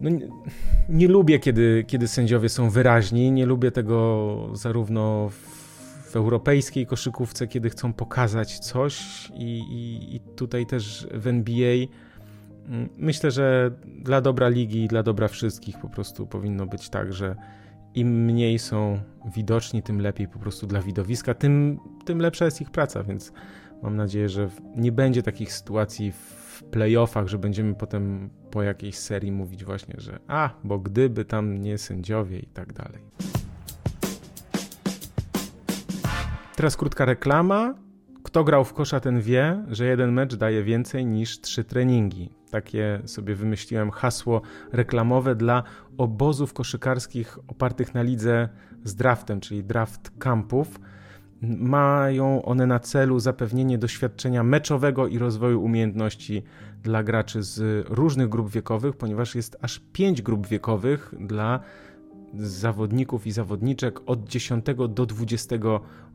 No 0.00 0.10
nie, 0.10 0.28
nie, 0.88 1.08
lubię, 1.08 1.38
kiedy, 1.38 1.84
kiedy 1.86 2.08
sędziowie 2.08 2.48
są 2.48 2.70
wyraźni. 2.70 3.32
Nie 3.32 3.46
lubię 3.46 3.70
tego 3.70 4.50
zarówno 4.52 5.28
w, 5.28 5.64
w 6.10 6.16
europejskiej 6.16 6.86
koszykówce, 6.86 7.46
kiedy 7.46 7.70
chcą 7.70 7.92
pokazać 7.92 8.58
coś, 8.58 9.02
i, 9.34 9.58
i, 9.58 10.16
i 10.16 10.20
tutaj 10.20 10.66
też 10.66 11.06
w 11.14 11.26
NBA. 11.26 11.74
Mm, 12.68 12.88
myślę, 12.98 13.30
że 13.30 13.70
dla 14.02 14.20
dobra 14.20 14.48
ligi, 14.48 14.88
dla 14.88 15.02
dobra 15.02 15.28
wszystkich 15.28 15.78
po 15.78 15.88
prostu 15.88 16.26
powinno 16.26 16.66
być 16.66 16.88
tak, 16.88 17.12
że 17.12 17.36
im 17.94 18.24
mniej 18.24 18.58
są 18.58 19.00
widoczni, 19.34 19.82
tym 19.82 20.00
lepiej 20.00 20.28
po 20.28 20.38
prostu 20.38 20.66
dla 20.66 20.82
widowiska, 20.82 21.34
tym, 21.34 21.78
tym 22.04 22.18
lepsza 22.18 22.44
jest 22.44 22.60
ich 22.60 22.70
praca, 22.70 23.02
więc 23.02 23.32
mam 23.82 23.96
nadzieję, 23.96 24.28
że 24.28 24.48
nie 24.76 24.92
będzie 24.92 25.22
takich 25.22 25.52
sytuacji 25.52 26.12
w 26.12 26.43
playoffach, 26.62 27.28
że 27.28 27.38
będziemy 27.38 27.74
potem 27.74 28.30
po 28.50 28.62
jakiejś 28.62 28.98
serii 28.98 29.32
mówić 29.32 29.64
właśnie, 29.64 29.94
że 29.98 30.18
a, 30.28 30.50
bo 30.64 30.78
gdyby 30.78 31.24
tam 31.24 31.58
nie 31.58 31.78
sędziowie 31.78 32.38
i 32.38 32.46
tak 32.46 32.72
dalej. 32.72 33.02
Teraz 36.56 36.76
krótka 36.76 37.04
reklama. 37.04 37.74
Kto 38.22 38.44
grał 38.44 38.64
w 38.64 38.72
kosza, 38.72 39.00
ten 39.00 39.20
wie, 39.20 39.64
że 39.68 39.86
jeden 39.86 40.12
mecz 40.12 40.34
daje 40.34 40.62
więcej 40.62 41.06
niż 41.06 41.40
trzy 41.40 41.64
treningi 41.64 42.30
takie 42.54 43.02
sobie 43.06 43.34
wymyśliłem 43.34 43.90
hasło 43.90 44.42
reklamowe 44.72 45.34
dla 45.34 45.62
obozów 45.98 46.52
koszykarskich 46.52 47.38
opartych 47.48 47.94
na 47.94 48.02
lidze 48.02 48.48
z 48.84 48.94
draftem, 48.94 49.40
czyli 49.40 49.64
draft 49.64 50.10
campów. 50.18 50.80
Mają 51.58 52.42
one 52.42 52.66
na 52.66 52.78
celu 52.78 53.20
zapewnienie 53.20 53.78
doświadczenia 53.78 54.42
meczowego 54.42 55.06
i 55.06 55.18
rozwoju 55.18 55.62
umiejętności 55.62 56.42
dla 56.82 57.02
graczy 57.02 57.42
z 57.42 57.86
różnych 57.88 58.28
grup 58.28 58.50
wiekowych, 58.50 58.96
ponieważ 58.96 59.34
jest 59.34 59.56
aż 59.62 59.80
pięć 59.92 60.22
grup 60.22 60.46
wiekowych 60.46 61.14
dla 61.20 61.60
zawodników 62.34 63.26
i 63.26 63.32
zawodniczek 63.32 64.00
od 64.06 64.28
10 64.28 64.64
do 64.88 65.06
20 65.06 65.56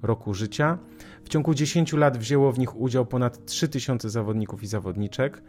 roku 0.01 0.33
życia. 0.33 0.77
W 1.23 1.29
ciągu 1.29 1.53
10 1.53 1.93
lat 1.93 2.17
wzięło 2.17 2.51
w 2.51 2.59
nich 2.59 2.75
udział 2.77 3.05
ponad 3.05 3.45
3000 3.45 4.09
zawodników 4.09 4.63
i 4.63 4.67
zawodniczek. 4.67 5.43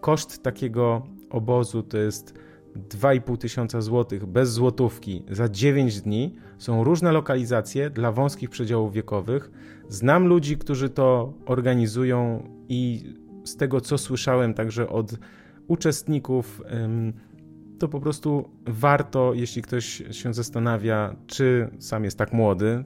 Koszt 0.00 0.42
takiego 0.42 1.06
obozu 1.30 1.82
to 1.82 1.98
jest 1.98 2.34
2,5 2.76 3.38
tysiąca 3.38 3.80
złotych 3.80 4.26
bez 4.26 4.52
złotówki 4.52 5.24
za 5.30 5.48
9 5.48 6.00
dni. 6.00 6.34
Są 6.58 6.84
różne 6.84 7.12
lokalizacje 7.12 7.90
dla 7.90 8.12
wąskich 8.12 8.50
przedziałów 8.50 8.92
wiekowych. 8.92 9.50
Znam 9.88 10.26
ludzi, 10.26 10.56
którzy 10.56 10.90
to 10.90 11.34
organizują 11.46 12.48
i 12.68 13.12
z 13.44 13.56
tego 13.56 13.80
co 13.80 13.98
słyszałem 13.98 14.54
także 14.54 14.88
od 14.88 15.18
uczestników, 15.68 16.62
to 17.78 17.88
po 17.88 18.00
prostu 18.00 18.50
warto, 18.66 19.34
jeśli 19.34 19.62
ktoś 19.62 20.02
się 20.10 20.34
zastanawia, 20.34 21.16
czy 21.26 21.70
sam 21.78 22.04
jest 22.04 22.18
tak 22.18 22.32
młody, 22.32 22.84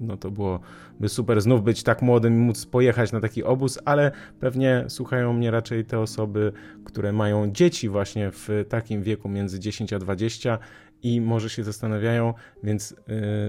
no 0.00 0.16
to 0.16 0.30
byłoby 0.30 1.08
super 1.08 1.40
znów 1.40 1.62
być 1.62 1.82
tak 1.82 2.02
młodym 2.02 2.34
i 2.34 2.38
móc 2.38 2.66
pojechać 2.66 3.12
na 3.12 3.20
taki 3.20 3.44
obóz, 3.44 3.78
ale 3.84 4.12
pewnie 4.40 4.84
słuchają 4.88 5.32
mnie 5.32 5.50
raczej 5.50 5.84
te 5.84 5.98
osoby, 5.98 6.52
które 6.84 7.12
mają 7.12 7.52
dzieci 7.52 7.88
właśnie 7.88 8.30
w 8.30 8.48
takim 8.68 9.02
wieku 9.02 9.28
między 9.28 9.60
10 9.60 9.92
a 9.92 9.98
20 9.98 10.58
i 11.02 11.20
może 11.20 11.50
się 11.50 11.64
zastanawiają, 11.64 12.34
więc 12.62 12.90
yy, 12.90 12.96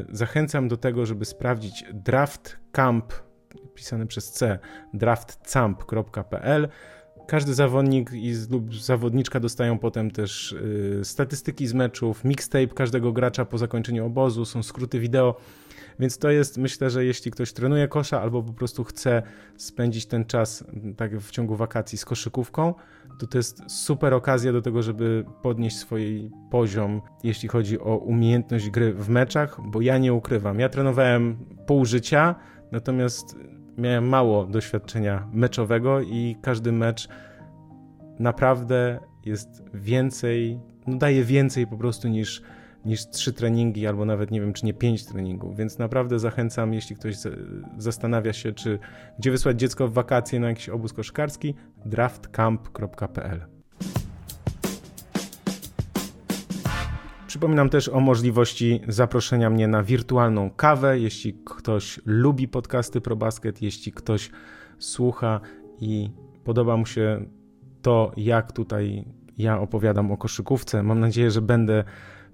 zachęcam 0.10 0.68
do 0.68 0.78
tego, 0.78 1.06
żeby 1.06 1.26
sprawdzić 1.26 1.86
Draft 1.94 2.58
Camp, 2.72 3.14
pisany 3.74 4.08
przez 4.08 4.32
C, 4.32 4.60
draftcamp.pl 4.94 6.68
każdy 7.28 7.54
zawodnik 7.54 8.12
i, 8.14 8.34
lub 8.50 8.76
zawodniczka 8.76 9.40
dostają 9.40 9.80
potem 9.80 10.12
też 10.12 10.52
y, 10.52 11.00
statystyki 11.04 11.68
z 11.68 11.74
meczów, 11.74 12.24
mixtape 12.24 12.68
każdego 12.68 13.12
gracza 13.12 13.46
po 13.46 13.58
zakończeniu 13.58 14.06
obozu, 14.06 14.46
są 14.46 14.64
skróty 14.64 15.00
wideo, 15.00 15.36
więc 16.02 16.18
to 16.18 16.30
jest, 16.30 16.58
myślę, 16.58 16.90
że 16.90 17.06
jeśli 17.06 17.32
ktoś 17.32 17.54
trenuje 17.54 17.88
kosza 17.88 18.22
albo 18.22 18.44
po 18.44 18.54
prostu 18.54 18.84
chce 18.84 19.24
spędzić 19.58 20.06
ten 20.06 20.26
czas 20.26 20.64
tak 20.98 21.18
w 21.18 21.32
ciągu 21.32 21.56
wakacji 21.56 21.98
z 21.98 22.06
koszykówką, 22.06 22.74
to 23.20 23.28
to 23.28 23.38
jest 23.38 23.64
super 23.68 24.14
okazja 24.14 24.52
do 24.52 24.62
tego, 24.62 24.84
żeby 24.84 25.26
podnieść 25.42 25.78
swój 25.78 26.32
poziom, 26.52 27.02
jeśli 27.24 27.50
chodzi 27.50 27.80
o 27.80 27.98
umiejętność 27.98 28.70
gry 28.70 28.93
w 28.93 29.10
meczach, 29.10 29.58
bo 29.66 29.82
ja 29.82 29.97
nie 29.97 30.14
ukrywam, 30.14 30.60
ja 30.60 30.70
trenowałem 30.70 31.38
pół 31.68 31.86
życia, 31.86 32.36
natomiast 32.72 33.36
miałem 33.78 34.08
mało 34.10 34.45
doświadczenia 34.45 35.28
meczowego 35.34 36.02
i 36.02 36.38
każdy 36.41 36.72
mecz 36.72 37.10
naprawdę 38.20 38.99
jest 39.26 39.64
więcej, 39.74 40.60
no 40.88 40.97
daje 40.97 41.24
więcej 41.24 41.68
po 41.68 41.78
prostu 41.78 42.08
niż, 42.08 42.41
niż 42.86 43.09
trzy 43.09 43.34
treningi, 43.34 43.88
albo 43.88 44.05
nawet 44.05 44.32
nie 44.32 44.41
wiem, 44.41 44.53
czy 44.53 44.65
nie 44.65 44.73
pięć 44.73 45.05
treningów. 45.05 45.57
Więc 45.57 45.79
naprawdę 45.79 46.19
zachęcam, 46.19 46.73
jeśli 46.73 46.95
ktoś 46.95 47.15
zastanawia 47.77 48.34
się, 48.34 48.51
czy 48.51 48.79
gdzie 49.19 49.32
wysłać 49.32 49.59
dziecko 49.59 49.88
w 49.88 49.93
wakacje 49.93 50.39
na 50.39 50.49
jakiś 50.49 50.69
obóz 50.69 50.93
koszkarski, 50.93 51.55
draftcamp.pl. 51.86 53.45
Przypominam 57.27 57.69
też 57.69 57.89
o 57.89 57.99
możliwości 57.99 58.82
zaproszenia 58.88 59.49
mnie 59.49 59.67
na 59.67 59.84
wirtualną 59.84 60.49
kawę, 60.49 60.99
jeśli 60.99 61.34
ktoś 61.34 61.99
lubi 62.05 62.47
podcasty 62.47 63.01
ProBasket, 63.01 63.61
jeśli 63.61 63.91
ktoś 63.91 64.29
słucha 64.79 65.39
i 65.79 66.09
podoba 66.43 66.77
mu 66.77 66.86
się 66.86 67.25
to, 67.82 68.11
jak 68.17 68.51
tutaj 68.51 69.05
ja 69.38 69.59
opowiadam 69.59 70.11
o 70.11 70.17
koszykówce. 70.17 70.84
Mam 70.84 70.99
nadzieję, 70.99 71.32
że 71.32 71.41
będę 71.41 71.84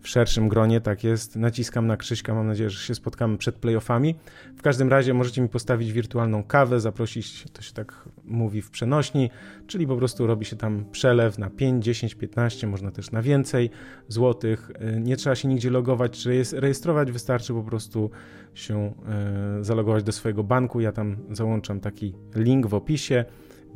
w 0.02 0.08
szerszym 0.08 0.50
gronie, 0.50 0.82
tak 0.82 1.04
jest. 1.04 1.36
Naciskam 1.36 1.88
na 1.88 1.98
Krzyśka, 1.98 2.34
mam 2.34 2.48
nadzieję, 2.48 2.70
że 2.70 2.80
się 2.80 2.96
spotkamy 2.96 3.38
przed 3.38 3.56
playoffami. 3.56 4.16
W 4.58 4.62
każdym 4.62 4.90
razie 4.90 5.14
możecie 5.14 5.42
mi 5.42 5.50
postawić 5.50 5.94
wirtualną 5.94 6.44
kawę, 6.44 6.80
zaprosić, 6.80 7.46
to 7.54 7.62
się 7.62 7.74
tak 7.74 8.10
mówi 8.26 8.62
w 8.62 8.72
przenośni, 8.72 9.30
czyli 9.68 9.88
po 9.88 9.98
prostu 9.98 10.28
robi 10.28 10.46
się 10.46 10.56
tam 10.56 10.86
przelew 10.92 11.38
na 11.38 11.50
5, 11.50 11.86
10, 11.86 12.16
15, 12.16 12.68
można 12.68 12.92
też 12.92 13.12
na 13.12 13.22
więcej 13.22 13.70
złotych. 14.08 14.72
Y, 14.96 15.00
nie 15.00 15.18
trzeba 15.18 15.36
się 15.36 15.48
nigdzie 15.48 15.70
logować 15.70 16.24
czy 16.24 16.44
rejestrować, 16.54 17.12
wystarczy 17.12 17.54
po 17.54 17.64
prostu 17.64 18.12
się 18.54 18.94
y, 19.60 19.64
zalogować 19.64 20.04
do 20.04 20.12
swojego 20.12 20.44
banku. 20.44 20.80
Ja 20.80 20.92
tam 20.92 21.18
załączam 21.32 21.80
taki 21.80 22.14
link 22.36 22.68
w 22.68 22.74
opisie, 22.74 23.26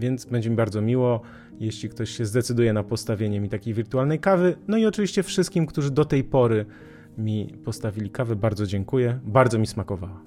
więc 0.02 0.26
będzie 0.26 0.50
mi 0.50 0.56
bardzo 0.56 0.82
miło 0.82 1.22
jeśli 1.62 1.90
ktoś 1.90 2.10
się 2.10 2.26
zdecyduje 2.26 2.74
na 2.74 2.84
postawienie 2.84 3.40
mi 3.40 3.50
takiej 3.50 3.74
wirtualnej 3.74 4.20
kawy. 4.20 4.56
No 4.68 4.78
i 4.78 4.86
oczywiście 4.86 5.24
wszystkim, 5.24 5.66
którzy 5.66 5.92
do 5.92 6.06
tej 6.06 6.24
pory 6.24 6.66
mi 7.18 7.56
postawili 7.66 8.10
kawę, 8.10 8.36
bardzo 8.36 8.68
dziękuję. 8.68 9.20
Bardzo 9.24 9.60
mi 9.60 9.68
smakowała. 9.68 10.22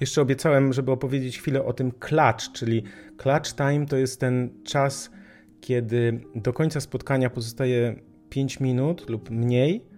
Jeszcze 0.00 0.22
obiecałem, 0.22 0.72
żeby 0.72 0.92
opowiedzieć 0.92 1.38
chwilę 1.38 1.64
o 1.64 1.72
tym 1.72 1.92
clutch, 1.92 2.52
czyli 2.52 2.82
clutch 3.16 3.54
time 3.54 3.86
to 3.86 3.96
jest 3.96 4.20
ten 4.20 4.50
czas, 4.64 5.10
kiedy 5.60 6.20
do 6.34 6.52
końca 6.52 6.80
spotkania 6.80 7.30
pozostaje 7.30 8.00
5 8.30 8.60
minut 8.60 9.08
lub 9.08 9.30
mniej 9.30 9.89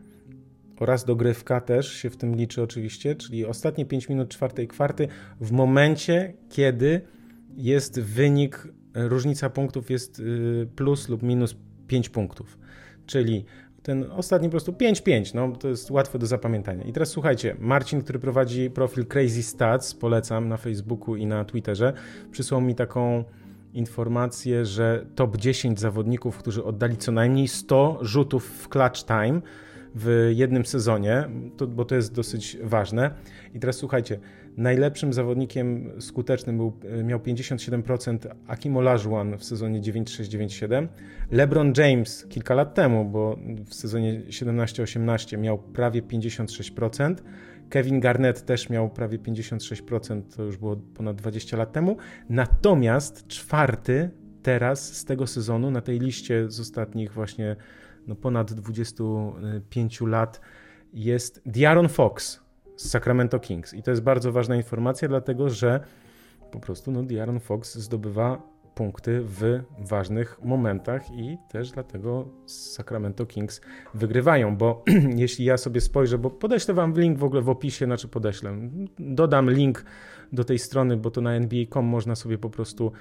oraz 0.80 1.04
dogrywka 1.04 1.60
też 1.60 1.92
się 1.92 2.10
w 2.10 2.16
tym 2.16 2.36
liczy 2.36 2.62
oczywiście, 2.62 3.14
czyli 3.14 3.46
ostatnie 3.46 3.86
5 3.86 4.08
minut 4.08 4.28
czwartej 4.28 4.68
kwarty 4.68 5.08
w 5.40 5.52
momencie, 5.52 6.34
kiedy 6.50 7.00
jest 7.56 8.00
wynik, 8.00 8.68
różnica 8.94 9.50
punktów 9.50 9.90
jest 9.90 10.18
y, 10.20 10.68
plus 10.76 11.08
lub 11.08 11.22
minus 11.22 11.56
5 11.86 12.08
punktów. 12.08 12.58
Czyli 13.06 13.44
ten 13.82 14.10
ostatni 14.10 14.48
po 14.48 14.50
prostu 14.50 14.72
5-5, 14.72 15.34
no 15.34 15.56
to 15.56 15.68
jest 15.68 15.90
łatwe 15.90 16.18
do 16.18 16.26
zapamiętania. 16.26 16.84
I 16.84 16.92
teraz 16.92 17.08
słuchajcie, 17.08 17.56
Marcin, 17.58 18.02
który 18.02 18.18
prowadzi 18.18 18.70
profil 18.70 19.06
Crazy 19.06 19.42
Stats, 19.42 19.94
polecam 19.94 20.48
na 20.48 20.56
Facebooku 20.56 21.16
i 21.16 21.26
na 21.26 21.44
Twitterze, 21.44 21.92
przysłał 22.30 22.60
mi 22.60 22.74
taką 22.74 23.24
informację, 23.72 24.66
że 24.66 25.06
top 25.14 25.36
10 25.36 25.80
zawodników, 25.80 26.38
którzy 26.38 26.64
oddali 26.64 26.96
co 26.96 27.12
najmniej 27.12 27.48
100 27.48 27.98
rzutów 28.00 28.46
w 28.46 28.68
clutch 28.68 29.04
time 29.04 29.40
w 29.94 30.30
jednym 30.34 30.66
sezonie, 30.66 31.28
to, 31.56 31.66
bo 31.66 31.84
to 31.84 31.94
jest 31.94 32.14
dosyć 32.14 32.58
ważne. 32.62 33.10
I 33.54 33.60
teraz 33.60 33.76
słuchajcie, 33.76 34.18
Najlepszym 34.56 35.12
zawodnikiem 35.12 35.90
skutecznym 36.00 36.56
był, 36.56 36.72
e, 37.00 37.04
miał 37.04 37.18
57% 37.18 38.18
Akim 38.46 38.76
Olajuwon 38.76 39.38
w 39.38 39.44
sezonie 39.44 39.80
96-97. 39.80 40.88
LeBron 41.30 41.72
James 41.76 42.26
kilka 42.28 42.54
lat 42.54 42.74
temu, 42.74 43.04
bo 43.04 43.38
w 43.66 43.74
sezonie 43.74 44.22
17-18 44.28 45.38
miał 45.38 45.58
prawie 45.58 46.02
56%. 46.02 47.14
Kevin 47.70 48.00
Garnett 48.00 48.46
też 48.46 48.70
miał 48.70 48.90
prawie 48.90 49.18
56%, 49.18 50.22
to 50.36 50.42
już 50.42 50.56
było 50.56 50.76
ponad 50.76 51.16
20 51.16 51.56
lat 51.56 51.72
temu. 51.72 51.96
Natomiast 52.28 53.26
czwarty 53.26 54.10
teraz 54.42 54.96
z 54.96 55.04
tego 55.04 55.26
sezonu 55.26 55.70
na 55.70 55.80
tej 55.80 55.98
liście 55.98 56.50
z 56.50 56.60
ostatnich 56.60 57.12
właśnie 57.12 57.56
no 58.06 58.14
ponad 58.14 58.52
25 58.52 60.00
lat 60.00 60.40
jest 60.92 61.42
Diaron 61.46 61.88
Fox 61.88 62.40
z 62.76 62.90
Sacramento 62.90 63.38
Kings. 63.38 63.74
I 63.74 63.82
to 63.82 63.90
jest 63.90 64.02
bardzo 64.02 64.32
ważna 64.32 64.56
informacja, 64.56 65.08
dlatego 65.08 65.50
że 65.50 65.80
po 66.50 66.60
prostu 66.60 66.92
no, 66.92 67.02
De'Aaron 67.02 67.40
Fox 67.40 67.78
zdobywa 67.78 68.52
punkty 68.74 69.20
w 69.22 69.60
ważnych 69.78 70.44
momentach 70.44 71.10
i 71.10 71.38
też 71.48 71.70
dlatego 71.70 72.28
Sacramento 72.46 73.26
Kings 73.26 73.60
wygrywają, 73.94 74.56
bo 74.56 74.84
jeśli 75.16 75.44
ja 75.44 75.56
sobie 75.56 75.80
spojrzę, 75.80 76.18
bo 76.18 76.30
podeślę 76.30 76.74
wam 76.74 76.94
link 76.94 77.18
w 77.18 77.24
ogóle 77.24 77.42
w 77.42 77.48
opisie, 77.48 77.84
znaczy 77.86 78.08
podeślę, 78.08 78.56
dodam 78.98 79.50
link 79.50 79.84
do 80.32 80.44
tej 80.44 80.58
strony, 80.58 80.96
bo 80.96 81.10
to 81.10 81.20
na 81.20 81.32
NBA.com 81.32 81.84
można 81.84 82.14
sobie 82.14 82.38
po 82.38 82.50
prostu 82.50 82.92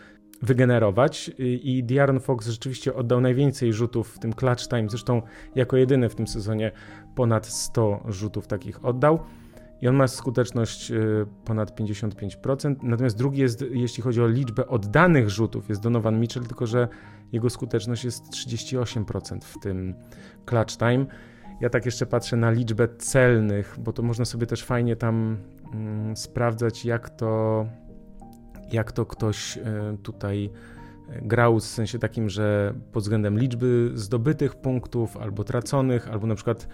wygenerować 0.42 1.32
i 1.38 1.84
De'Aaron 1.88 2.20
Fox 2.20 2.48
rzeczywiście 2.48 2.94
oddał 2.94 3.22
najwięcej 3.22 3.74
rzutów 3.74 4.16
w 4.16 4.20
tym 4.20 4.34
clutch 4.34 4.68
time, 4.68 4.90
zresztą 4.90 5.22
jako 5.56 5.78
jedyny 5.78 6.10
w 6.10 6.16
tym 6.16 6.28
sezonie 6.28 6.72
ponad 7.16 7.48
100 7.48 8.04
rzutów 8.08 8.48
takich 8.48 8.86
oddał 8.86 9.20
i 9.82 9.88
on 9.88 9.96
ma 9.96 10.08
skuteczność 10.08 10.92
y, 10.92 11.26
ponad 11.46 11.80
55%. 11.80 12.76
Natomiast 12.84 13.18
drugi 13.18 13.42
jest, 13.42 13.66
jeśli 13.72 14.04
chodzi 14.04 14.22
o 14.22 14.28
liczbę 14.28 14.68
oddanych 14.68 15.30
rzutów, 15.30 15.70
jest 15.70 15.82
Donovan 15.82 16.20
Mitchell, 16.20 16.44
tylko 16.44 16.68
że 16.68 16.88
jego 17.32 17.50
skuteczność 17.50 18.04
jest 18.04 18.24
38% 18.30 19.40
w 19.42 19.60
tym 19.60 19.94
clutch 20.46 20.78
time. 20.78 21.06
Ja 21.62 21.70
tak 21.70 21.86
jeszcze 21.86 22.06
patrzę 22.06 22.38
na 22.38 22.52
liczbę 22.52 22.88
celnych, 22.98 23.76
bo 23.80 23.94
to 23.94 24.04
można 24.04 24.26
sobie 24.26 24.48
też 24.48 24.64
fajnie 24.64 24.96
tam 24.96 25.38
mm, 25.74 26.18
sprawdzać, 26.18 26.86
jak 26.86 27.10
to, 27.10 27.66
jak 28.74 28.92
to 28.92 29.06
ktoś 29.06 29.58
y, 29.58 29.62
tutaj 30.04 30.50
y, 31.10 31.22
grał 31.22 31.60
w 31.60 31.64
sensie 31.64 32.00
takim, 32.00 32.30
że 32.30 32.74
pod 32.92 33.04
względem 33.04 33.40
liczby 33.40 33.92
zdobytych 33.94 34.56
punktów 34.56 35.18
albo 35.18 35.44
traconych, 35.44 36.08
albo 36.08 36.28
na 36.28 36.36
przykład 36.36 36.68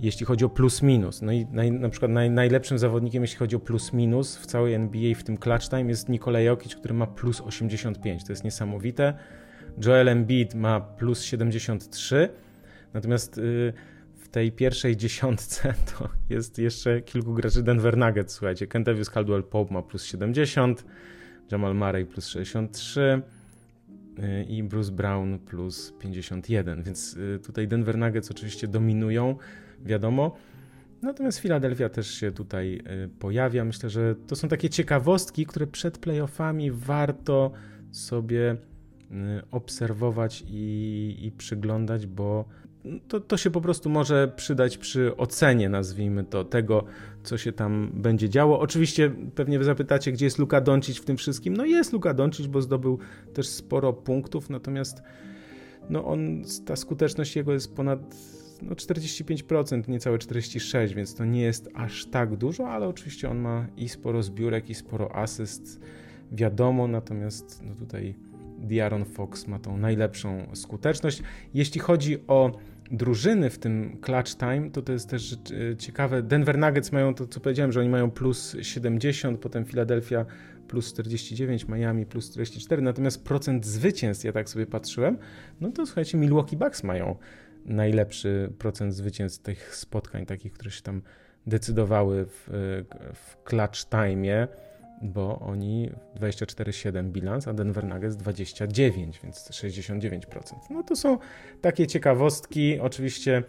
jeśli 0.00 0.26
chodzi 0.26 0.44
o 0.44 0.48
plus-minus. 0.48 1.22
No 1.22 1.32
i 1.32 1.46
naj, 1.46 1.72
na 1.72 1.88
przykład 1.88 2.10
naj, 2.10 2.30
najlepszym 2.30 2.78
zawodnikiem, 2.78 3.22
jeśli 3.22 3.38
chodzi 3.38 3.56
o 3.56 3.60
plus-minus 3.60 4.36
w 4.36 4.46
całej 4.46 4.74
NBA 4.74 5.14
w 5.14 5.22
tym 5.22 5.36
clutch 5.36 5.68
time 5.68 5.84
jest 5.84 6.08
Nikola 6.08 6.40
Jokic, 6.40 6.76
który 6.76 6.94
ma 6.94 7.06
plus 7.06 7.40
85. 7.40 8.24
To 8.24 8.32
jest 8.32 8.44
niesamowite. 8.44 9.14
Joel 9.84 10.08
Embiid 10.08 10.54
ma 10.54 10.80
plus 10.80 11.22
73. 11.22 12.28
Natomiast 12.94 13.36
yy, 13.36 13.72
w 14.14 14.28
tej 14.28 14.52
pierwszej 14.52 14.96
dziesiątce 14.96 15.74
to 15.98 16.08
jest 16.30 16.58
jeszcze 16.58 17.00
kilku 17.00 17.34
graczy 17.34 17.62
Denver 17.62 17.96
Nuggets. 17.96 18.34
Słuchajcie, 18.34 18.66
Kentavious 18.66 19.10
Caldwell 19.10 19.44
Pope 19.44 19.74
ma 19.74 19.82
plus 19.82 20.04
70, 20.04 20.84
Jamal 21.50 21.74
Murray 21.74 22.06
plus 22.06 22.26
63 22.26 23.22
y, 24.18 24.44
i 24.44 24.62
Bruce 24.62 24.92
Brown 24.92 25.38
plus 25.38 25.92
51, 25.98 26.82
więc 26.82 27.16
y, 27.16 27.40
tutaj 27.44 27.68
Denver 27.68 27.98
Nuggets 27.98 28.30
oczywiście 28.30 28.68
dominują 28.68 29.36
wiadomo. 29.80 30.36
Natomiast 31.02 31.38
Filadelfia 31.38 31.88
też 31.88 32.14
się 32.14 32.32
tutaj 32.32 32.82
y, 33.04 33.08
pojawia. 33.08 33.64
Myślę, 33.64 33.90
że 33.90 34.14
to 34.26 34.36
są 34.36 34.48
takie 34.48 34.70
ciekawostki, 34.70 35.46
które 35.46 35.66
przed 35.66 35.98
playoffami 35.98 36.70
warto 36.70 37.52
sobie 37.90 38.56
obserwować 39.50 40.44
i, 40.48 41.16
i 41.20 41.32
przyglądać, 41.32 42.06
bo 42.06 42.44
to, 43.08 43.20
to 43.20 43.36
się 43.36 43.50
po 43.50 43.60
prostu 43.60 43.90
może 43.90 44.32
przydać 44.36 44.78
przy 44.78 45.16
ocenie, 45.16 45.68
nazwijmy 45.68 46.24
to, 46.24 46.44
tego, 46.44 46.84
co 47.22 47.38
się 47.38 47.52
tam 47.52 47.90
będzie 47.94 48.28
działo. 48.28 48.60
Oczywiście 48.60 49.10
pewnie 49.34 49.58
wy 49.58 49.64
zapytacie, 49.64 50.12
gdzie 50.12 50.24
jest 50.24 50.38
Luka 50.38 50.60
Doncic 50.60 50.98
w 50.98 51.04
tym 51.04 51.16
wszystkim. 51.16 51.56
No 51.56 51.64
jest 51.64 51.92
Luka 51.92 52.14
Doncic, 52.14 52.46
bo 52.46 52.62
zdobył 52.62 52.98
też 53.34 53.48
sporo 53.48 53.92
punktów, 53.92 54.50
natomiast 54.50 55.02
no 55.90 56.04
on, 56.04 56.42
ta 56.66 56.76
skuteczność 56.76 57.36
jego 57.36 57.52
jest 57.52 57.74
ponad 57.74 58.00
no 58.62 58.74
45%, 58.74 59.88
niecałe 59.88 60.18
46%, 60.18 60.94
więc 60.94 61.14
to 61.14 61.24
nie 61.24 61.42
jest 61.42 61.68
aż 61.74 62.06
tak 62.06 62.36
dużo, 62.36 62.68
ale 62.68 62.88
oczywiście 62.88 63.30
on 63.30 63.38
ma 63.38 63.66
i 63.76 63.88
sporo 63.88 64.22
zbiórek, 64.22 64.70
i 64.70 64.74
sporo 64.74 65.16
asyst, 65.16 65.80
wiadomo, 66.32 66.88
natomiast 66.88 67.62
no 67.64 67.74
tutaj 67.74 68.14
Diaron 68.58 69.04
Fox 69.04 69.46
ma 69.46 69.58
tą 69.58 69.76
najlepszą 69.76 70.46
skuteczność. 70.54 71.22
Jeśli 71.54 71.80
chodzi 71.80 72.18
o 72.28 72.52
drużyny 72.92 73.50
w 73.50 73.58
tym 73.58 73.98
clutch 74.00 74.36
time, 74.36 74.70
to 74.70 74.82
to 74.82 74.92
jest 74.92 75.10
też 75.10 75.32
e, 75.32 75.76
ciekawe. 75.76 76.22
Denver 76.22 76.58
Nuggets 76.58 76.92
mają 76.92 77.14
to, 77.14 77.26
co 77.26 77.40
powiedziałem, 77.40 77.72
że 77.72 77.80
oni 77.80 77.88
mają 77.88 78.10
plus 78.10 78.56
70, 78.62 79.38
potem 79.40 79.64
Philadelphia 79.64 80.26
plus 80.68 80.92
49, 80.92 81.68
Miami 81.68 82.06
plus 82.06 82.30
44, 82.30 82.82
natomiast 82.82 83.24
procent 83.24 83.66
zwycięstw, 83.66 84.24
ja 84.24 84.32
tak 84.32 84.48
sobie 84.48 84.66
patrzyłem, 84.66 85.18
no 85.60 85.72
to 85.72 85.86
słuchajcie, 85.86 86.18
Milwaukee 86.18 86.56
Bucks 86.56 86.82
mają 86.82 87.16
najlepszy 87.66 88.52
procent 88.58 88.94
zwycięstw 88.94 89.42
tych 89.42 89.76
spotkań, 89.76 90.26
takich, 90.26 90.52
które 90.52 90.70
się 90.70 90.82
tam 90.82 91.02
decydowały 91.46 92.24
w, 92.24 92.48
w 93.14 93.44
clutch 93.44 93.84
time, 93.88 94.48
bo 95.02 95.38
oni 95.38 95.90
24-7 96.16 97.04
bilans, 97.04 97.48
a 97.48 97.52
Denver 97.52 97.84
Nuggets 97.84 98.16
29, 98.16 99.20
więc 99.22 99.50
69%. 99.50 100.20
No 100.70 100.82
to 100.82 100.96
są 100.96 101.18
takie 101.60 101.86
ciekawostki. 101.86 102.80
Oczywiście 102.80 103.42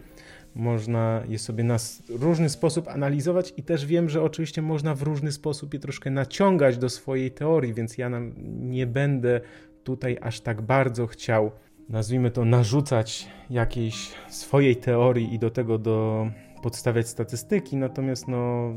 można 0.55 1.23
je 1.29 1.39
sobie 1.39 1.63
na 1.63 1.77
różny 2.09 2.49
sposób 2.49 2.87
analizować 2.87 3.53
i 3.57 3.63
też 3.63 3.85
wiem, 3.85 4.09
że 4.09 4.21
oczywiście 4.21 4.61
można 4.61 4.95
w 4.95 5.01
różny 5.01 5.31
sposób 5.31 5.73
je 5.73 5.79
troszkę 5.79 6.11
naciągać 6.11 6.77
do 6.77 6.89
swojej 6.89 7.31
teorii, 7.31 7.73
więc 7.73 7.97
ja 7.97 8.11
nie 8.45 8.87
będę 8.87 9.41
tutaj 9.83 10.17
aż 10.21 10.39
tak 10.39 10.61
bardzo 10.61 11.07
chciał 11.07 11.51
nazwijmy 11.89 12.31
to, 12.31 12.45
narzucać 12.45 13.27
jakiejś 13.49 14.11
swojej 14.29 14.75
teorii 14.75 15.33
i 15.33 15.39
do 15.39 15.49
tego 15.49 15.77
do 15.77 16.27
podstawiać 16.63 17.07
statystyki, 17.07 17.77
natomiast 17.77 18.27
no 18.27 18.73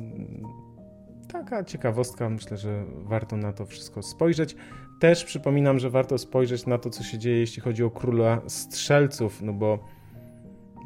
taka 1.44 1.64
ciekawostka, 1.64 2.30
myślę, 2.30 2.56
że 2.56 2.84
warto 3.04 3.36
na 3.36 3.52
to 3.52 3.66
wszystko 3.66 4.02
spojrzeć. 4.02 4.56
Też 5.00 5.24
przypominam, 5.24 5.78
że 5.78 5.90
warto 5.90 6.18
spojrzeć 6.18 6.66
na 6.66 6.78
to, 6.78 6.90
co 6.90 7.02
się 7.04 7.18
dzieje, 7.18 7.38
jeśli 7.38 7.62
chodzi 7.62 7.84
o 7.84 7.90
króla 7.90 8.40
strzelców, 8.46 9.42
no 9.42 9.52
bo 9.52 9.78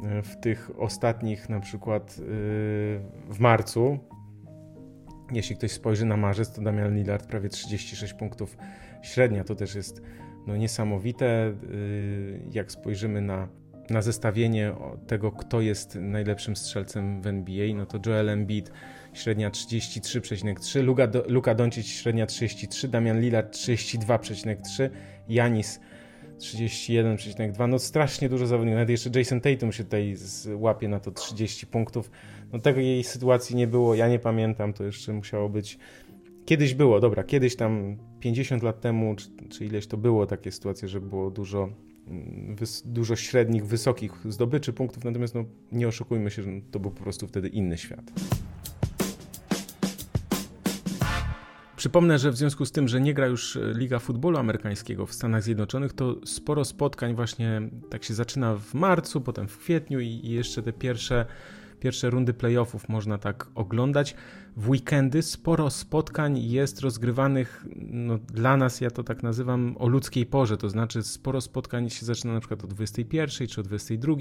e, 0.03 0.21
w 0.21 0.39
tych 0.39 0.71
ostatnich, 0.77 1.49
na 1.49 1.59
przykład 1.59 2.17
yy, 2.17 2.25
w 3.29 3.37
marcu, 3.39 3.99
jeśli 5.31 5.55
ktoś 5.55 5.71
spojrzy 5.71 6.05
na 6.05 6.17
marzec, 6.17 6.53
to 6.53 6.61
Damian 6.61 6.95
Lillard 6.95 7.27
prawie 7.27 7.49
36 7.49 8.13
punktów 8.13 8.57
średnia. 9.01 9.43
To 9.43 9.55
też 9.55 9.75
jest 9.75 10.01
no, 10.47 10.57
niesamowite. 10.57 11.53
Yy, 11.71 12.41
jak 12.51 12.71
spojrzymy 12.71 13.21
na, 13.21 13.47
na 13.89 14.01
zestawienie 14.01 14.73
tego, 15.07 15.31
kto 15.31 15.61
jest 15.61 15.95
najlepszym 15.95 16.55
strzelcem 16.55 17.21
w 17.21 17.27
NBA, 17.27 17.75
no 17.75 17.85
to 17.85 17.99
Joel 18.05 18.29
Embiid 18.29 18.71
średnia 19.13 19.49
33,3, 19.49 20.83
Luka, 20.83 21.07
Luka 21.27 21.55
Doncic 21.55 21.87
średnia 21.87 22.25
33, 22.25 22.87
Damian 22.87 23.21
Lillard 23.21 23.55
32,3, 23.55 24.89
Janis 25.29 25.79
31,2. 26.39 27.69
No 27.69 27.79
strasznie 27.79 28.29
dużo 28.29 28.47
zawodników. 28.47 28.75
Nawet 28.75 28.89
jeszcze 28.89 29.09
Jason 29.15 29.41
Tatum 29.41 29.71
się 29.71 29.83
tutaj 29.83 30.15
łapie 30.55 30.87
na 30.87 30.99
to 30.99 31.11
30 31.11 31.67
punktów. 31.67 32.11
No 32.53 32.71
jej 32.71 33.03
sytuacji 33.03 33.55
nie 33.55 33.67
było, 33.67 33.95
ja 33.95 34.07
nie 34.07 34.19
pamiętam, 34.19 34.73
to 34.73 34.83
jeszcze 34.83 35.13
musiało 35.13 35.49
być 35.49 35.77
Kiedyś 36.45 36.73
było, 36.73 36.99
dobra, 36.99 37.23
kiedyś 37.23 37.55
tam 37.55 37.97
50 38.19 38.63
lat 38.63 38.81
temu, 38.81 39.15
czy, 39.15 39.29
czy 39.49 39.65
ileś 39.65 39.87
to 39.87 39.97
było 39.97 40.27
takie 40.27 40.51
sytuacje, 40.51 40.87
że 40.87 41.01
było 41.01 41.31
dużo, 41.31 41.69
dużo 42.85 43.15
średnich, 43.15 43.65
wysokich 43.65 44.11
zdobyczy 44.25 44.73
punktów, 44.73 45.03
natomiast 45.03 45.35
no, 45.35 45.45
nie 45.71 45.87
oszukujmy 45.87 46.31
się, 46.31 46.43
że 46.43 46.49
to 46.71 46.79
był 46.79 46.91
po 46.91 47.03
prostu 47.03 47.27
wtedy 47.27 47.47
inny 47.47 47.77
świat. 47.77 48.11
Przypomnę, 51.75 52.19
że 52.19 52.31
w 52.31 52.37
związku 52.37 52.65
z 52.65 52.71
tym, 52.71 52.87
że 52.87 53.01
nie 53.01 53.13
gra 53.13 53.27
już 53.27 53.59
Liga 53.75 53.99
Futbolu 53.99 54.37
Amerykańskiego 54.37 55.05
w 55.05 55.13
Stanach 55.13 55.43
Zjednoczonych, 55.43 55.93
to 55.93 56.15
sporo 56.25 56.65
spotkań 56.65 57.15
właśnie 57.15 57.61
tak 57.89 58.03
się 58.03 58.13
zaczyna 58.13 58.55
w 58.55 58.73
marcu, 58.73 59.21
potem 59.21 59.47
w 59.47 59.57
kwietniu 59.57 59.99
i, 59.99 60.07
i 60.07 60.29
jeszcze 60.29 60.63
te 60.63 60.73
pierwsze, 60.73 61.25
pierwsze 61.79 62.09
rundy 62.09 62.33
playoffów 62.33 62.89
można 62.89 63.17
tak 63.17 63.47
oglądać. 63.55 64.15
W 64.57 64.69
weekendy 64.69 65.21
sporo 65.21 65.69
spotkań 65.69 66.39
jest 66.39 66.79
rozgrywanych, 66.79 67.65
no, 67.75 68.17
dla 68.17 68.57
nas 68.57 68.81
ja 68.81 68.91
to 68.91 69.03
tak 69.03 69.23
nazywam, 69.23 69.75
o 69.79 69.87
ludzkiej 69.87 70.25
porze, 70.25 70.57
to 70.57 70.69
znaczy 70.69 71.03
sporo 71.03 71.41
spotkań 71.41 71.89
się 71.89 72.05
zaczyna 72.05 72.33
na 72.33 72.39
przykład 72.39 72.63
o 72.63 72.67
21 72.67 73.47
czy 73.47 73.61
o 73.61 73.63
22 73.63 74.15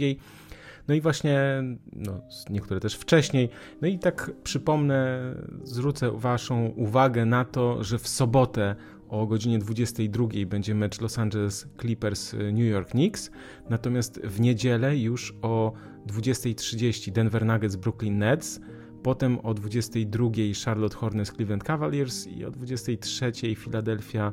no 0.89 0.95
i 0.95 1.01
właśnie, 1.01 1.63
no, 1.93 2.21
niektóre 2.51 2.81
też 2.81 2.95
wcześniej. 2.95 3.49
No 3.83 3.89
i 3.89 3.99
tak 3.99 4.31
przypomnę, 4.45 5.21
zwrócę 5.65 6.11
Waszą 6.11 6.67
uwagę 6.67 7.27
na 7.27 7.45
to, 7.45 7.85
że 7.85 7.99
w 7.99 8.09
sobotę 8.09 8.77
o 9.09 9.27
godzinie 9.27 9.59
22 9.59 10.27
będzie 10.47 10.75
mecz 10.75 11.01
Los 11.01 11.19
Angeles 11.19 11.69
Clippers 11.81 12.35
y, 12.35 12.53
New 12.53 12.71
York 12.71 12.91
Knicks, 12.91 13.31
natomiast 13.69 14.21
w 14.21 14.41
niedzielę 14.41 14.99
już 14.99 15.35
o 15.43 15.73
20.30 16.07 17.13
Denver 17.13 17.47
Nuggets 17.47 17.77
Brooklyn 17.77 18.19
Nets, 18.19 18.61
potem 19.03 19.39
o 19.39 19.55
22 19.55 20.29
Charlotte 20.65 20.97
Hornets 20.97 21.33
Cleveland 21.33 21.65
Cavaliers 21.65 22.27
i 22.27 22.45
o 22.45 22.51
23 22.51 23.33
Philadelphia 23.57 24.33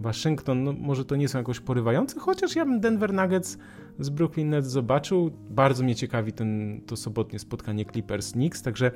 Waszyngton. 0.00 0.64
No, 0.64 0.72
może 0.72 1.04
to 1.04 1.16
nie 1.16 1.28
są 1.28 1.38
jakoś 1.38 1.60
porywające, 1.60 2.20
chociaż 2.20 2.56
ja 2.56 2.64
bym 2.64 2.80
Denver 2.80 3.12
Nuggets 3.12 3.58
z 3.98 4.10
Brooklyn 4.10 4.50
Nets 4.50 4.68
zobaczył. 4.68 5.30
Bardzo 5.50 5.84
mnie 5.84 5.94
ciekawi 5.94 6.32
ten, 6.32 6.80
to 6.86 6.96
sobotnie 6.96 7.38
spotkanie 7.38 7.84
Clippers-Knicks, 7.84 8.64
także 8.64 8.90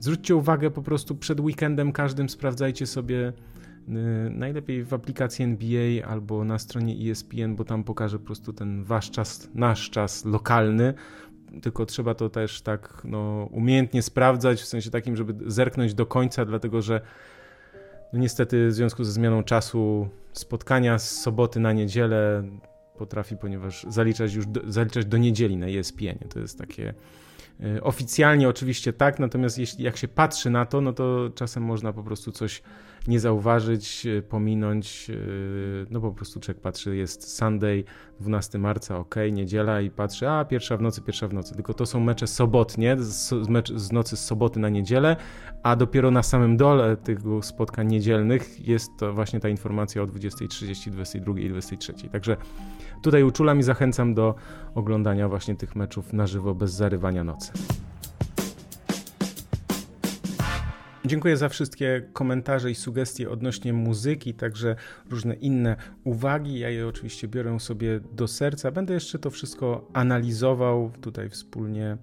zwróćcie 0.00 0.36
uwagę 0.36 0.70
po 0.70 0.82
prostu 0.82 1.16
przed 1.16 1.40
weekendem 1.40 1.92
każdym 1.92 2.28
sprawdzajcie 2.28 2.86
sobie 2.86 3.28
y, 3.28 3.92
najlepiej 4.30 4.84
w 4.84 4.94
aplikacji 4.94 5.44
NBA 5.44 6.06
albo 6.06 6.44
na 6.44 6.58
stronie 6.58 7.10
ESPN, 7.10 7.56
bo 7.56 7.64
tam 7.64 7.84
pokaże 7.84 8.18
po 8.18 8.24
prostu 8.26 8.52
ten 8.52 8.84
wasz 8.84 9.10
czas, 9.10 9.50
nasz 9.54 9.90
czas 9.90 10.24
lokalny, 10.24 10.94
tylko 11.62 11.86
trzeba 11.86 12.14
to 12.14 12.28
też 12.28 12.62
tak 12.62 13.02
no, 13.04 13.48
umiejętnie 13.50 14.02
sprawdzać, 14.02 14.60
w 14.60 14.66
sensie 14.66 14.90
takim, 14.90 15.16
żeby 15.16 15.50
zerknąć 15.50 15.94
do 15.94 16.06
końca, 16.06 16.44
dlatego 16.44 16.82
że 16.82 17.00
no 18.12 18.18
niestety 18.18 18.68
w 18.68 18.72
związku 18.72 19.04
ze 19.04 19.12
zmianą 19.12 19.42
czasu 19.42 20.08
spotkania 20.32 20.98
z 20.98 21.20
soboty 21.20 21.60
na 21.60 21.72
niedzielę 21.72 22.42
potrafi, 22.98 23.36
ponieważ 23.36 23.86
zaliczać 23.88 24.34
już 24.34 24.46
do, 24.46 24.60
zaliczać 24.66 25.06
do 25.06 25.18
niedzieli 25.18 25.56
na 25.56 25.66
ESPN. 25.66 26.28
To 26.28 26.40
jest 26.40 26.58
takie 26.58 26.94
oficjalnie 27.82 28.48
oczywiście 28.48 28.92
tak, 28.92 29.18
natomiast 29.18 29.58
jeśli 29.58 29.84
jak 29.84 29.96
się 29.96 30.08
patrzy 30.08 30.50
na 30.50 30.66
to, 30.66 30.80
no 30.80 30.92
to 30.92 31.30
czasem 31.34 31.62
można 31.62 31.92
po 31.92 32.02
prostu 32.02 32.32
coś 32.32 32.62
nie 33.08 33.20
zauważyć, 33.20 34.06
e, 34.06 34.22
pominąć. 34.22 35.10
E, 35.10 35.14
no 35.90 36.00
po 36.00 36.12
prostu 36.12 36.40
człowiek 36.40 36.62
patrzy, 36.62 36.96
jest 36.96 37.36
Sunday, 37.36 37.84
12 38.20 38.58
marca, 38.58 38.98
ok, 38.98 39.14
niedziela 39.32 39.80
i 39.80 39.90
patrzy, 39.90 40.28
a 40.28 40.44
pierwsza 40.44 40.76
w 40.76 40.82
nocy, 40.82 41.02
pierwsza 41.02 41.28
w 41.28 41.34
nocy. 41.34 41.54
Tylko 41.54 41.74
to 41.74 41.86
są 41.86 42.00
mecze 42.00 42.26
sobotnie, 42.26 42.96
z, 42.98 43.48
mecz, 43.48 43.72
z 43.72 43.92
nocy 43.92 44.16
z 44.16 44.24
soboty 44.24 44.60
na 44.60 44.68
niedzielę, 44.68 45.16
a 45.62 45.76
dopiero 45.76 46.10
na 46.10 46.22
samym 46.22 46.56
dole 46.56 46.96
tych 46.96 47.18
spotkań 47.42 47.86
niedzielnych 47.86 48.68
jest 48.68 48.90
to 48.98 49.12
właśnie 49.12 49.40
ta 49.40 49.48
informacja 49.48 50.02
o 50.02 50.06
20.30, 50.06 50.90
22 50.90 51.40
i 51.40 51.48
23. 51.48 51.92
Także 52.12 52.36
tutaj 53.02 53.22
uczulam 53.22 53.60
i 53.60 53.62
zachęcam 53.62 54.14
do 54.14 54.34
oglądania 54.74 55.28
właśnie 55.28 55.56
tych 55.56 55.76
meczów 55.76 56.12
na 56.12 56.26
żywo 56.26 56.54
bez 56.54 56.72
zarywania 56.72 57.24
nocy. 57.24 57.52
Dziękuję 61.04 61.36
za 61.36 61.48
wszystkie 61.48 62.02
komentarze 62.12 62.70
i 62.70 62.74
sugestie 62.74 63.30
odnośnie 63.30 63.72
muzyki, 63.72 64.34
także 64.34 64.76
różne 65.10 65.34
inne 65.34 65.76
uwagi. 66.04 66.58
Ja 66.58 66.70
je 66.70 66.88
oczywiście 66.88 67.28
biorę 67.28 67.60
sobie 67.60 68.00
do 68.12 68.28
serca. 68.28 68.70
Będę 68.70 68.94
jeszcze 68.94 69.18
to 69.18 69.30
wszystko 69.30 69.88
analizował 69.92 70.90
tutaj 71.00 71.30
wspólnie, 71.30 71.96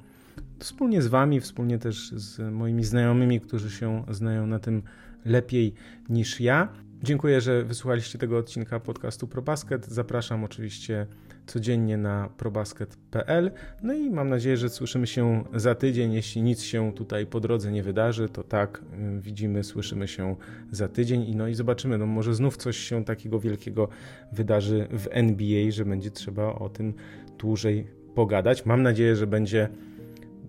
wspólnie 0.59 1.01
z 1.01 1.07
Wami, 1.07 1.39
wspólnie 1.39 1.79
też 1.79 2.11
z 2.11 2.53
moimi 2.53 2.83
znajomymi, 2.83 3.41
którzy 3.41 3.71
się 3.71 4.03
znają 4.09 4.47
na 4.47 4.59
tym 4.59 4.83
lepiej 5.25 5.73
niż 6.09 6.41
ja. 6.41 6.67
Dziękuję, 7.03 7.41
że 7.41 7.63
wysłuchaliście 7.63 8.19
tego 8.19 8.37
odcinka 8.37 8.79
podcastu 8.79 9.27
ProBasket. 9.27 9.87
Zapraszam 9.87 10.43
oczywiście 10.43 11.07
codziennie 11.47 11.97
na 11.97 12.29
probasket.pl. 12.37 13.51
No 13.83 13.93
i 13.93 14.09
mam 14.09 14.29
nadzieję, 14.29 14.57
że 14.57 14.69
słyszymy 14.69 15.07
się 15.07 15.43
za 15.53 15.75
tydzień. 15.75 16.13
Jeśli 16.13 16.41
nic 16.41 16.61
się 16.61 16.93
tutaj 16.93 17.25
po 17.25 17.39
drodze 17.39 17.71
nie 17.71 17.83
wydarzy, 17.83 18.29
to 18.29 18.43
tak, 18.43 18.83
y, 19.17 19.21
widzimy, 19.21 19.63
słyszymy 19.63 20.07
się 20.07 20.35
za 20.71 20.87
tydzień 20.87 21.23
i 21.23 21.35
no 21.35 21.47
i 21.47 21.55
zobaczymy, 21.55 21.97
no 21.97 22.05
może 22.05 22.35
znów 22.35 22.57
coś 22.57 22.77
się 22.77 23.05
takiego 23.05 23.39
wielkiego 23.39 23.89
wydarzy 24.31 24.87
w 24.91 25.07
NBA, 25.11 25.71
że 25.71 25.85
będzie 25.85 26.11
trzeba 26.11 26.53
o 26.53 26.69
tym 26.69 26.93
dłużej 27.37 27.87
pogadać. 28.15 28.65
Mam 28.65 28.83
nadzieję, 28.83 29.15
że 29.15 29.27
będzie 29.27 29.69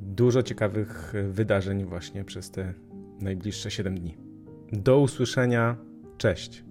dużo 0.00 0.42
ciekawych 0.42 1.12
wydarzeń 1.30 1.84
właśnie 1.84 2.24
przez 2.24 2.50
te 2.50 2.74
najbliższe 3.20 3.70
7 3.70 4.00
dni. 4.00 4.16
Do 4.72 5.00
usłyszenia. 5.00 5.89
Cześć. 6.20 6.62